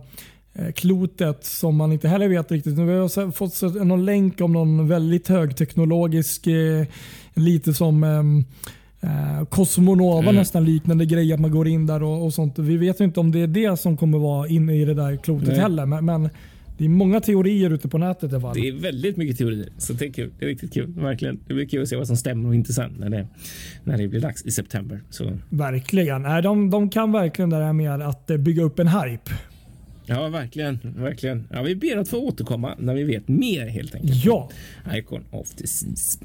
eh, 0.55 0.72
klotet 0.72 1.44
som 1.44 1.76
man 1.76 1.92
inte 1.92 2.09
heller 2.09 2.28
vet 2.28 2.52
riktigt. 2.52 2.78
Vi 2.78 2.92
har 2.92 3.33
fått 3.33 3.74
någon 3.85 4.05
länk 4.05 4.40
om 4.40 4.52
någon 4.52 4.88
väldigt 4.88 5.28
högteknologisk, 5.28 6.46
eh, 6.46 6.87
lite 7.35 7.74
som 7.74 8.05
ehm, 8.05 8.44
eh, 9.00 9.44
Cosmonova 9.44 10.22
mm. 10.22 10.35
nästan 10.35 10.64
liknande 10.64 11.07
grej 11.07 11.33
att 11.33 11.40
man 11.40 11.50
går 11.50 11.68
in 11.68 11.87
där 11.87 12.02
och, 12.02 12.24
och, 12.24 12.35
sånt. 12.35 12.59
Vi 12.59 12.76
vet 12.76 13.00
inte 13.00 13.20
om 13.20 13.33
det 13.33 13.40
är 13.40 13.46
det 13.46 13.76
som 13.76 13.96
kommer 13.96 14.18
vara 14.18 14.48
inne 14.48 14.76
i 14.76 14.85
det 14.85 14.94
där 14.94 15.16
klotet 15.16 15.48
Nej. 15.48 15.59
heller. 15.59 15.87
Men, 15.87 16.05
men 16.05 16.31
det 16.83 16.87
är 16.87 16.90
många 16.90 17.21
teorier 17.21 17.71
ute 17.71 17.88
på 17.88 17.99
nätet 17.99 18.33
i 18.33 18.35
alla 18.35 18.40
fall. 18.40 18.55
Det 18.55 18.68
är 18.68 18.73
väldigt 18.73 19.16
mycket 19.16 19.38
teorier, 19.38 19.68
så 19.79 19.92
det 19.92 20.07
är 20.07 20.12
kul. 20.12 20.31
Det 20.38 20.45
är 20.45 20.49
riktigt 20.49 20.73
kul. 20.73 20.92
Verkligen. 20.97 21.40
Det 21.47 21.55
blir 21.55 21.66
kul 21.66 21.83
att 21.83 21.88
se 21.88 21.97
vad 21.97 22.07
som 22.07 22.16
stämmer 22.16 22.49
och 22.49 22.55
inte 22.55 22.73
sen 22.73 22.97
när 22.99 23.11
det, 23.11 23.27
när 23.85 23.99
det 23.99 24.09
blir 24.09 24.21
dags 24.21 24.45
i 24.45 24.51
september. 24.51 25.01
Så. 25.11 25.38
Verkligen. 25.49 26.23
Nej, 26.23 26.42
de, 26.42 26.71
de 26.71 26.90
kan 26.90 27.12
verkligen 27.12 27.51
det 27.51 27.57
här 27.57 27.73
med 27.73 28.03
att 28.03 28.31
eh, 28.31 28.37
bygga 28.37 28.62
upp 28.62 28.79
en 28.79 28.88
hype. 28.88 29.31
Ja, 30.07 30.29
verkligen. 30.29 30.79
verkligen. 30.83 31.49
Ja, 31.51 31.62
vi 31.62 31.77
ber 31.77 31.97
att 31.97 32.09
få 32.09 32.18
återkomma 32.18 32.75
när 32.79 32.95
vi 32.95 33.05
vet 33.05 33.29
mer 33.29 33.66
helt 33.66 33.95
enkelt. 33.95 34.25
Ja. 34.25 34.51
Icon 34.95 35.25
of 35.31 35.51
the 35.51 35.66
Seas. 35.66 36.18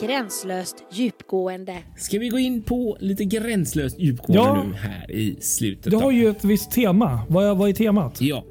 Gränslöst 0.00 0.76
djupgående. 0.92 1.76
Ska 1.96 2.18
vi 2.18 2.28
gå 2.28 2.38
in 2.38 2.62
på 2.62 2.96
lite 3.00 3.24
gränslöst 3.24 3.98
djupgående 3.98 4.44
ja. 4.44 4.64
nu 4.64 4.74
här 4.74 5.10
i 5.10 5.36
slutet? 5.40 5.90
Du 5.90 5.96
har 5.96 6.12
ju 6.12 6.28
ett 6.28 6.44
visst 6.44 6.70
tema. 6.70 7.20
Vad 7.28 7.46
är, 7.46 7.54
vad 7.54 7.68
är 7.68 7.72
temat? 7.72 8.20
Ja, 8.20 8.44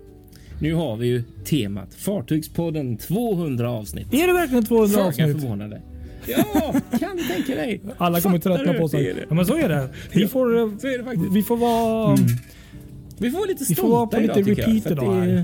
nu 0.62 0.74
har 0.74 0.98
vi 0.98 1.08
ju 1.08 1.24
temat 1.46 1.94
Fartygspodden 1.96 2.98
200 2.98 3.70
avsnitt. 3.70 4.14
Är 4.14 4.28
det 4.28 4.34
verkligen 4.34 4.66
200 4.66 4.94
Fråga 4.94 5.08
avsnitt? 5.08 5.42
förvånade. 5.42 5.82
Ja, 6.28 6.74
kan 7.00 7.18
du 7.18 7.24
tänka 7.24 7.56
dig? 7.56 7.82
Alla 7.98 8.22
kommer 8.22 8.40
tröttna 8.40 8.74
på 8.74 8.90
sig. 8.90 9.16
Ja, 9.30 9.36
men 9.36 9.46
så 9.46 9.58
är 9.58 9.70
det. 9.70 9.90
Vi 10.12 10.28
får, 10.28 10.58
ja, 10.58 10.72
så 10.82 10.88
är 10.88 10.98
det 10.98 11.04
faktiskt. 11.04 11.34
Vi 11.34 11.44
får 11.44 11.58
vara... 11.58 12.14
Mm. 12.14 12.28
Vi 13.18 13.32
får 13.32 13.38
vara 13.38 13.48
lite 13.48 13.66
stolta 13.66 13.82
vi 13.82 13.88
får 13.88 13.96
vara 13.98 14.08
på 14.08 14.22
idag, 14.22 14.38
lite 14.38 14.62
repeat 14.62 14.92
idag. 14.92 15.44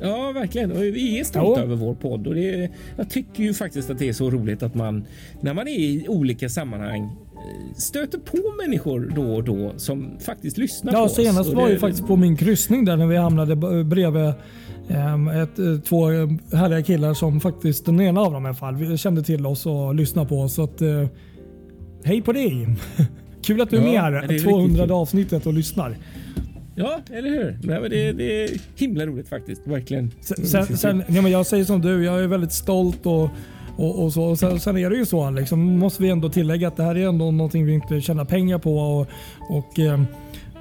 Ja, 0.00 0.32
verkligen. 0.32 0.72
Och 0.72 0.82
vi 0.82 1.20
är 1.20 1.24
stolta 1.24 1.60
ja. 1.60 1.64
över 1.64 1.76
vår 1.76 1.94
podd 1.94 2.26
och 2.26 2.34
det 2.34 2.54
är, 2.54 2.70
jag 2.96 3.10
tycker 3.10 3.42
ju 3.42 3.54
faktiskt 3.54 3.90
att 3.90 3.98
det 3.98 4.08
är 4.08 4.12
så 4.12 4.30
roligt 4.30 4.62
att 4.62 4.74
man 4.74 5.04
när 5.40 5.54
man 5.54 5.68
är 5.68 5.78
i 5.78 6.06
olika 6.08 6.48
sammanhang 6.48 7.02
eh, 7.02 7.74
stöter 7.76 8.18
på 8.18 8.54
människor 8.66 9.12
då 9.16 9.34
och 9.34 9.44
då 9.44 9.72
som 9.76 10.10
faktiskt 10.20 10.58
lyssnar 10.58 10.92
ja, 10.92 10.98
på 10.98 11.04
oss. 11.04 11.18
Ja, 11.18 11.24
senast 11.24 11.52
var 11.52 11.66
det, 11.66 11.72
ju 11.72 11.78
faktiskt 11.78 12.06
på 12.06 12.16
min 12.16 12.36
kryssning 12.36 12.84
där 12.84 12.96
när 12.96 13.06
vi 13.06 13.16
hamnade 13.16 13.56
bredvid 13.84 14.32
ehm, 14.88 15.28
ett, 15.28 15.58
eh, 15.58 15.78
två 15.84 16.06
härliga 16.56 16.82
killar 16.82 17.14
som 17.14 17.40
faktiskt, 17.40 17.86
den 17.86 18.00
ena 18.00 18.20
av 18.20 18.32
dem 18.32 18.44
i 18.44 18.48
alla 18.48 18.56
fall, 18.56 18.98
kände 18.98 19.22
till 19.22 19.46
oss 19.46 19.66
och 19.66 19.94
lyssnade 19.94 20.28
på 20.28 20.40
oss. 20.40 20.54
Så 20.54 20.62
att, 20.62 20.82
eh, 20.82 21.06
hej 22.04 22.22
på 22.22 22.32
dig! 22.32 22.68
Kul 23.42 23.60
att 23.60 23.70
du 23.70 23.76
är 23.76 23.94
ja, 23.94 24.10
med 24.10 24.30
här, 24.30 24.38
200 24.38 24.94
avsnittet 24.94 25.46
och 25.46 25.52
lyssnar. 25.52 25.96
Ja, 26.78 27.00
eller 27.10 27.30
hur? 27.30 27.58
Nej, 27.62 27.80
men 27.80 27.90
det, 27.90 28.12
det 28.12 28.44
är 28.44 28.50
himla 28.76 29.06
roligt 29.06 29.28
faktiskt. 29.28 29.66
Verkligen. 29.66 30.12
Sen, 30.20 30.76
sen, 30.76 31.02
ja, 31.08 31.22
men 31.22 31.32
jag 31.32 31.46
säger 31.46 31.64
som 31.64 31.80
du, 31.80 32.04
jag 32.04 32.20
är 32.22 32.26
väldigt 32.26 32.52
stolt 32.52 33.06
och, 33.06 33.30
och, 33.76 34.04
och 34.04 34.12
så. 34.12 34.22
Och 34.24 34.38
sen, 34.38 34.60
sen, 34.60 34.76
är 34.76 34.90
det 34.90 34.96
ju 34.96 35.06
så, 35.06 35.30
liksom, 35.30 35.78
måste 35.78 36.02
vi 36.02 36.10
ändå 36.10 36.28
tillägga 36.28 36.68
att 36.68 36.76
det 36.76 36.82
här 36.82 36.94
är 36.94 37.08
ändå 37.08 37.30
någonting 37.30 37.66
vi 37.66 37.72
inte 37.72 38.00
tjänar 38.00 38.24
pengar 38.24 38.58
på. 38.58 38.78
Och, 38.78 39.08
och 39.48 39.78
eh, 39.78 40.00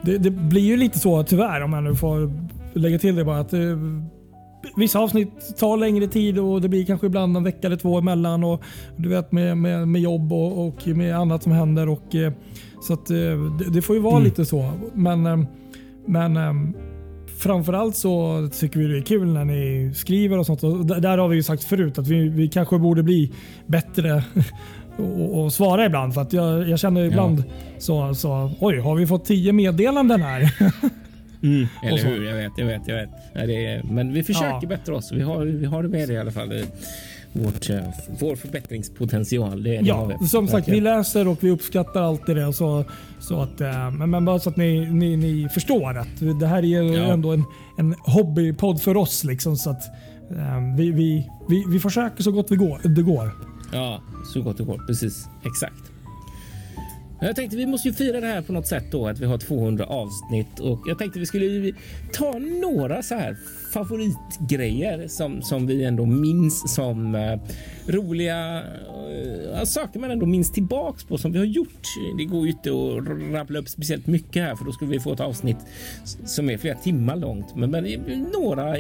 det, 0.02 0.18
det, 0.18 0.30
blir 0.32 0.62
ju 0.62 0.78
lite 0.78 1.00
så 1.00 1.24
tyvärr, 1.24 1.62
om 1.62 1.74
jag 1.74 1.84
nu 1.84 1.96
får 1.96 2.32
lägga 2.74 3.00
till 3.00 3.16
det 3.16 3.26
bara. 3.26 3.40
att 3.40 3.54
eh, 3.54 3.78
Vissa 4.78 5.00
avsnitt 5.00 5.58
tar 5.58 5.78
längre 5.78 6.08
tid 6.08 6.40
och 6.40 6.62
det 6.62 6.70
blir 6.70 6.86
kanske 6.86 7.08
ibland 7.08 7.38
en 7.38 7.44
vecka 7.44 7.68
eller 7.68 7.78
två 7.78 7.98
emellan. 7.98 8.44
Och, 8.44 8.64
du 8.96 9.10
vet 9.10 9.32
med, 9.32 9.58
med, 9.58 9.88
med 9.88 10.02
jobb 10.02 10.34
och, 10.34 10.68
och 10.68 10.88
med 10.88 11.16
annat 11.16 11.44
som 11.44 11.52
händer. 11.52 11.90
Och, 11.90 12.16
eh, 12.16 12.34
så 12.82 12.94
att, 12.94 13.06
det, 13.06 13.70
det, 13.74 13.82
får 13.82 13.96
ju 13.96 14.02
vara 14.02 14.16
mm. 14.16 14.24
lite 14.24 14.46
så. 14.46 14.72
Men 14.94 15.48
men 16.08 16.38
um, 16.38 16.76
framförallt 17.38 17.96
så 17.96 18.48
tycker 18.60 18.80
vi 18.80 18.88
det 18.88 18.98
är 18.98 19.02
kul 19.02 19.34
när 19.34 19.46
ni 19.46 19.92
skriver 19.96 20.38
och 20.38 20.46
sånt. 20.46 20.64
Och 20.64 20.86
där 20.86 21.18
har 21.18 21.28
vi 21.28 21.36
ju 21.36 21.44
sagt 21.44 21.64
förut 21.64 21.98
att 21.98 22.08
vi, 22.08 22.30
vi 22.30 22.48
kanske 22.48 22.78
borde 22.78 23.04
bli 23.04 23.32
bättre 23.66 24.24
och, 24.98 25.44
och 25.44 25.54
svara 25.54 25.86
ibland. 25.86 26.14
För 26.14 26.22
att 26.22 26.34
jag, 26.34 26.70
jag 26.70 26.80
känner 26.80 27.04
ibland 27.04 27.44
ja. 27.48 27.54
så, 27.80 28.16
så 28.16 28.52
oj, 28.60 28.80
har 28.80 28.96
vi 28.96 29.08
fått 29.08 29.26
tio 29.26 29.54
meddelanden 29.54 30.22
här? 30.22 30.54
Mm, 31.44 31.68
eller 31.84 32.04
hur? 32.04 32.26
Jag 32.26 32.36
vet, 32.36 32.52
jag 32.58 32.66
vet, 32.66 32.88
jag 32.88 32.96
vet. 32.96 33.10
Nej, 33.36 33.66
är, 33.66 33.84
men 33.84 34.14
vi 34.14 34.24
försöker 34.24 34.60
ja. 34.62 34.68
bättra 34.68 34.96
oss. 34.96 35.12
Vi 35.12 35.22
har, 35.22 35.46
vi 35.46 35.66
har 35.66 35.84
det 35.84 35.90
med 35.90 36.08
det 36.08 36.14
i 36.14 36.18
alla 36.18 36.32
fall 36.32 36.64
vårt, 37.34 37.70
uh, 37.70 37.80
vår 38.20 38.36
förbättringspotential. 38.36 39.64
Det, 39.64 39.74
ja, 39.74 40.08
det 40.08 40.18
vi. 40.22 40.28
som 40.28 40.48
sagt, 40.48 40.68
vi 40.68 40.82
läser 40.82 41.28
och 41.28 41.44
vi 41.44 41.50
uppskattar 41.50 42.02
alltid 42.02 42.36
det. 42.36 42.54
Så, 42.54 42.86
så 43.20 43.42
att, 43.42 43.62
uh, 43.62 43.92
men, 43.92 44.10
men 44.10 44.26
bara 44.26 44.40
så 44.40 44.50
att 44.50 44.58
ni, 44.58 44.92
ni, 44.92 45.18
ni 45.18 45.50
förstår 45.50 45.98
att 45.98 46.40
det 46.40 46.48
här 46.48 46.66
är 46.66 46.82
ja. 46.82 47.14
ändå 47.14 47.32
en, 47.32 47.44
en 47.78 47.96
hobbypodd 48.00 48.82
för 48.82 48.98
oss. 48.98 49.24
Liksom, 49.24 49.58
så 49.58 49.70
att, 49.70 49.84
uh, 50.32 50.76
vi, 50.78 50.92
vi, 50.92 51.30
vi, 51.50 51.64
vi 51.68 51.80
försöker 51.80 52.24
så 52.24 52.32
gott 52.32 52.52
vi 52.52 52.56
går, 52.56 52.80
det 52.84 53.02
går. 53.02 53.32
Ja, 53.74 54.02
så 54.34 54.42
gott 54.42 54.58
det 54.58 54.64
går. 54.64 54.84
Precis. 54.88 55.28
Exakt. 55.46 55.97
Jag 57.20 57.36
tänkte 57.36 57.58
vi 57.58 57.66
måste 57.66 57.88
ju 57.88 57.94
fira 57.94 58.22
det 58.22 58.28
här 58.28 58.42
på 58.42 58.54
något 58.54 58.68
sätt 58.68 58.86
då 58.92 59.08
att 59.08 59.20
vi 59.20 59.26
har 59.26 59.38
200 59.38 59.86
avsnitt 59.86 60.60
och 60.60 60.80
jag 60.88 60.98
tänkte 60.98 61.20
vi 61.20 61.26
skulle 61.26 61.74
ta 62.14 62.40
några 62.40 63.04
så 63.04 63.16
här 63.16 63.38
favoritgrejer 63.74 65.08
som, 65.08 65.42
som 65.42 65.68
vi 65.68 65.84
ändå 65.84 66.06
minns 66.06 66.76
som 66.76 67.16
uh, 67.16 67.40
roliga 67.88 68.64
uh, 69.58 69.64
saker 69.64 70.00
man 70.00 70.12
ändå 70.12 70.26
minns 70.26 70.52
tillbaks 70.52 71.04
på 71.04 71.18
som 71.18 71.32
vi 71.32 71.38
har 71.38 71.46
gjort. 71.46 71.82
Det 72.18 72.26
går 72.26 72.46
ju 72.46 72.52
inte 72.52 72.70
att 72.70 73.34
rabbla 73.34 73.60
upp 73.60 73.70
speciellt 73.70 74.08
mycket 74.08 74.44
här 74.44 74.56
för 74.56 74.66
då 74.66 74.72
skulle 74.72 74.92
vi 74.92 75.00
få 75.00 75.14
ett 75.14 75.20
avsnitt 75.20 75.58
som 76.26 76.50
är 76.50 76.58
flera 76.58 76.76
timmar 76.78 77.16
långt. 77.16 77.56
Men, 77.56 77.72
men 77.72 77.86
några 78.34 78.76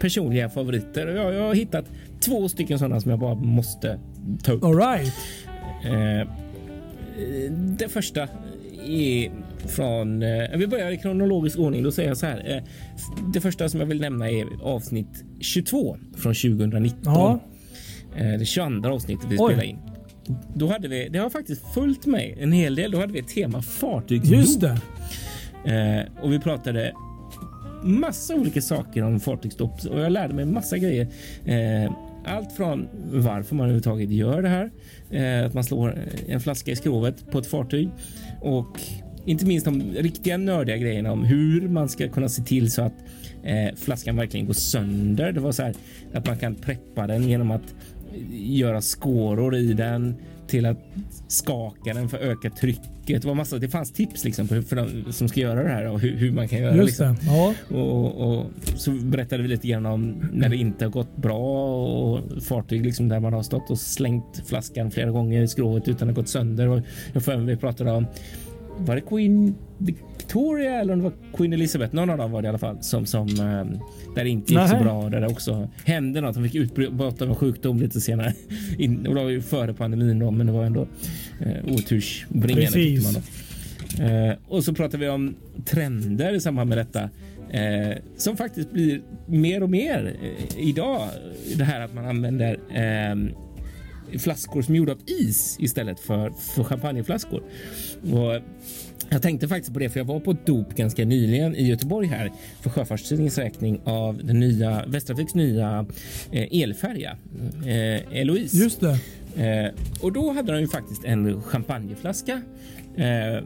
personliga 0.00 0.48
favoriter. 0.48 1.06
Jag, 1.06 1.34
jag 1.34 1.42
har 1.42 1.54
hittat 1.54 1.84
två 2.20 2.48
stycken 2.48 2.78
sådana 2.78 3.00
som 3.00 3.10
jag 3.10 3.20
bara 3.20 3.34
måste 3.34 3.98
ta 4.42 4.52
upp. 4.52 4.64
All 4.64 4.76
right. 4.76 5.12
Uh, 5.84 6.41
det 7.50 7.88
första 7.88 8.28
är 8.86 9.30
från... 9.68 10.22
Eh, 10.22 10.56
vi 10.56 10.66
börjar 10.66 10.90
i 10.90 10.98
kronologisk 10.98 11.58
ordning. 11.58 11.82
Då 11.82 11.92
säger 11.92 12.08
jag 12.08 12.18
så 12.18 12.26
här. 12.26 12.56
Eh, 12.56 12.62
det 13.32 13.40
första 13.40 13.68
som 13.68 13.80
jag 13.80 13.86
vill 13.86 14.00
nämna 14.00 14.30
är 14.30 14.46
avsnitt 14.62 15.24
22 15.40 15.96
från 16.16 16.34
2019. 16.34 17.00
Ja. 17.04 17.40
Eh, 18.16 18.38
det 18.38 18.44
22 18.44 18.88
avsnittet 18.88 19.26
vi 19.30 19.36
spelar 19.36 19.62
in. 19.62 19.78
Då 20.54 20.66
hade 20.66 20.88
vi, 20.88 21.08
det 21.08 21.18
har 21.18 21.30
faktiskt 21.30 21.74
följt 21.74 22.06
mig 22.06 22.36
en 22.40 22.52
hel 22.52 22.74
del. 22.74 22.90
Då 22.90 22.98
hade 22.98 23.12
vi 23.12 23.18
ett 23.18 23.28
tema 23.28 23.62
fartygsdop. 23.62 24.38
Just 24.38 24.60
det. 24.60 24.78
och 26.22 26.32
vi 26.32 26.38
pratade 26.38 26.92
massa 27.82 28.34
olika 28.34 28.62
saker 28.62 29.02
om 29.02 29.20
fartygsstopp 29.20 29.84
och 29.84 30.00
jag 30.00 30.12
lärde 30.12 30.34
mig 30.34 30.44
massa 30.44 30.78
grejer. 30.78 31.06
Eh, 31.44 31.92
allt 32.24 32.52
från 32.52 32.88
varför 33.12 33.54
man 33.54 33.64
överhuvudtaget 33.64 34.10
gör 34.10 34.42
det 34.42 34.48
här, 34.48 34.70
eh, 35.10 35.46
att 35.46 35.54
man 35.54 35.64
slår 35.64 35.98
en 36.28 36.40
flaska 36.40 36.70
i 36.70 36.76
skrovet 36.76 37.30
på 37.30 37.38
ett 37.38 37.46
fartyg 37.46 37.90
och 38.40 38.80
inte 39.24 39.46
minst 39.46 39.64
de 39.64 39.82
riktiga 39.82 40.36
nördiga 40.36 40.76
grejerna 40.76 41.12
om 41.12 41.24
hur 41.24 41.68
man 41.68 41.88
ska 41.88 42.08
kunna 42.08 42.28
se 42.28 42.42
till 42.42 42.70
så 42.70 42.82
att 42.82 42.94
eh, 43.42 43.74
flaskan 43.76 44.16
verkligen 44.16 44.46
går 44.46 44.54
sönder. 44.54 45.32
Det 45.32 45.40
var 45.40 45.52
så 45.52 45.62
här 45.62 45.74
att 46.14 46.26
man 46.26 46.38
kan 46.38 46.54
preppa 46.54 47.06
den 47.06 47.28
genom 47.28 47.50
att 47.50 47.74
göra 48.32 48.80
skåror 48.80 49.56
i 49.56 49.72
den 49.72 50.14
till 50.46 50.66
att 50.66 50.78
skaka 51.28 51.94
den 51.94 52.08
för 52.08 52.16
att 52.16 52.22
öka 52.22 52.50
trycket. 52.50 52.91
Det 53.06 53.24
var 53.24 53.34
massa. 53.34 53.58
Det 53.58 53.68
fanns 53.68 53.92
tips 53.92 54.24
liksom 54.24 54.48
för 54.48 54.76
de 54.76 55.12
som 55.12 55.28
ska 55.28 55.40
göra 55.40 55.62
det 55.62 55.68
här 55.68 55.88
och 55.88 56.00
hur, 56.00 56.16
hur 56.16 56.32
man 56.32 56.48
kan 56.48 56.58
göra. 56.58 56.76
Just 56.76 56.86
liksom. 56.86 57.14
det. 57.14 57.26
Ja. 57.26 57.54
Och, 57.76 58.38
och, 58.38 58.46
så 58.76 58.90
berättade 58.90 59.42
vi 59.42 59.48
lite 59.48 59.68
grann 59.68 59.86
om 59.86 60.30
när 60.32 60.48
det 60.48 60.56
inte 60.56 60.84
har 60.84 60.90
gått 60.90 61.16
bra 61.16 61.38
och 61.84 62.42
fartyg 62.42 62.86
liksom 62.86 63.08
där 63.08 63.20
man 63.20 63.32
har 63.32 63.42
stått 63.42 63.70
och 63.70 63.78
slängt 63.78 64.42
flaskan 64.46 64.90
flera 64.90 65.10
gånger 65.10 65.42
i 65.42 65.48
skrovet 65.48 65.88
utan 65.88 66.08
att 66.08 66.14
gått 66.14 66.28
sönder. 66.28 66.68
Och 66.68 66.80
jag 67.12 67.24
får 67.24 67.36
vi 67.36 67.56
pratade 67.56 67.90
om 67.90 68.06
var 68.78 68.94
det 68.94 69.00
Queen 69.00 69.54
Victoria 70.32 70.80
eller 70.80 70.92
om 70.92 70.98
det 70.98 71.04
var 71.04 71.36
Queen 71.36 71.52
Elizabeth? 71.52 71.94
Någon 71.94 72.10
av 72.10 72.18
dem 72.18 72.32
var 72.32 72.42
det 72.42 72.46
i 72.46 72.48
alla 72.48 72.58
fall 72.58 72.82
som 72.82 73.06
som 73.06 73.22
um, 73.22 73.80
där 74.14 74.24
det 74.24 74.28
inte 74.28 74.52
gick 74.52 74.68
så 74.68 74.76
bra. 74.76 75.08
Där 75.08 75.20
det 75.20 75.26
också 75.26 75.68
hände 75.84 76.20
något. 76.20 76.34
De 76.34 76.44
fick 76.44 76.54
utbrott 76.54 77.22
av 77.22 77.28
en 77.28 77.34
sjukdom 77.34 77.80
lite 77.80 78.00
senare. 78.00 78.34
In, 78.78 79.06
och 79.06 79.14
det 79.14 79.22
var 79.22 79.30
ju 79.30 79.42
före 79.42 79.74
pandemin 79.74 80.18
då, 80.18 80.30
men 80.30 80.46
det 80.46 80.52
var 80.52 80.64
ändå 80.64 80.80
uh, 80.80 81.74
otursbringande. 81.74 82.66
Precis. 82.66 83.16
Uh, 84.00 84.32
och 84.48 84.64
så 84.64 84.74
pratar 84.74 84.98
vi 84.98 85.08
om 85.08 85.34
trender 85.64 86.34
i 86.34 86.40
samband 86.40 86.68
med 86.68 86.78
detta 86.78 87.02
uh, 87.02 87.96
som 88.16 88.36
faktiskt 88.36 88.72
blir 88.72 89.02
mer 89.26 89.62
och 89.62 89.70
mer 89.70 90.16
uh, 90.22 90.68
idag. 90.68 91.08
Det 91.56 91.64
här 91.64 91.80
att 91.80 91.94
man 91.94 92.06
använder 92.06 92.58
ehm, 92.74 93.30
flaskor 94.18 94.62
som 94.62 94.74
är 94.74 94.78
gjorda 94.78 94.92
av 94.92 94.98
is 95.06 95.56
istället 95.60 96.00
för, 96.00 96.30
för 96.30 96.64
champagneflaskor. 96.64 97.42
Och 98.12 98.40
jag 99.12 99.22
tänkte 99.22 99.48
faktiskt 99.48 99.72
på 99.72 99.78
det, 99.78 99.88
för 99.88 100.00
jag 100.00 100.04
var 100.04 100.20
på 100.20 100.30
ett 100.30 100.46
dop 100.46 100.74
ganska 100.74 101.04
nyligen 101.04 101.56
i 101.56 101.66
Göteborg 101.66 102.06
här 102.06 102.32
för 102.60 102.70
Sjöfartstidningens 102.70 103.38
räkning 103.38 103.80
av 103.84 104.24
den 104.24 104.40
nya 104.40 104.84
Västtrafiks 104.86 105.34
nya 105.34 105.86
eh, 106.30 106.62
elfärja 106.62 107.16
eh, 107.66 108.18
Eloise. 108.20 108.56
Just 108.56 108.80
det. 108.80 108.98
Eh, 109.36 109.72
och 110.00 110.12
då 110.12 110.32
hade 110.32 110.52
de 110.52 110.60
ju 110.60 110.68
faktiskt 110.68 111.04
en 111.04 111.42
champagneflaska. 111.42 112.42
Eh, 112.96 113.44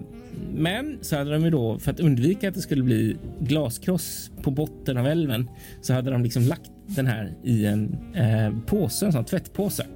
men 0.55 0.99
så 1.03 1.17
hade 1.17 1.33
de 1.33 1.45
ju 1.45 1.51
då 1.51 1.79
för 1.79 1.91
att 1.91 2.01
undvika 2.01 2.49
att 2.49 2.55
det 2.55 2.61
skulle 2.61 2.83
bli 2.83 3.17
glaskross 3.41 4.31
på 4.43 4.51
botten 4.51 4.97
av 4.97 5.07
älven 5.07 5.51
så 5.81 5.93
hade 5.93 6.11
de 6.11 6.23
liksom 6.23 6.43
lagt 6.43 6.71
den 6.87 7.07
här 7.07 7.33
i 7.45 7.67
en 7.67 7.97
eh, 8.15 8.59
påse, 8.67 9.07
en 9.07 9.13
sån 9.13 9.25
tvättpåse. 9.25 9.87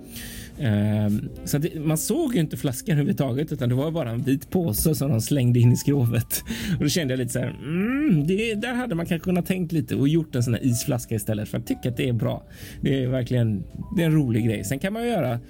Ehm, 0.61 1.29
så 1.45 1.59
det, 1.59 1.81
man 1.81 1.99
såg 1.99 2.35
ju 2.35 2.41
inte 2.41 2.57
flaskan 2.57 2.93
överhuvudtaget, 2.93 3.53
utan 3.53 3.69
det 3.69 3.75
var 3.75 3.91
bara 3.91 4.11
en 4.11 4.23
vit 4.23 4.51
påse 4.51 4.95
som 4.95 5.11
de 5.11 5.21
slängde 5.21 5.61
in 5.61 5.73
i 5.73 5.77
skrovet. 5.77 6.45
Och 6.79 6.83
då 6.83 6.89
kände 6.89 7.13
jag 7.13 7.19
lite 7.19 7.33
så 7.33 7.39
här. 7.39 7.49
Mm, 7.49 8.27
det, 8.27 8.55
där 8.55 8.75
hade 8.75 8.95
man 8.95 9.07
kanske 9.07 9.25
kunnat 9.25 9.47
tänkt 9.47 9.73
lite 9.73 9.95
och 9.95 10.09
gjort 10.09 10.35
en 10.35 10.43
sån 10.43 10.55
här 10.55 10.65
isflaska 10.65 11.15
istället 11.15 11.49
för 11.49 11.59
att 11.59 11.67
tycka 11.67 11.89
att 11.89 11.97
det 11.97 12.09
är 12.09 12.13
bra. 12.13 12.43
Det 12.81 13.03
är 13.03 13.09
verkligen 13.09 13.65
det 13.97 14.03
är 14.03 14.07
en 14.07 14.15
rolig 14.15 14.47
grej. 14.47 14.65
Sen 14.65 14.79
kan 14.79 14.93
man 14.93 15.09
göra 15.09 15.41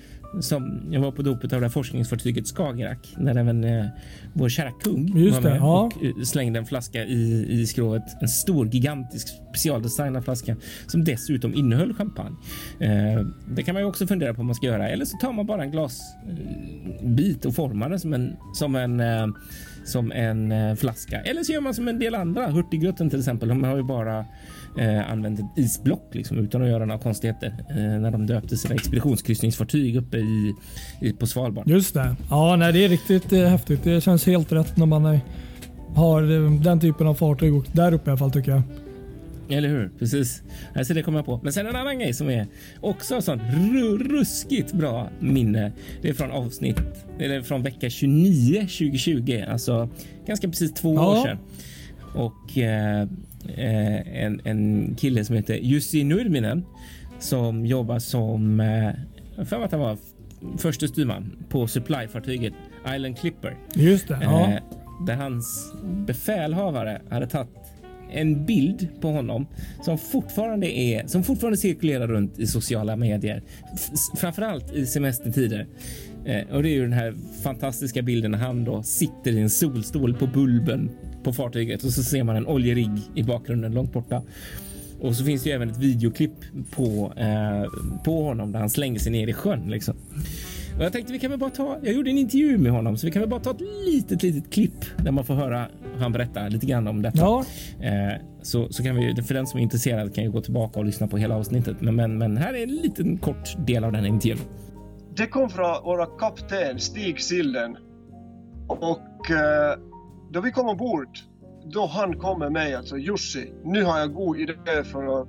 som 0.41 0.83
jag 0.91 1.01
var 1.01 1.13
på 1.13 1.23
dopet 1.23 1.53
av 1.53 1.61
det 1.61 1.67
här 1.67 1.73
forskningsfartyget 1.73 2.47
Skagerrak 2.47 3.15
när 3.17 3.37
även 3.37 3.65
eh, 3.65 3.87
vår 4.33 4.49
kära 4.49 4.71
kung 4.71 5.19
Just 5.19 5.35
var 5.35 5.43
med 5.43 5.53
det, 5.53 5.57
ja. 5.57 5.91
och 5.97 6.05
eh, 6.05 6.23
slängde 6.25 6.59
en 6.59 6.67
flaska 6.67 7.05
i, 7.05 7.47
i 7.49 7.67
skrovet. 7.67 8.03
En 8.21 8.29
stor 8.29 8.67
gigantisk 8.67 9.29
specialdesignad 9.51 10.25
flaska 10.25 10.57
som 10.87 11.05
dessutom 11.05 11.55
innehöll 11.55 11.95
champagne. 11.95 12.37
Eh, 12.81 13.27
det 13.49 13.63
kan 13.63 13.75
man 13.75 13.83
ju 13.83 13.89
också 13.89 14.07
fundera 14.07 14.35
på 14.35 14.41
om 14.41 14.47
man 14.47 14.55
ska 14.55 14.67
göra 14.67 14.89
eller 14.89 15.05
så 15.05 15.17
tar 15.17 15.33
man 15.33 15.47
bara 15.47 15.65
en 15.65 15.71
glasbit 15.71 17.45
och 17.45 17.55
formar 17.55 17.91
den 17.91 18.01
som 18.01 18.15
en 18.15 18.37
som 18.55 18.75
en 18.75 19.01
eh, 19.01 19.27
som 19.85 20.13
en 20.13 20.53
eh, 20.53 20.75
flaska 20.75 21.21
eller 21.21 21.43
så 21.43 21.53
gör 21.53 21.61
man 21.61 21.75
som 21.75 21.89
en 21.89 21.99
del 21.99 22.15
andra. 22.15 22.47
Hurtigruten 22.47 23.11
till 23.11 23.19
exempel. 23.19 23.49
De 23.49 23.65
har 23.65 23.77
ju 23.77 23.83
bara 23.83 24.25
eh, 24.79 25.11
använt 25.13 25.41
ett 25.41 25.47
isblock 25.57 26.15
liksom, 26.15 26.39
utan 26.39 26.63
att 26.63 26.69
göra 26.69 26.85
några 26.85 27.01
konstigheter 27.01 27.55
eh, 27.71 27.77
när 27.77 28.11
de 28.11 28.27
döpte 28.27 28.57
sina 28.57 28.75
expeditionskryssningsfartyg 28.75 29.97
uppe 29.97 30.19
i, 30.19 30.55
i, 31.01 31.13
på 31.13 31.27
Svalbard. 31.27 31.69
Just 31.69 31.95
det. 31.95 32.17
Ja, 32.31 32.57
nej, 32.57 32.73
det 32.73 32.85
är 32.85 32.89
riktigt 32.89 33.33
eh, 33.33 33.41
häftigt. 33.41 33.85
Det 33.85 34.01
känns 34.01 34.27
helt 34.27 34.53
rätt 34.53 34.77
när 34.77 34.87
man 34.87 35.07
är, 35.07 35.21
har 35.95 36.23
eh, 36.23 36.53
den 36.53 36.81
typen 36.81 37.07
av 37.07 37.15
fartyg 37.15 37.55
och 37.55 37.67
där 37.73 37.95
uppe 37.95 38.11
i 38.11 38.13
alla 38.13 38.19
fall 38.19 38.33
tycker 38.33 38.51
jag. 38.51 38.63
Eller 39.51 39.69
hur? 39.69 39.91
Precis. 39.99 40.43
Alltså 40.75 40.95
det 40.95 41.03
kommer 41.03 41.19
jag 41.19 41.27
på. 41.27 41.41
Men 41.43 41.53
sen 41.53 41.67
en 41.67 41.77
annan 41.77 41.99
grej 41.99 42.15
som 42.15 42.31
är 42.31 42.47
också 42.81 43.23
sånt 43.23 43.43
ruskigt 44.11 44.73
bra 44.73 45.09
minne. 45.21 45.73
Det 46.03 46.09
är 46.09 46.15
från 46.15 46.31
avsnitt 46.31 46.81
eller 47.19 47.43
från 47.43 47.63
vecka 47.63 47.91
29 47.91 48.61
2020, 48.61 49.45
alltså 49.49 49.89
ganska 50.27 50.49
precis 50.49 50.73
två 50.73 50.95
ja. 50.95 51.11
år 51.11 51.27
sedan. 51.27 51.39
Och 52.15 52.59
eh, 52.59 53.09
Eh, 53.49 54.25
en, 54.25 54.41
en 54.45 54.95
kille 54.99 55.25
som 55.25 55.37
heter 55.37 55.55
Jussi 55.55 56.05
Nurminen 56.05 56.65
som 57.19 57.67
jobbar 57.67 57.99
som, 57.99 58.61
eh, 58.61 59.45
för 59.45 59.65
att 59.65 59.73
han 59.73 59.81
var 59.81 59.99
förste 60.59 60.89
styrman 60.89 61.37
på 61.49 61.67
supplyfartyget 61.67 62.53
Island 62.95 63.19
Clipper. 63.19 63.57
Just 63.75 64.09
det. 64.09 64.19
Ja. 64.23 64.51
Eh, 64.51 64.63
där 65.07 65.15
hans 65.15 65.73
befälhavare 66.07 67.01
hade 67.11 67.27
tagit 67.27 67.49
en 68.13 68.47
bild 68.47 68.89
på 69.01 69.09
honom 69.09 69.47
som 69.83 69.99
fortfarande 69.99 70.79
är 70.79 71.07
som 71.07 71.25
fortfarande 71.25 71.57
cirkulerar 71.57 72.09
runt 72.09 72.39
i 72.39 72.47
sociala 72.47 72.97
medier, 72.97 73.43
framförallt 74.17 74.75
i 74.75 74.87
semestertider. 74.87 75.67
Eh, 76.31 76.57
och 76.57 76.63
det 76.63 76.69
är 76.69 76.75
ju 76.75 76.83
den 76.83 76.93
här 76.93 77.15
fantastiska 77.43 78.03
bilden 78.03 78.31
när 78.31 78.39
han 78.39 78.65
då 78.65 78.83
sitter 78.83 79.33
i 79.33 79.41
en 79.41 79.51
solstol 79.51 80.15
på 80.15 80.27
bulben 80.27 80.91
på 81.23 81.33
fartyget 81.33 81.85
och 81.85 81.91
så 81.91 82.03
ser 82.03 82.25
man 82.25 82.37
en 82.37 82.47
oljerigg 82.47 83.01
i 83.15 83.23
bakgrunden 83.23 83.73
långt 83.73 83.93
borta. 83.93 84.23
Och 85.01 85.17
så 85.17 85.25
finns 85.25 85.43
det 85.43 85.49
ju 85.49 85.55
även 85.55 85.71
ett 85.71 85.79
videoklipp 85.79 86.35
på, 86.71 87.13
eh, 87.17 87.71
på 88.05 88.23
honom 88.23 88.53
där 88.53 88.61
han 88.61 88.71
slänger 88.71 88.99
sig 88.99 89.13
ner 89.13 89.27
i 89.27 89.33
sjön. 89.33 89.71
Liksom. 89.71 89.97
Och 90.79 90.85
jag 90.85 90.93
tänkte 90.93 91.13
vi 91.13 91.19
kan 91.19 91.31
väl 91.31 91.41
bara 91.41 91.51
ta. 91.51 91.79
Jag 91.83 91.95
gjorde 91.95 92.11
en 92.11 92.19
intervju 92.19 92.59
med 92.59 92.73
honom 92.73 92.97
så 92.97 93.07
vi 93.07 93.13
kan 93.13 93.21
väl 93.21 93.29
bara 93.29 93.41
ta 93.41 93.51
ett 93.51 93.61
litet, 93.87 94.23
litet 94.23 94.53
klipp 94.53 94.85
där 95.05 95.11
man 95.11 95.25
får 95.25 95.35
höra 95.35 95.67
han 95.99 96.13
berätta 96.13 96.49
lite 96.49 96.67
grann 96.67 96.87
om 96.87 97.03
detta. 97.03 97.19
Ja. 97.19 97.45
Eh, 97.81 98.21
så, 98.43 98.73
så 98.73 98.83
kan 98.83 98.97
vi 98.97 99.23
för 99.23 99.35
den 99.35 99.47
som 99.47 99.59
är 99.59 99.63
intresserad 99.63 100.15
kan 100.15 100.25
ju 100.25 100.31
gå 100.31 100.41
tillbaka 100.41 100.79
och 100.79 100.85
lyssna 100.85 101.07
på 101.07 101.19
hela 101.19 101.37
avsnittet. 101.37 101.77
Men, 101.81 101.97
men, 101.97 102.19
men 102.19 102.37
här 102.37 102.55
är 102.55 102.63
en 102.63 102.75
liten 102.75 103.19
kort 103.19 103.67
del 103.67 103.85
av 103.85 103.93
den 103.93 104.07
intervjun. 104.07 104.39
Det 105.17 105.27
kom 105.27 105.49
från 105.49 105.85
vår 105.85 106.19
kapten 106.19 106.79
Stig 106.79 107.21
Silden 107.21 107.77
och 108.69 109.31
eh, 109.31 109.79
då 110.31 110.41
vi 110.41 110.51
kom 110.51 110.69
ombord, 110.69 111.19
då 111.65 111.87
han 111.87 112.19
kom 112.19 112.39
med 112.39 112.53
mig, 112.53 112.75
alltså 112.75 112.97
Jussi, 112.97 113.53
nu 113.65 113.85
har 113.85 113.99
jag 113.99 114.15
god 114.15 114.39
idé 114.39 114.85
för 114.85 115.27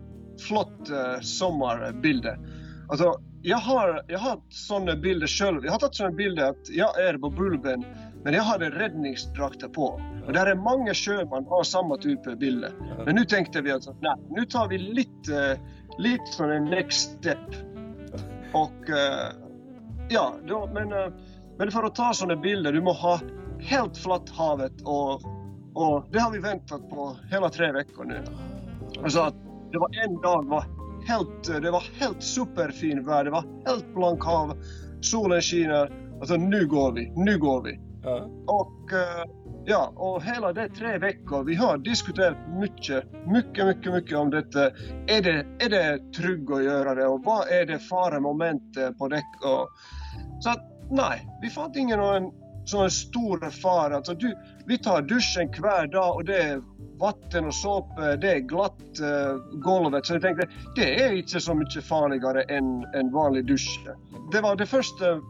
flott 0.47 0.89
eh, 0.89 1.21
sommarbilder. 1.21 2.39
Alltså, 2.89 3.21
jag 3.41 3.57
har, 3.57 4.05
jag 4.07 4.19
har 4.19 4.39
sådana 4.49 4.95
bilder 4.95 5.27
själv. 5.27 5.65
Jag 5.65 5.71
har 5.71 5.79
tagit 5.79 5.95
sådana 5.95 6.15
bilder 6.15 6.49
att 6.49 6.69
jag 6.69 7.01
är 7.01 7.17
på 7.17 7.29
Bulben, 7.29 7.85
men 8.23 8.33
jag 8.33 8.43
hade 8.43 8.69
räddningsdrakter 8.69 9.67
på. 9.67 10.01
Och 10.27 10.33
där 10.33 10.45
är 10.45 10.55
många 10.55 10.93
sjömän 10.93 11.45
har 11.45 11.63
samma 11.63 11.97
typ 11.97 12.27
av 12.27 12.37
bilder. 12.37 12.71
Men 13.05 13.15
nu 13.15 13.25
tänkte 13.25 13.61
vi 13.61 13.71
att 13.71 13.85
nej, 14.01 14.15
nu 14.29 14.45
tar 14.45 14.67
vi 14.67 14.77
lite, 14.77 15.51
eh, 15.51 15.57
lite 15.97 16.37
från 16.37 16.51
en 16.51 16.65
next 16.65 17.11
step. 17.11 17.37
Och 18.53 18.89
eh, 18.89 19.50
ja, 20.11 20.35
då, 20.47 20.69
men, 20.73 20.91
uh, 20.91 21.13
men 21.57 21.71
för 21.71 21.83
att 21.83 21.95
ta 21.95 22.13
sådana 22.13 22.41
bilder, 22.41 22.73
du 22.73 22.81
måste 22.81 23.07
ha 23.07 23.19
helt 23.59 23.97
flatt 23.97 24.29
havet 24.29 24.81
och, 24.83 25.13
och 25.73 26.05
det 26.11 26.19
har 26.19 26.31
vi 26.31 26.39
väntat 26.39 26.89
på 26.89 27.17
hela 27.31 27.49
tre 27.49 27.71
veckor 27.71 28.05
nu. 28.05 28.23
Alltså 29.03 29.19
att 29.19 29.35
det 29.71 29.77
var 29.77 29.89
en 30.05 30.21
dag 30.21 30.45
var 30.45 30.65
helt, 31.07 31.63
det 31.63 31.71
var 31.71 31.83
helt 31.99 32.23
superfin 32.23 33.05
väder, 33.05 33.23
det 33.23 33.31
var 33.31 33.45
helt 33.67 33.95
blank 33.95 34.23
hav, 34.23 34.57
solen 35.01 35.41
skiner. 35.41 35.91
Alltså 36.19 36.35
nu 36.35 36.67
går 36.67 36.91
vi, 36.91 37.13
nu 37.15 37.37
går 37.37 37.63
vi. 37.63 37.79
Ja. 38.03 38.29
Och 38.47 38.91
uh, 38.93 39.31
ja, 39.65 39.93
och 39.95 40.23
hela 40.23 40.53
det 40.53 40.69
tre 40.69 40.97
veckor, 40.97 41.43
vi 41.43 41.55
har 41.55 41.77
diskuterat 41.77 42.37
mycket, 42.59 43.03
mycket, 43.27 43.65
mycket, 43.65 43.93
mycket 43.93 44.17
om 44.17 44.29
detta. 44.29 44.65
Är 45.07 45.21
det, 45.21 45.65
är 45.65 45.69
det 45.69 46.13
tryggt 46.13 46.51
att 46.51 46.63
göra 46.63 46.95
det 46.95 47.07
och 47.07 47.23
vad 47.23 47.47
är 47.47 47.65
det 47.65 47.79
faremoment 47.79 48.97
på 48.97 49.07
däck? 49.07 49.45
Och, 49.45 49.69
så 50.41 50.49
att 50.49 50.71
nej, 50.89 51.27
vi 51.41 51.49
fann 51.49 51.77
ingen 51.77 51.99
någon 51.99 52.31
sån 52.65 52.91
stor 52.91 53.49
fara. 53.49 53.95
Alltså, 53.95 54.13
du, 54.13 54.37
vi 54.65 54.77
tar 54.77 55.01
duschen 55.01 55.53
kvar 55.53 55.87
dag 55.87 56.15
och 56.15 56.25
det 56.25 56.41
är 56.41 56.61
vatten 56.99 57.45
och 57.45 57.55
såpa, 57.55 58.11
eh, 58.11 58.19
det 58.19 58.31
är 58.31 58.39
glatt 58.39 58.81
uh, 59.01 59.59
golvet. 59.59 60.05
Så 60.05 60.13
jag 60.13 60.21
tänkte, 60.21 60.47
det 60.75 61.03
är 61.03 61.13
inte 61.13 61.39
så 61.39 61.53
mycket 61.53 61.83
farligare 61.83 62.41
än 62.41 62.85
en 62.93 63.11
vanlig 63.11 63.45
dusch. 63.45 63.79
Det 64.31 64.41
var 64.41 64.55
det 64.55 64.65
första 64.65 65.11
uh, 65.11 65.21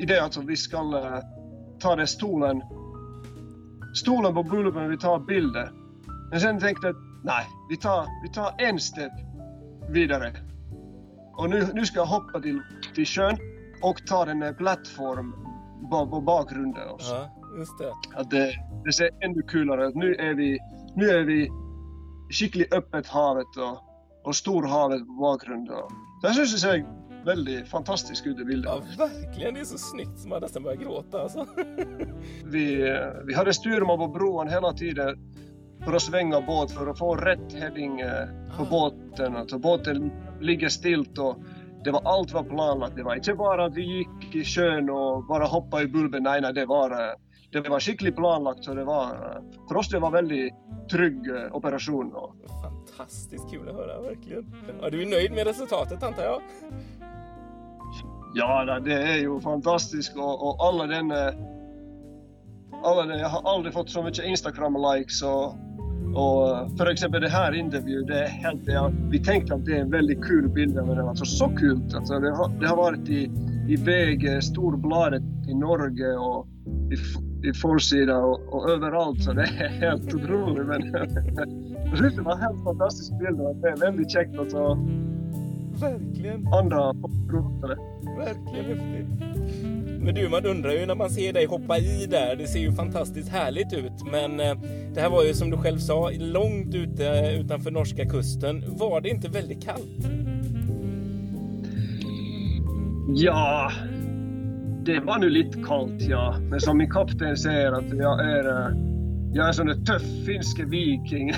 idén, 0.00 0.24
alltså 0.24 0.40
vi 0.40 0.56
ska 0.56 0.82
uh, 0.82 1.18
ta 1.78 1.96
den 1.96 2.06
stolen, 2.06 2.62
stolen 3.94 4.34
på 4.34 4.42
bulben, 4.42 4.90
vi 4.90 4.98
tar 4.98 5.18
bilder. 5.18 5.72
Men 6.30 6.40
sen 6.40 6.60
tänkte 6.60 6.86
jag, 6.86 6.96
nej, 7.24 7.46
vi 7.70 7.76
tar, 7.76 8.06
vi 8.22 8.28
tar 8.32 8.54
en 8.58 8.78
steg 8.78 9.10
vidare. 9.88 10.32
Och 11.32 11.50
nu, 11.50 11.68
nu 11.74 11.86
ska 11.86 11.98
jag 11.98 12.06
hoppa 12.06 12.40
till, 12.40 12.62
till 12.94 13.06
sjön 13.06 13.36
och 13.82 14.06
ta 14.06 14.26
en 14.26 14.54
plattform 14.54 15.34
på, 15.90 16.20
bakgrunden 16.20 16.88
också. 16.88 17.14
Ja, 17.14 17.30
just 17.58 17.78
det. 17.78 17.92
Att 18.14 18.30
det, 18.30 18.52
det 18.84 18.92
ser 18.92 19.10
ännu 19.20 19.42
kulare 19.42 19.86
ut. 19.86 19.94
Nu 19.94 20.14
är 20.14 20.34
vi, 20.34 20.58
nu 20.96 21.10
är 21.10 21.24
vi 21.24 21.50
skickligt 22.30 22.74
öppet 22.74 23.06
havet 23.06 23.56
och, 23.56 23.78
och 24.24 24.36
storhavet 24.36 25.06
på 25.06 25.12
bakgrunden. 25.12 25.76
Så 26.20 26.26
jag 26.26 26.34
syns 26.34 26.52
det 26.52 26.58
ser 26.58 26.84
väldigt 27.24 27.68
fantastiskt 27.68 28.26
ut 28.26 28.40
i 28.40 28.44
bilden. 28.44 28.72
Ja, 28.98 29.06
verkligen. 29.06 29.54
Det 29.54 29.60
är 29.60 29.64
så 29.64 29.78
snyggt 29.78 30.18
så 30.18 30.28
man 30.28 30.42
nästan 30.42 30.62
börjar 30.62 30.76
gråta 30.76 31.22
alltså. 31.22 31.46
vi, 32.44 32.96
vi 33.26 33.34
hade 33.34 33.52
styrman 33.52 33.98
på 33.98 34.08
broan 34.08 34.48
hela 34.48 34.72
tiden 34.72 35.18
för 35.84 35.92
att 35.92 36.02
svänga 36.02 36.40
båt 36.40 36.70
för 36.70 36.86
att 36.86 36.98
få 36.98 37.14
rätt 37.14 37.52
heading 37.52 38.00
eh, 38.00 38.28
på 38.56 38.64
båten. 38.64 39.36
Alltså 39.36 39.58
båten 39.58 40.12
ligger 40.40 40.68
stilt 40.68 41.18
och 41.18 41.36
det 41.84 41.90
var 41.90 42.02
allt 42.04 42.32
var 42.32 42.42
planlagt. 42.42 42.96
Det 42.96 43.02
var 43.02 43.14
inte 43.14 43.34
bara 43.34 43.64
att 43.64 43.74
vi 43.74 43.82
gick 43.82 44.34
i 44.34 44.44
sjön 44.44 44.90
och 44.90 45.24
bara 45.24 45.44
hoppade 45.44 45.82
i 45.82 45.86
bulben. 45.86 46.22
Nej, 46.22 46.40
nej, 46.40 46.52
det 46.52 46.66
var, 46.66 46.90
eh, 46.90 47.14
det 47.50 47.68
var 47.68 47.80
skickligt 47.80 48.16
planlagt. 48.16 48.64
Så 48.64 48.74
det 48.74 48.84
var, 48.84 49.04
eh, 49.04 49.68
för 49.68 49.76
oss 49.76 49.88
det 49.88 49.98
var 49.98 50.10
väldigt 50.10 50.54
trygg 50.90 51.20
operation. 51.52 52.14
Fantastiskt 52.62 53.50
kul 53.50 53.68
att 53.68 53.74
höra, 53.74 54.00
verkligen. 54.00 54.54
Ja, 54.82 54.90
du 54.90 55.02
är 55.02 55.06
nöjd 55.06 55.32
med 55.32 55.46
resultatet 55.46 56.02
antar 56.02 56.22
jag? 56.22 56.42
Ja, 58.34 58.80
det 58.84 59.02
är 59.02 59.16
ju 59.16 59.40
fantastiskt 59.40 60.16
och, 60.16 60.48
och 60.48 60.66
alla 60.66 60.86
den... 60.86 61.12
Alla 62.84 63.06
den, 63.06 63.18
jag 63.18 63.28
har 63.28 63.54
aldrig 63.54 63.74
fått 63.74 63.90
så 63.90 64.02
mycket 64.02 64.24
Instagram-likes 64.24 65.22
och 65.22 65.54
och 66.14 66.78
för 66.78 66.86
exempel 66.86 67.20
det 67.20 67.28
här 67.28 67.52
intervjun, 67.52 68.06
det 68.06 68.28
helt, 68.28 68.60
ja, 68.66 68.92
vi 69.10 69.18
tänkte 69.18 69.54
att 69.54 69.64
det 69.64 69.76
är 69.76 69.80
en 69.80 69.90
väldigt 69.90 70.24
kul 70.24 70.48
bild, 70.48 70.74
men 70.74 70.88
det 70.88 71.02
var 71.02 71.08
alltså 71.08 71.24
så 71.24 71.48
kul. 71.48 71.80
Alltså, 71.94 72.20
det, 72.20 72.30
har, 72.30 72.60
det 72.60 72.66
har 72.66 72.76
varit 72.76 73.08
i, 73.08 73.30
i 73.68 73.76
VG, 73.76 74.42
Storbladet 74.42 75.22
i 75.48 75.54
Norge 75.54 76.16
och 76.16 76.46
i, 76.92 77.48
i 77.48 77.54
forsida 77.54 78.18
och, 78.18 78.40
och, 78.54 78.70
överallt, 78.70 79.22
så 79.22 79.32
det 79.32 79.42
är 79.42 79.68
helt 79.68 80.14
otroligt. 80.14 80.66
Men 80.66 80.92
det 82.16 82.22
var 82.22 82.36
helt 82.36 82.64
fantastisk 82.64 83.12
bild 83.18 83.40
och 83.40 83.56
det 83.56 83.68
är 83.68 83.76
väldigt 83.76 84.10
käckt 84.10 84.38
alltså, 84.38 84.78
Verkligen. 85.80 86.46
andra 86.46 86.92
Verkligen 88.18 88.64
häftigt. 88.64 89.31
Men 90.04 90.14
du, 90.14 90.28
man 90.28 90.46
undrar 90.46 90.72
ju 90.72 90.86
när 90.86 90.94
man 90.94 91.10
ser 91.10 91.32
dig 91.32 91.46
hoppa 91.46 91.78
i 91.78 92.06
där. 92.06 92.36
Det 92.36 92.46
ser 92.46 92.60
ju 92.60 92.72
fantastiskt 92.72 93.28
härligt 93.28 93.72
ut. 93.72 94.12
Men 94.12 94.40
eh, 94.40 94.54
det 94.94 95.00
här 95.00 95.10
var 95.10 95.24
ju 95.24 95.34
som 95.34 95.50
du 95.50 95.56
själv 95.56 95.78
sa, 95.78 96.10
långt 96.18 96.74
ute 96.74 97.08
eh, 97.08 97.40
utanför 97.40 97.70
norska 97.70 98.04
kusten. 98.04 98.64
Var 98.66 99.00
det 99.00 99.08
inte 99.08 99.28
väldigt 99.28 99.64
kallt? 99.64 100.06
Ja, 103.14 103.72
det 104.84 105.00
var 105.00 105.18
nu 105.18 105.30
lite 105.30 105.62
kallt 105.62 106.00
ja. 106.00 106.36
Men 106.40 106.60
som 106.60 106.78
min 106.78 106.90
kapten 106.90 107.36
säger 107.36 107.72
att 107.72 107.96
jag 107.96 108.20
är 108.20 108.74
jag 109.34 109.44
är 109.44 109.48
en 109.48 109.54
sån 109.54 109.66
där 109.66 109.74
tuff 109.74 110.26
finsk 110.26 110.60
viking. 110.60 111.26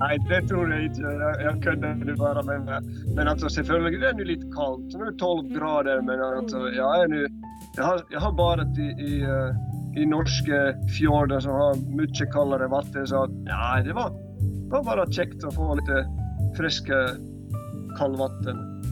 Nej, 0.00 0.18
det 0.28 0.48
tror 0.48 0.70
jag 0.70 0.84
inte. 0.84 1.00
Jag, 1.00 1.42
jag 1.42 1.62
kunde 1.62 2.04
det 2.04 2.14
bara. 2.14 2.42
Men, 2.42 2.84
men 3.14 3.28
alltså 3.28 3.48
selvfølgelig, 3.48 4.00
det 4.00 4.08
är 4.08 4.14
nu 4.14 4.24
lite 4.24 4.46
kallt. 4.56 4.94
Nu 4.94 5.04
är 5.04 5.10
det 5.10 5.18
12 5.18 5.48
grader, 5.48 6.00
men 6.00 6.20
alltså, 6.20 6.56
jag 6.58 7.02
är 7.02 7.08
nu... 7.08 7.28
Jag 7.76 7.84
har, 7.84 8.00
jag 8.10 8.20
har 8.20 8.32
badat 8.32 8.78
i, 8.78 8.82
i, 8.82 9.26
i 9.96 10.06
norska 10.06 10.74
fjordar 10.98 11.40
som 11.40 11.52
har 11.52 11.96
mycket 11.96 12.32
kallare 12.32 12.66
vatten, 12.66 13.06
så 13.06 13.44
ja, 13.46 13.82
det 13.84 13.92
var, 13.92 14.10
det 14.64 14.70
var 14.70 14.84
bara 14.84 15.12
käckt 15.12 15.44
att 15.44 15.54
få 15.54 15.74
lite 15.74 16.06
friska 16.56 17.08
kallvatten. 17.98 18.82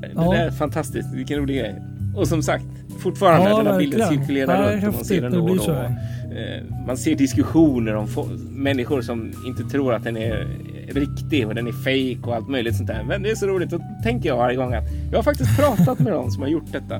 Det 0.00 0.36
är 0.36 0.50
fantastiskt. 0.50 1.14
Vilken 1.14 1.38
rolig 1.38 1.58
grej. 1.58 1.91
Och 2.14 2.28
som 2.28 2.42
sagt, 2.42 2.64
fortfarande 2.98 3.50
ja, 3.50 3.56
den 3.56 3.66
här 3.66 3.78
bilden 3.78 4.08
cirkulerar 4.08 4.72
runt 4.72 4.84
och 4.86 4.94
man 4.94 5.04
ser 5.04 5.22
den 5.22 5.32
då 5.32 5.48
och 5.48 5.56
då. 5.56 5.72
Eh, 5.72 6.84
man 6.86 6.96
ser 6.96 7.14
diskussioner 7.14 7.94
om 7.94 8.08
människor 8.50 9.02
som 9.02 9.32
inte 9.46 9.62
tror 9.62 9.94
att 9.94 10.04
den 10.04 10.16
är 10.16 10.48
riktig 10.88 11.46
och 11.48 11.54
den 11.54 11.66
är 11.66 11.72
fake 11.72 12.28
och 12.30 12.36
allt 12.36 12.48
möjligt 12.48 12.76
sånt 12.76 12.88
där. 12.88 13.04
Men 13.04 13.22
det 13.22 13.30
är 13.30 13.34
så 13.34 13.46
roligt. 13.46 13.70
Då 13.70 13.80
tänker 14.02 14.28
jag 14.28 14.36
varje 14.36 14.56
gång 14.56 14.74
att 14.74 14.84
jag 15.10 15.18
har 15.18 15.22
faktiskt 15.22 15.56
pratat 15.56 15.98
med 15.98 16.12
dem 16.12 16.30
som 16.30 16.42
har 16.42 16.48
gjort 16.48 16.72
detta. 16.72 16.94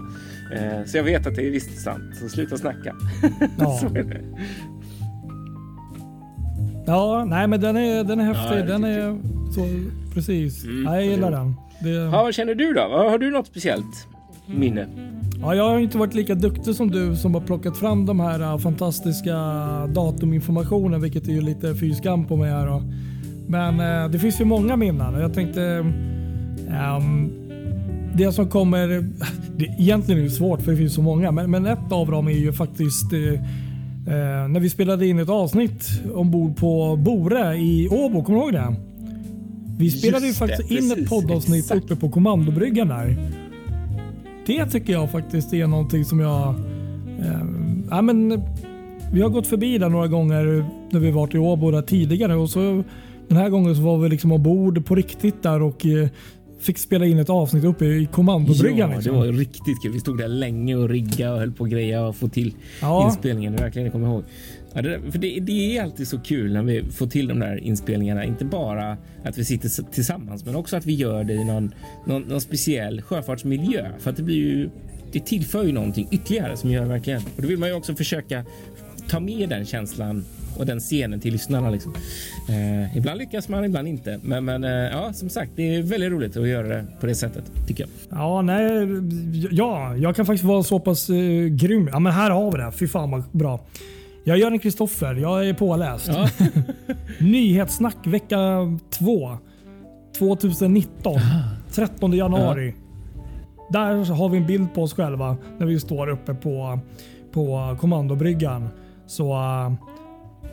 Eh, 0.55 0.85
så 0.87 0.97
jag 0.97 1.05
vet 1.05 1.27
att 1.27 1.35
det 1.35 1.47
är 1.47 1.51
visst 1.51 1.81
sant. 1.83 2.17
Så 2.21 2.29
sluta 2.29 2.57
snacka. 2.57 2.95
Ja. 3.59 3.79
så 3.81 3.87
är 3.87 4.03
det. 4.03 4.21
Ja, 6.87 7.25
nej 7.25 7.49
men 7.49 7.61
den 7.61 7.77
är, 7.77 8.05
den 8.05 8.21
är 8.21 8.25
häftig. 8.25 8.59
Ja, 8.59 8.65
den 8.65 8.85
är 8.85 9.19
så 9.53 9.67
precis. 10.15 10.65
Mm, 10.65 10.95
jag 10.95 11.05
gillar 11.07 11.31
den. 11.31 11.57
Det... 11.83 11.91
Ja, 11.91 12.23
vad 12.23 12.35
känner 12.35 12.55
du 12.55 12.73
då? 12.73 12.81
Har 12.81 13.19
du 13.19 13.31
något 13.31 13.47
speciellt 13.47 14.09
minne? 14.47 14.87
Ja, 15.43 15.55
jag 15.55 15.71
har 15.71 15.79
inte 15.79 15.99
varit 15.99 16.15
lika 16.15 16.35
duktig 16.35 16.75
som 16.75 16.91
du 16.91 17.17
som 17.17 17.35
har 17.35 17.41
plockat 17.41 17.77
fram 17.77 18.07
de 18.07 18.21
här 18.21 18.41
uh, 18.41 18.59
fantastiska 18.59 19.37
datuminformationen, 19.87 21.01
vilket 21.01 21.29
är 21.29 21.33
ju 21.33 21.41
lite 21.41 21.75
fy 21.75 21.95
skam 21.95 22.27
på 22.27 22.37
mig 22.37 22.51
här. 22.51 22.67
Då. 22.67 22.83
Men 23.47 23.81
uh, 23.81 24.11
det 24.11 24.19
finns 24.19 24.41
ju 24.41 24.45
många 24.45 24.77
minnen. 24.77 25.15
Jag 25.21 25.35
tänkte 25.35 25.61
um, 27.01 27.33
det 28.15 28.33
som 28.33 28.51
kommer. 28.51 29.09
Det, 29.57 29.65
egentligen 29.65 30.21
är 30.21 30.25
det 30.25 30.31
svårt 30.31 30.63
för 30.63 30.71
det 30.71 30.77
finns 30.77 30.95
så 30.95 31.03
många, 31.03 31.33
men, 31.33 31.51
men 31.51 31.67
ett 31.67 31.93
av 31.93 32.11
dem 32.11 32.29
är 32.29 32.33
ju 32.33 32.53
faktiskt 32.53 33.13
uh, 33.13 33.41
när 34.49 34.61
vi 34.61 34.71
spelade 34.71 35.07
in 35.07 35.19
ett 35.19 35.29
avsnitt 35.29 35.85
ombord 36.15 36.57
på 36.57 36.97
Bore 36.97 37.57
i 37.57 37.89
Åbo. 37.89 38.25
Kommer 38.25 38.39
du 38.39 38.45
ihåg 38.45 38.53
det? 38.53 38.75
Vi 39.79 39.91
spelade 39.91 40.27
Just 40.27 40.43
ju 40.43 40.47
faktiskt 40.47 40.69
det, 40.69 40.75
in 40.75 40.91
precis, 40.91 41.05
ett 41.05 41.09
poddavsnitt 41.09 41.65
exakt. 41.65 41.85
uppe 41.85 41.97
på 41.97 42.11
kommandobryggan 42.11 42.89
där. 42.89 43.17
Det 44.47 44.67
tycker 44.67 44.93
jag 44.93 45.11
faktiskt 45.11 45.53
är 45.53 45.67
någonting 45.67 46.05
som 46.05 46.21
jag... 46.21 46.49
Eh, 47.21 47.45
ja, 47.91 48.03
men, 48.03 48.43
vi 49.13 49.23
har 49.23 49.29
gått 49.29 49.47
förbi 49.47 49.79
där 49.79 49.89
några 49.89 50.09
gånger 50.09 50.65
när 50.91 51.01
vi 51.01 51.11
varit 51.11 51.35
i 51.35 51.39
Åbo 51.39 51.83
tidigare 51.83 52.35
och 52.35 52.51
så 52.51 52.85
den 53.29 53.39
här 53.39 53.49
gången 53.49 53.77
så 53.77 53.83
var 53.83 53.99
vi 53.99 54.09
liksom 54.09 54.33
ombord 54.33 54.87
på 54.87 54.95
riktigt 54.95 55.43
där 55.43 55.63
och 55.63 55.87
eh, 55.87 56.09
fick 56.61 56.79
spela 56.79 57.07
in 57.07 57.19
ett 57.19 57.31
avsnitt 57.31 57.65
uppe 57.65 57.85
i 57.85 58.09
kommandobryggan. 58.13 58.91
Ja, 58.91 58.97
liksom. 58.97 59.15
det 59.15 59.19
var 59.19 59.27
riktigt 59.27 59.83
kul. 59.83 59.93
Vi 59.93 60.01
stod 60.01 60.19
där 60.19 60.29
länge 60.29 60.77
och 60.77 60.89
rigga 60.89 61.33
och 61.33 61.39
höll 61.39 61.53
på 61.53 61.65
att 61.65 61.71
greja 61.71 62.07
och 62.07 62.17
få 62.17 62.29
till 62.29 62.55
ja. 62.81 63.07
inspelningen. 63.07 63.57
Verkligen, 63.57 63.87
jag 63.87 63.93
kommer 63.93 64.07
ihåg. 64.09 64.25
Ja, 64.75 64.83
det, 64.83 65.01
för 65.13 65.19
det, 65.19 65.41
det, 65.41 65.77
är 65.77 65.83
alltid 65.83 66.09
så 66.09 66.19
kul 66.19 66.53
när 66.53 66.63
vi 66.63 66.83
får 66.83 67.07
till 67.07 67.29
de 67.29 67.39
där 67.39 67.57
inspelningarna. 67.57 68.25
Inte 68.25 68.45
bara 68.45 68.97
att 69.25 69.39
vi 69.39 69.45
sitter 69.45 69.93
tillsammans, 69.93 70.45
men 70.45 70.57
också 70.57 70.77
att 70.77 70.87
vi 70.87 70.95
gör 70.95 71.25
det 71.25 71.33
i 71.33 71.45
någon, 71.45 71.75
någon, 72.07 72.23
någon 72.23 72.41
speciell 72.41 73.03
sjöfartsmiljö. 73.03 73.91
För 73.99 74.11
att 74.11 74.17
det 74.17 74.23
blir 74.23 74.37
ju, 74.37 74.71
det 75.13 75.21
tillför 75.21 75.65
ju 75.65 75.73
någonting 75.73 76.09
ytterligare 76.11 76.57
som 76.57 76.71
gör 76.71 76.85
verkligen. 76.85 77.23
Och 77.37 77.43
då 77.43 77.49
vill 77.49 77.59
man 77.59 77.69
ju 77.69 77.75
också 77.75 77.95
försöka 77.95 78.45
ta 79.09 79.21
med 79.21 79.49
den 79.49 79.65
känslan 79.65 80.25
och 80.57 80.67
den 80.67 80.81
scenen 80.81 81.21
till 81.21 81.33
lyssnarna. 81.33 81.71
Liksom. 81.71 81.95
Eh, 82.49 82.97
ibland 82.97 83.19
lyckas 83.19 83.49
man, 83.49 83.65
ibland 83.65 83.89
inte. 83.89 84.21
Men, 84.23 84.45
men 84.45 84.65
eh, 84.65 84.71
ja, 84.71 85.13
som 85.13 85.29
sagt, 85.29 85.53
det 85.57 85.75
är 85.75 85.83
väldigt 85.83 86.13
roligt 86.13 86.37
att 86.37 86.49
göra 86.49 86.69
det 86.69 86.87
på 87.01 87.07
det 87.07 87.15
sättet 87.15 87.45
tycker 87.67 87.85
jag. 87.85 88.19
Ja, 88.19 88.43
nej, 88.43 88.89
ja, 89.51 89.97
jag 89.97 90.17
kan 90.17 90.27
faktiskt 90.27 90.45
vara 90.45 90.63
så 90.63 90.79
pass 90.79 91.11
eh, 91.11 91.47
grym. 91.47 91.89
Ja, 91.93 91.99
men 91.99 92.13
här 92.13 92.31
har 92.31 92.53
vi 92.53 92.59
det. 92.59 92.73
Fy 92.73 92.89
fan 92.89 93.11
vad 93.11 93.25
bra. 93.33 93.67
Jag 94.25 94.39
gör 94.39 94.51
en 94.51 94.59
Kristoffer. 94.59 95.15
Jag 95.15 95.49
är 95.49 95.55
påläst. 95.55 96.09
Ja. 96.09 96.29
Nyhetssnack 97.21 98.07
vecka 98.07 98.39
2. 98.91 99.39
2019. 100.19 101.21
13 101.73 102.13
januari. 102.13 102.75
Ja. 102.77 103.63
Där 103.71 104.15
har 104.15 104.29
vi 104.29 104.39
en 104.39 104.47
bild 104.47 104.75
på 104.75 104.83
oss 104.83 104.95
själva 104.95 105.37
när 105.59 105.67
vi 105.67 105.81
står 105.81 106.09
uppe 106.09 106.35
på, 106.35 106.79
på 107.33 107.77
kommandobryggan. 107.81 108.69
Så 109.07 109.29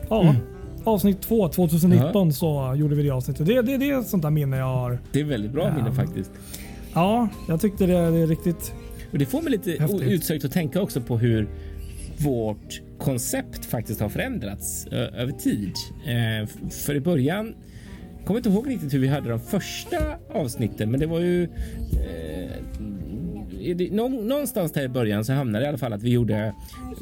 ja, 0.08 0.22
mm. 0.22 0.34
avsnitt 0.84 1.20
2 1.20 1.48
2019 1.48 2.26
ja. 2.26 2.32
så 2.32 2.74
gjorde 2.76 2.94
vi 2.94 3.02
det 3.02 3.10
avsnittet. 3.10 3.46
Det, 3.46 3.62
det, 3.62 3.76
det 3.76 3.90
är 3.90 4.00
ett 4.00 4.06
sånt 4.06 4.22
där 4.22 4.30
minne 4.30 4.56
jag 4.56 4.74
har. 4.76 4.98
Det 5.12 5.20
är 5.20 5.24
väldigt 5.24 5.52
bra 5.52 5.72
minne 5.76 5.92
faktiskt. 5.92 6.30
Ja, 6.94 7.28
jag 7.48 7.60
tyckte 7.60 7.86
det, 7.86 8.10
det 8.10 8.18
är 8.18 8.26
riktigt 8.26 8.74
och 9.12 9.18
Det 9.18 9.26
får 9.26 9.42
mig 9.42 9.50
lite 9.50 9.70
häftigt. 9.70 10.02
utsökt 10.02 10.44
att 10.44 10.52
tänka 10.52 10.82
också 10.82 11.00
på 11.00 11.18
hur 11.18 11.48
vårt 12.24 12.82
koncept 12.98 13.64
faktiskt 13.64 14.00
har 14.00 14.08
förändrats 14.08 14.86
över 14.86 15.32
tid. 15.32 15.72
Eh, 16.06 16.70
för 16.70 16.94
i 16.94 17.00
början 17.00 17.54
kommer 18.24 18.38
inte 18.38 18.48
ihåg 18.48 18.70
riktigt 18.70 18.94
hur 18.94 18.98
vi 18.98 19.08
hade 19.08 19.28
de 19.28 19.40
första 19.40 19.96
avsnitten, 20.32 20.90
men 20.90 21.00
det 21.00 21.06
var 21.06 21.20
ju 21.20 21.44
eh, 21.44 21.50
någonstans 23.92 24.72
där 24.72 24.82
i 24.82 24.88
början 24.88 25.24
så 25.24 25.32
hamnade 25.32 25.64
det 25.64 25.66
i 25.66 25.68
alla 25.68 25.78
fall 25.78 25.92
att 25.92 26.02
vi 26.02 26.10
gjorde. 26.10 26.54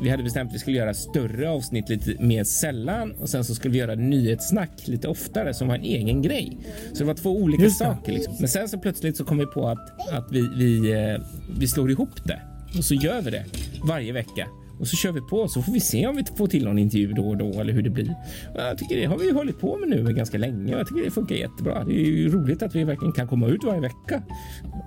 Vi 0.03 0.11
hade 0.11 0.23
bestämt 0.23 0.49
att 0.49 0.55
vi 0.55 0.59
skulle 0.59 0.77
göra 0.77 0.95
större 0.95 1.51
avsnitt 1.51 1.89
lite 1.89 2.23
mer 2.23 2.45
sällan 2.45 3.13
och 3.13 3.29
sen 3.29 3.45
så 3.45 3.55
skulle 3.55 3.73
vi 3.73 3.79
göra 3.79 3.95
nyhetssnack 3.95 4.89
lite 4.89 5.09
oftare 5.09 5.55
som 5.55 5.69
var 5.69 5.75
en 5.75 5.85
egen 5.85 6.23
grej. 6.23 6.59
Så 6.93 6.99
det 6.99 7.05
var 7.05 7.15
två 7.15 7.37
olika 7.37 7.71
saker. 7.71 8.13
Liksom. 8.13 8.35
Men 8.39 8.49
sen 8.49 8.69
så 8.69 8.79
plötsligt 8.79 9.17
så 9.17 9.25
kom 9.25 9.39
vi 9.39 9.47
på 9.47 9.69
att, 9.69 10.13
att 10.13 10.33
vi, 10.33 10.49
vi, 10.57 10.93
eh, 10.93 11.23
vi 11.59 11.69
slår 11.69 11.91
ihop 11.91 12.25
det 12.25 12.41
och 12.79 12.85
så 12.85 12.95
gör 12.95 13.23
vi 13.23 13.31
det 13.31 13.45
varje 13.85 14.13
vecka 14.13 14.47
och 14.79 14.89
så 14.89 14.97
kör 14.97 15.13
vi 15.13 15.21
på 15.21 15.49
så 15.49 15.63
får 15.63 15.73
vi 15.73 15.81
se 15.81 16.07
om 16.07 16.17
vi 16.17 16.25
får 16.37 16.47
till 16.47 16.65
någon 16.65 16.79
intervju 16.79 17.13
då 17.13 17.29
och 17.29 17.37
då 17.37 17.61
eller 17.61 17.73
hur 17.73 17.83
det 17.83 17.91
blir. 17.91 18.15
Jag 18.55 18.79
tycker 18.79 18.97
det 18.97 19.05
har 19.05 19.19
vi 19.19 19.31
hållit 19.31 19.61
på 19.61 19.77
med 19.77 19.89
nu 19.89 20.13
ganska 20.15 20.39
länge 20.39 20.75
och 20.75 20.81
jag 20.81 20.87
tycker 20.87 21.05
det 21.05 21.11
funkar 21.11 21.35
jättebra. 21.35 21.85
Det 21.85 21.93
är 21.93 22.05
ju 22.05 22.29
roligt 22.29 22.63
att 22.63 22.75
vi 22.75 22.85
verkligen 22.85 23.13
kan 23.13 23.29
komma 23.29 23.47
ut 23.47 23.65
varje 23.65 23.81
vecka. 23.81 24.23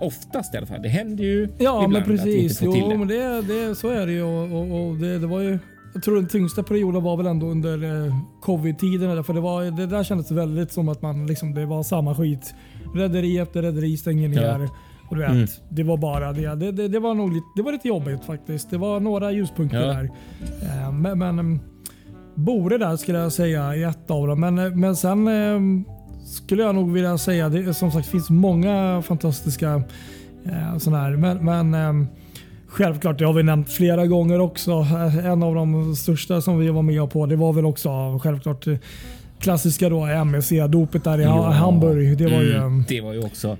Oftast 0.00 0.54
i 0.54 0.56
alla 0.56 0.66
fall. 0.66 0.82
Det 0.82 0.88
händer 0.88 1.24
ju 1.24 1.48
Ja, 1.58 1.88
men 1.88 2.04
precis. 2.04 2.62
Jo, 2.62 2.72
det. 2.72 2.98
men 2.98 3.08
det, 3.08 3.42
det, 3.42 3.74
så 3.74 3.88
är 3.88 4.06
det 4.06 4.12
ju. 4.12 4.22
Och, 4.22 4.52
och, 4.52 4.88
och 4.88 4.96
det, 4.96 5.18
det 5.18 5.26
var 5.26 5.40
ju 5.40 5.58
jag 5.94 6.02
tror 6.02 6.16
den 6.16 6.28
tyngsta 6.28 6.62
perioden 6.62 7.02
var 7.02 7.16
väl 7.16 7.26
ändå 7.26 7.46
under 7.46 8.06
eh, 8.06 8.14
covid-tiden. 8.40 9.24
För 9.24 9.34
det, 9.34 9.40
var, 9.40 9.64
det 9.64 9.86
där 9.86 10.04
kändes 10.04 10.30
väldigt 10.30 10.72
som 10.72 10.88
att 10.88 11.02
man 11.02 11.26
liksom, 11.26 11.54
det 11.54 11.66
var 11.66 11.82
samma 11.82 12.14
skit. 12.14 12.54
Rederi 12.94 13.38
efter 13.38 13.62
rederi 13.62 13.96
stänger 13.96 14.28
ner. 14.28 14.58
Ja. 14.60 14.68
Och 15.12 15.18
du 15.18 15.22
vet, 15.22 15.30
Mm. 15.30 15.46
Det 15.68 15.82
var 15.82 15.96
bara 15.96 16.32
det. 16.32 16.54
Det, 16.54 16.72
det. 16.72 16.88
det 16.88 16.98
var 16.98 17.14
nog 17.14 17.32
lite, 17.32 17.46
det 17.56 17.62
var 17.62 17.72
lite 17.72 17.88
jobbigt 17.88 18.24
faktiskt. 18.24 18.70
Det 18.70 18.78
var 18.78 19.00
några 19.00 19.32
ljuspunkter 19.32 19.80
Ja. 19.80 19.86
där. 19.86 20.04
Eh, 20.62 20.92
men, 20.92 21.18
men 21.18 21.38
mm, 21.38 21.60
Bore 22.34 22.78
där 22.78 22.96
skulle 22.96 23.18
jag 23.18 23.32
säga 23.32 23.62
är 23.74 23.88
ett 23.88 24.10
av 24.10 24.26
dem. 24.26 24.40
Men, 24.40 24.58
eh, 24.58 24.70
men 24.74 24.96
sen 24.96 25.28
eh, 25.28 25.60
skulle 26.26 26.62
jag 26.62 26.74
nog 26.74 26.92
vilja 26.92 27.18
säga, 27.18 27.48
det 27.48 27.74
som 27.74 27.90
sagt 27.90 28.08
finns 28.08 28.30
många 28.30 29.02
fantastiska 29.06 29.82
eh, 30.46 30.78
sådana 30.78 31.02
här. 31.02 31.10
Men, 31.16 31.44
men 31.70 31.74
eh, 32.02 32.06
självklart, 32.66 33.18
det 33.18 33.24
har 33.26 33.32
vi 33.32 33.42
nämnt 33.42 33.68
flera 33.70 34.06
gånger 34.06 34.40
också. 34.40 34.72
En 35.24 35.42
av 35.42 35.54
de 35.54 35.96
största 35.96 36.40
som 36.40 36.58
vi 36.58 36.68
var 36.68 36.82
med 36.82 37.10
på, 37.10 37.26
det 37.26 37.36
var 37.36 37.52
väl 37.52 37.64
också 37.66 38.18
självklart 38.22 38.66
klassiska 39.38 39.88
då 39.88 40.06
MSC-dopet 40.06 41.04
där 41.04 41.20
i 41.20 41.22
Ja. 41.22 41.50
Hamburg. 41.50 42.18
Det 42.18 42.24
var 42.24 42.42
ju, 42.42 42.56
Mm, 42.56 42.80
eh, 42.80 42.84
det 42.88 43.00
var 43.00 43.12
ju 43.12 43.24
också. 43.24 43.56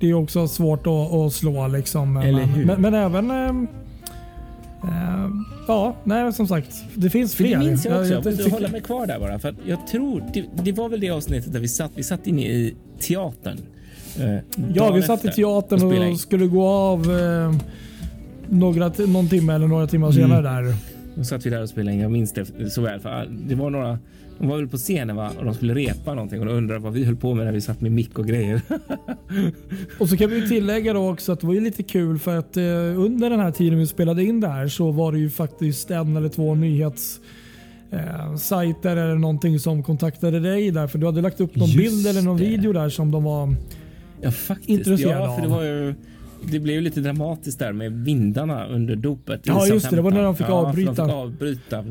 Det 0.00 0.10
är 0.10 0.14
också 0.14 0.48
svårt 0.48 0.86
att, 0.86 1.12
att 1.12 1.32
slå 1.32 1.68
liksom. 1.68 2.16
Eller 2.16 2.32
men, 2.40 2.48
hur? 2.48 2.64
men, 2.64 2.80
men 2.80 2.94
även 2.94 3.30
eh, 3.30 5.28
Ja, 5.68 5.96
nej 6.04 6.32
som 6.32 6.46
sagt. 6.48 6.84
Det 6.94 7.10
finns 7.10 7.34
För 7.34 7.44
fler. 7.44 7.58
det 7.58 7.64
minns 7.64 7.84
jag 7.84 8.00
också. 8.00 8.12
Jag 8.12 8.18
jag 8.18 8.24
måste 8.24 8.36
tycker- 8.44 8.50
hålla 8.56 8.68
mig 8.68 8.80
kvar 8.80 9.06
där 9.06 9.18
bara. 9.18 9.38
För 9.38 9.54
jag 9.66 9.86
tror 9.86 10.22
det, 10.34 10.44
det 10.62 10.72
var 10.72 10.88
väl 10.88 11.00
det 11.00 11.10
avsnittet 11.10 11.52
där 11.52 11.60
vi 11.60 11.68
satt. 11.68 11.90
Vi 11.94 12.02
satt 12.02 12.26
inne 12.26 12.42
i 12.42 12.74
teatern. 13.00 13.58
eh, 14.20 14.36
Ja, 14.74 14.90
vi 14.92 15.02
satt 15.02 15.24
i 15.24 15.28
teatern 15.28 15.82
och 15.86 15.94
in. 15.94 16.18
skulle 16.18 16.46
gå 16.46 16.66
av 16.68 17.00
eh, 17.20 17.54
några, 18.48 18.92
någon 19.06 19.28
timme 19.28 19.54
eller 19.54 19.66
några 19.68 19.86
timmar 19.86 20.06
Mm. 20.10 20.22
senare 20.22 20.42
där. 20.42 20.74
Då 21.14 21.24
satt 21.24 21.46
vi 21.46 21.50
där 21.50 21.62
och 21.62 21.68
spelade 21.68 21.94
in. 21.96 22.00
Jag 22.02 22.10
minns 22.10 22.32
det 22.32 22.70
så 22.70 22.80
väl. 22.82 23.00
För 23.00 23.28
det 23.48 23.54
var 23.54 23.70
några. 23.70 23.98
De 24.38 24.48
var 24.48 24.56
väl 24.56 24.68
på 24.68 24.76
scenen 24.76 25.16
va? 25.16 25.32
och 25.38 25.44
de 25.44 25.54
skulle 25.54 25.74
repa 25.74 26.14
någonting 26.14 26.40
och 26.40 26.46
de 26.46 26.52
undrade 26.52 26.80
vad 26.80 26.92
vi 26.92 27.04
höll 27.04 27.16
på 27.16 27.34
med 27.34 27.44
när 27.46 27.52
vi 27.52 27.60
satt 27.60 27.80
med 27.80 27.92
mick 27.92 28.18
och 28.18 28.26
grejer. 28.26 28.60
Och 29.98 30.08
så 30.08 30.16
kan 30.16 30.30
vi 30.30 30.48
tillägga 30.48 30.92
då 30.92 31.10
också 31.10 31.32
att 31.32 31.40
det 31.40 31.46
var 31.46 31.54
ju 31.54 31.60
lite 31.60 31.82
kul 31.82 32.18
för 32.18 32.36
att 32.36 32.56
eh, 32.56 32.64
under 33.00 33.30
den 33.30 33.40
här 33.40 33.50
tiden 33.50 33.78
vi 33.78 33.86
spelade 33.86 34.24
in 34.24 34.40
det 34.40 34.48
här 34.48 34.68
så 34.68 34.90
var 34.90 35.12
det 35.12 35.18
ju 35.18 35.30
faktiskt 35.30 35.90
en 35.90 36.16
eller 36.16 36.28
två 36.28 36.54
nyhets 36.54 37.20
eh, 37.90 38.36
sajter 38.36 38.96
eller 38.96 39.14
någonting 39.14 39.58
som 39.58 39.82
kontaktade 39.82 40.40
dig 40.40 40.70
där 40.70 40.86
för 40.86 40.98
du 40.98 41.06
hade 41.06 41.20
lagt 41.20 41.40
upp 41.40 41.56
någon 41.56 41.68
Just 41.68 41.78
bild 41.78 42.06
eller 42.06 42.22
någon 42.22 42.36
det. 42.36 42.44
video 42.44 42.72
där 42.72 42.88
som 42.88 43.10
de 43.10 43.24
var 43.24 43.54
Ja, 44.20 44.30
faktiskt. 44.30 44.68
Intresserad 44.68 45.22
ja, 45.22 45.34
för 45.36 45.42
det 45.42 45.48
var 45.48 45.62
ju. 45.62 45.94
Det 46.50 46.60
blev 46.60 46.74
ju 46.74 46.80
lite 46.80 47.00
dramatiskt 47.00 47.58
där 47.58 47.72
med 47.72 47.92
vindarna 47.92 48.66
under 48.66 48.96
dopet. 48.96 49.40
Ja, 49.44 49.66
just 49.66 49.90
det. 49.90 49.96
Det 49.96 50.02
var 50.02 50.10
när 50.10 50.22
de 50.22 50.36
fick 50.36 50.46
ja, 50.48 50.52
avbryta. 50.52 50.92
De 50.92 51.06
fick 51.06 51.14
avbryta. 51.14 51.84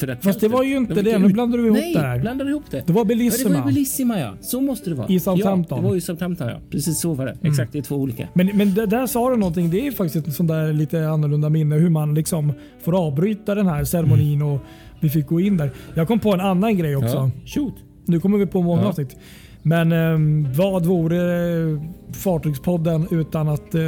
För 0.00 0.08
att 0.08 0.24
Fast 0.24 0.40
det 0.40 0.48
var 0.48 0.62
ju 0.64 0.76
inte 0.76 0.94
de 0.94 1.02
det. 1.02 1.18
Nu 1.18 1.28
blandar 1.28 1.58
du 1.58 1.64
ihop 1.66 1.76
Nej, 1.78 1.94
det 1.94 2.00
här. 2.00 2.18
blandade 2.18 2.50
ihop 2.50 2.62
det. 2.70 2.82
Det 2.86 2.92
var 2.92 3.00
Ja, 3.00 3.04
det 3.04 3.14
var 3.14 3.16
Bellissima. 3.16 3.56
ju 3.56 3.62
Bellissima 3.64 4.20
ja. 4.20 4.32
Så 4.40 4.60
måste 4.60 4.90
det 4.90 4.96
vara. 4.96 5.08
I 5.08 5.20
Southampton. 5.20 5.76
Ja, 5.78 5.82
det 5.82 5.88
var 5.88 5.94
ju 5.94 6.00
Southampton 6.00 6.48
ja. 6.48 6.58
Precis 6.70 7.00
så 7.00 7.14
var 7.14 7.26
det. 7.26 7.32
Mm. 7.32 7.50
Exakt, 7.50 7.72
det 7.72 7.78
är 7.78 7.82
två 7.82 7.96
olika. 7.96 8.28
Men, 8.34 8.50
men 8.54 8.74
det, 8.74 8.86
där 8.86 9.06
sa 9.06 9.30
du 9.30 9.36
någonting. 9.36 9.70
Det 9.70 9.86
är 9.86 9.90
faktiskt 9.92 10.28
ett 10.28 10.34
sånt 10.34 10.48
där 10.48 10.72
lite 10.72 11.08
annorlunda 11.08 11.48
minne 11.48 11.76
hur 11.76 11.90
man 11.90 12.14
liksom 12.14 12.52
får 12.84 13.06
avbryta 13.06 13.54
den 13.54 13.66
här 13.66 13.84
ceremonin 13.84 14.42
och 14.42 14.58
vi 15.00 15.08
fick 15.10 15.26
gå 15.26 15.40
in 15.40 15.56
där. 15.56 15.70
Jag 15.94 16.08
kom 16.08 16.18
på 16.18 16.32
en 16.34 16.40
annan 16.40 16.76
grej 16.76 16.96
också. 16.96 17.16
Ja, 17.16 17.30
shoot. 17.46 17.74
Nu 18.06 18.20
kommer 18.20 18.38
vi 18.38 18.46
på 18.46 18.62
många 18.62 18.82
Ja. 18.82 18.88
avsnitt. 18.88 19.16
Men 19.62 19.92
ehm, 19.92 20.52
vad 20.52 20.86
vore 20.86 21.48
eh, 21.72 21.80
Fartygspodden 22.12 23.06
utan 23.10 23.48
att 23.48 23.74
eh, 23.74 23.80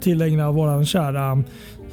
tillägna 0.00 0.50
våran 0.52 0.86
kära 0.86 1.42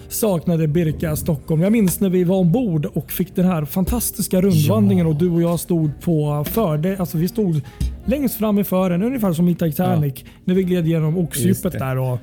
saknade 0.09 0.67
Birka 0.67 1.15
Stockholm. 1.15 1.61
Jag 1.61 1.71
minns 1.71 1.99
när 1.99 2.09
vi 2.09 2.23
var 2.23 2.37
ombord 2.37 2.85
och 2.85 3.11
fick 3.11 3.35
den 3.35 3.45
här 3.45 3.65
fantastiska 3.65 4.41
rundvandringen 4.41 5.05
Ja. 5.05 5.13
och 5.13 5.19
du 5.19 5.29
och 5.29 5.41
jag 5.41 5.59
stod 5.59 6.01
på 6.01 6.45
förde, 6.49 6.97
alltså 6.99 7.17
vi 7.17 7.27
stod 7.27 7.61
längst 8.05 8.35
fram 8.35 8.59
i 8.59 8.63
fören, 8.63 9.03
ungefär 9.03 9.33
som 9.33 9.49
i 9.49 9.55
Titanic, 9.55 10.13
när 10.45 10.55
vi 10.55 10.63
gled 10.63 10.87
igenom 10.87 11.17
Just 11.17 11.29
oxdjupet 11.29 11.79
där. 11.79 11.97
Och, 11.97 12.19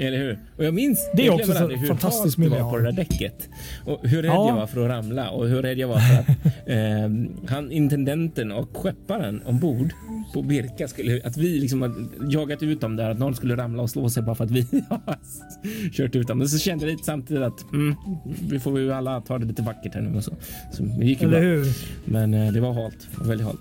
Eller 0.00 0.18
hur? 0.18 0.38
Och 0.56 0.64
jag 0.64 0.74
minns 0.74 1.10
Det 1.14 1.26
är 1.26 1.30
också 1.34 1.52
så 1.52 1.68
hur 1.68 1.86
fantastiskt 1.86 2.38
minne 2.38 2.62
var 2.62 2.70
på 2.70 2.76
det 2.76 2.82
där 2.82 2.92
däcket. 2.92 3.48
Och 3.84 4.00
hur 4.08 4.22
rädd 4.22 4.30
Ja. 4.30 4.48
jag 4.48 4.56
var 4.56 4.66
för 4.66 4.80
att 4.84 4.88
ramla 4.90 5.30
och 5.30 5.48
hur 5.48 5.62
rädd 5.62 5.78
jag 5.78 5.88
var 5.88 5.98
för 5.98 6.14
att 6.14 6.28
eh, 6.66 7.54
han, 7.54 7.72
intendenten 7.72 8.52
och 8.52 8.76
skepparen 8.76 9.42
ombord 9.46 9.90
på 10.34 10.42
Birka 10.42 10.88
skulle, 10.88 11.20
att 11.24 11.36
vi 11.36 11.58
liksom 11.60 11.82
har 11.82 11.92
jagat 12.30 12.62
ut 12.62 12.80
dem 12.80 12.96
där, 12.96 13.10
att 13.10 13.18
någon 13.18 13.34
skulle 13.34 13.56
ramla 13.56 13.82
och 13.82 13.90
slå 13.90 14.08
sig 14.10 14.22
bara 14.22 14.34
för 14.34 14.44
att 14.44 14.50
vi 14.50 14.60
har 14.88 15.18
kört 15.92 16.16
ut 16.16 16.28
dem. 16.28 16.38
Men 16.38 16.48
så 16.48 16.58
kände 16.58 16.84
jag 16.84 16.92
lite 16.92 17.04
samtidigt 17.04 17.42
att 17.42 17.72
mm, 17.72 17.94
vi 18.48 18.60
får 18.60 18.80
ju 18.80 18.92
alla 18.92 19.20
ta 19.20 19.38
det 19.38 19.46
lite 19.46 19.62
vackert 19.62 19.94
här 19.94 20.00
nu 20.02 20.16
och 20.16 20.24
så. 20.24 20.32
Så 20.72 20.82
det 20.82 21.06
gick 21.06 21.22
ju 21.22 21.28
eller 21.28 21.40
bra. 21.40 21.48
hur? 21.48 21.66
Men 22.04 22.34
eh, 22.34 22.52
det 22.52 22.60
var 22.60 22.72
halt, 22.72 23.08
det 23.12 23.18
var 23.20 23.26
väldigt 23.26 23.46
halt. 23.46 23.60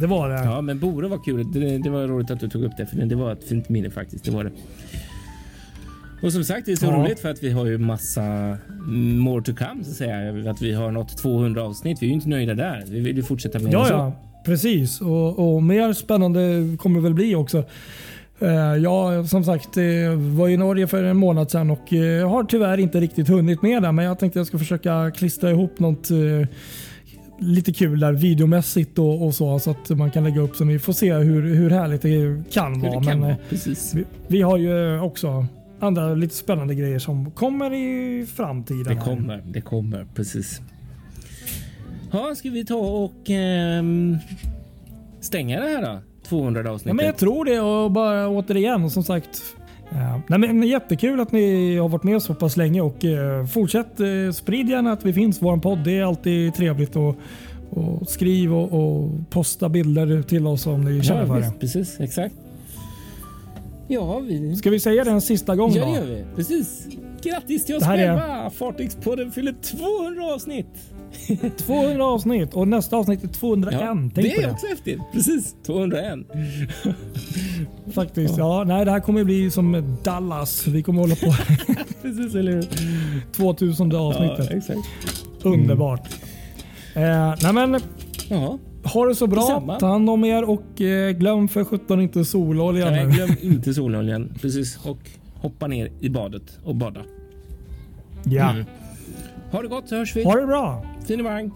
Det 0.00 0.06
var 0.06 0.28
det. 0.28 0.44
Ja, 0.44 0.60
men 0.60 0.78
Bore 0.78 1.08
var 1.08 1.24
kul. 1.24 1.52
Det, 1.52 1.78
det 1.78 1.90
var 1.90 2.06
roligt 2.06 2.30
att 2.30 2.40
du 2.40 2.48
tog 2.48 2.64
upp 2.64 2.72
det, 2.76 2.86
för 2.86 2.96
det 2.96 3.14
var 3.14 3.32
ett 3.32 3.44
fint 3.48 3.68
minne 3.68 3.90
faktiskt. 3.90 4.24
Det 4.24 4.30
var 4.30 4.44
det. 4.44 4.50
Och 6.22 6.32
som 6.32 6.44
sagt, 6.44 6.66
det 6.66 6.72
är 6.72 6.76
så 6.76 6.86
Ja. 6.86 6.92
roligt 6.92 7.20
för 7.20 7.30
att 7.30 7.42
vi 7.42 7.50
har 7.50 7.66
ju 7.66 7.78
massa 7.78 8.56
more 9.18 9.42
to 9.44 9.52
come 9.54 9.84
så 9.84 9.90
att 9.90 9.96
säga. 9.96 10.50
Att 10.50 10.62
vi 10.62 10.72
har 10.74 10.90
nått 10.90 11.18
200 11.18 11.62
avsnitt. 11.62 11.98
Vi 12.02 12.06
är 12.06 12.08
ju 12.08 12.14
inte 12.14 12.28
nöjda 12.28 12.54
där. 12.54 12.84
Vi 12.88 13.00
vill 13.00 13.16
ju 13.16 13.22
fortsätta 13.22 13.58
med 13.58 13.72
Ja, 13.72 13.84
så. 13.84 13.92
ja. 13.92 14.12
Precis. 14.44 15.00
Och, 15.00 15.54
och 15.54 15.62
mer 15.62 15.92
spännande 15.92 16.76
kommer 16.78 16.96
det 16.96 17.02
väl 17.02 17.14
bli 17.14 17.34
också. 17.34 17.64
Eh, 18.38 18.48
Jag 18.82 19.28
som 19.28 19.44
sagt 19.44 19.76
var 20.36 20.48
i 20.48 20.56
Norge 20.56 20.86
för 20.86 21.04
en 21.04 21.16
månad 21.16 21.50
sedan 21.50 21.70
och 21.70 21.92
eh, 21.92 22.28
har 22.30 22.44
tyvärr 22.44 22.78
inte 22.78 23.00
riktigt 23.00 23.28
hunnit 23.28 23.62
med 23.62 23.82
det. 23.82 23.92
Men 23.92 24.04
jag 24.04 24.18
tänkte 24.18 24.38
jag 24.38 24.46
ska 24.46 24.58
försöka 24.58 25.10
klistra 25.10 25.50
ihop 25.50 25.78
något 25.78 26.10
eh, 26.10 26.16
lite 27.38 27.72
kul 27.72 28.00
där 28.00 28.12
videomässigt 28.12 28.98
och, 28.98 29.26
och 29.26 29.34
så. 29.34 29.58
Så 29.58 29.70
att 29.70 29.90
man 29.90 30.10
kan 30.10 30.24
lägga 30.24 30.40
upp 30.40 30.56
så 30.56 30.64
ni 30.64 30.78
får 30.78 30.92
se 30.92 31.12
hur, 31.14 31.54
hur 31.54 31.70
härligt 31.70 32.02
det 32.02 32.42
kan 32.52 32.74
Hur 32.82 32.88
vara. 32.90 33.00
det 33.00 33.06
kan 33.06 33.20
Men, 33.20 33.30
eh, 33.30 33.36
Precis. 33.48 33.94
vi, 33.94 34.04
vi 34.26 34.42
har 34.42 34.56
ju 34.58 35.00
också 35.00 35.46
andra 35.80 36.14
lite 36.14 36.34
spännande 36.34 36.74
grejer 36.74 36.98
som 36.98 37.30
kommer 37.30 37.72
i 37.74 38.26
framtiden. 38.26 38.96
Det 38.96 39.00
kommer. 39.02 39.42
Det 39.46 39.60
kommer. 39.60 40.06
Precis. 40.14 40.60
Ja, 42.10 42.34
ska 42.34 42.50
vi 42.50 42.64
ta 42.64 42.74
och 42.76 43.30
ehm, 43.30 44.16
stänga 45.20 45.60
det 45.60 45.66
här 45.68 45.82
då? 45.82 45.98
200 46.28 46.62
Ja, 46.64 46.70
avsnittet. 46.70 46.96
men 46.96 47.06
jag 47.06 47.16
tror 47.16 47.44
det 47.44 47.60
och 47.60 47.90
bara 47.90 48.28
återigen 48.28 48.90
som 48.90 49.02
sagt. 49.04 49.42
Ja. 49.90 50.20
Nej, 50.26 50.38
men 50.38 50.62
jättekul 50.62 51.20
att 51.20 51.32
ni 51.32 51.76
har 51.76 51.88
varit 51.88 52.02
med 52.02 52.22
så 52.22 52.34
pass 52.34 52.56
länge 52.56 52.80
och 52.80 53.04
eh, 53.04 53.46
fortsätt 53.46 54.00
eh, 54.00 54.32
sprid 54.32 54.68
gärna 54.68 54.92
att 54.92 55.04
vi 55.04 55.12
finns. 55.12 55.42
Vår 55.42 55.56
podd 55.56 55.78
det 55.84 55.98
är 55.98 56.04
alltid 56.04 56.54
trevligt 56.54 56.96
och, 56.96 57.16
och 57.70 58.08
skriv 58.08 58.54
och, 58.54 58.72
och 58.72 59.10
posta 59.30 59.68
bilder 59.68 60.22
till 60.22 60.46
oss 60.46 60.66
om 60.66 60.84
ni 60.84 61.02
känner 61.02 61.20
ja, 61.20 61.26
för 61.26 61.40
det. 61.40 61.52
precis. 61.60 62.00
Exakt. 62.00 62.34
Ja, 63.88 64.18
vi... 64.18 64.56
Ska 64.56 64.70
vi 64.70 64.80
säga 64.80 65.04
det 65.04 65.10
en 65.10 65.20
sista 65.20 65.56
gång 65.56 65.72
Ja, 65.72 65.84
det 65.86 65.92
gör 65.92 66.06
vi. 66.06 66.24
Precis. 66.36 66.86
Grattis 67.22 67.64
till 67.64 67.76
oss 67.76 67.82
här 67.82 67.98
är- 67.98 68.18
själva! 68.18 68.50
Fartygspodden 68.50 69.30
fyller 69.30 69.54
200 69.62 70.34
avsnitt. 70.34 70.92
200 71.56 72.04
avsnitt 72.04 72.54
och 72.54 72.68
nästa 72.68 72.96
avsnitt 72.96 73.24
är 73.24 73.28
201. 73.28 73.80
Tänk 73.80 74.14
det 74.14 74.36
är 74.36 74.42
det. 74.46 74.50
också 74.52 74.66
häftigt. 74.66 75.00
Precis. 75.12 75.56
201. 75.66 76.18
Faktiskt. 77.94 78.38
Ja, 78.38 78.64
nej, 78.66 78.84
det 78.84 78.90
här 78.90 79.00
kommer 79.00 79.24
bli 79.24 79.50
som 79.50 79.96
Dallas. 80.04 80.66
Vi 80.66 80.82
kommer 80.82 81.00
hålla 81.00 81.14
på 81.14 81.26
Precis, 82.02 82.34
eller 82.34 82.52
hur? 82.52 82.64
2000 83.32 83.90
Ja, 83.90 83.98
avsnittet. 83.98 84.50
exakt. 84.50 84.78
Underbart. 85.42 86.08
Eh, 86.94 87.34
nej, 87.42 87.52
men 87.52 87.80
Ja. 88.28 88.58
Ha 88.84 89.06
det 89.06 89.14
så 89.14 89.26
bra. 89.26 89.40
Detsamma. 89.40 89.78
Ta 89.78 89.86
hand 89.86 90.10
om 90.10 90.24
er 90.24 90.50
och 90.50 90.80
eh, 90.80 91.10
glöm 91.12 91.48
för 91.48 91.64
17 91.64 92.00
inte 92.00 92.24
sololja 92.24 92.90
Nej, 92.90 93.06
glöm 93.06 93.30
inte 93.42 93.74
sololjan. 93.74 94.34
Precis. 94.40 94.78
Och 94.84 94.98
hoppa 95.34 95.66
ner 95.66 95.90
i 96.00 96.08
badet 96.08 96.58
och 96.64 96.74
bada. 96.76 97.00
Ja. 98.24 98.50
Mm. 98.50 98.64
Ha 99.52 99.62
det 99.62 99.68
gott 99.68 99.88
så 99.88 99.96
hörs 99.96 100.16
vi. 100.16 100.24
Ha 100.24 100.36
det 100.40 100.46
bra. 100.46 100.82
Finemang. 101.06 101.52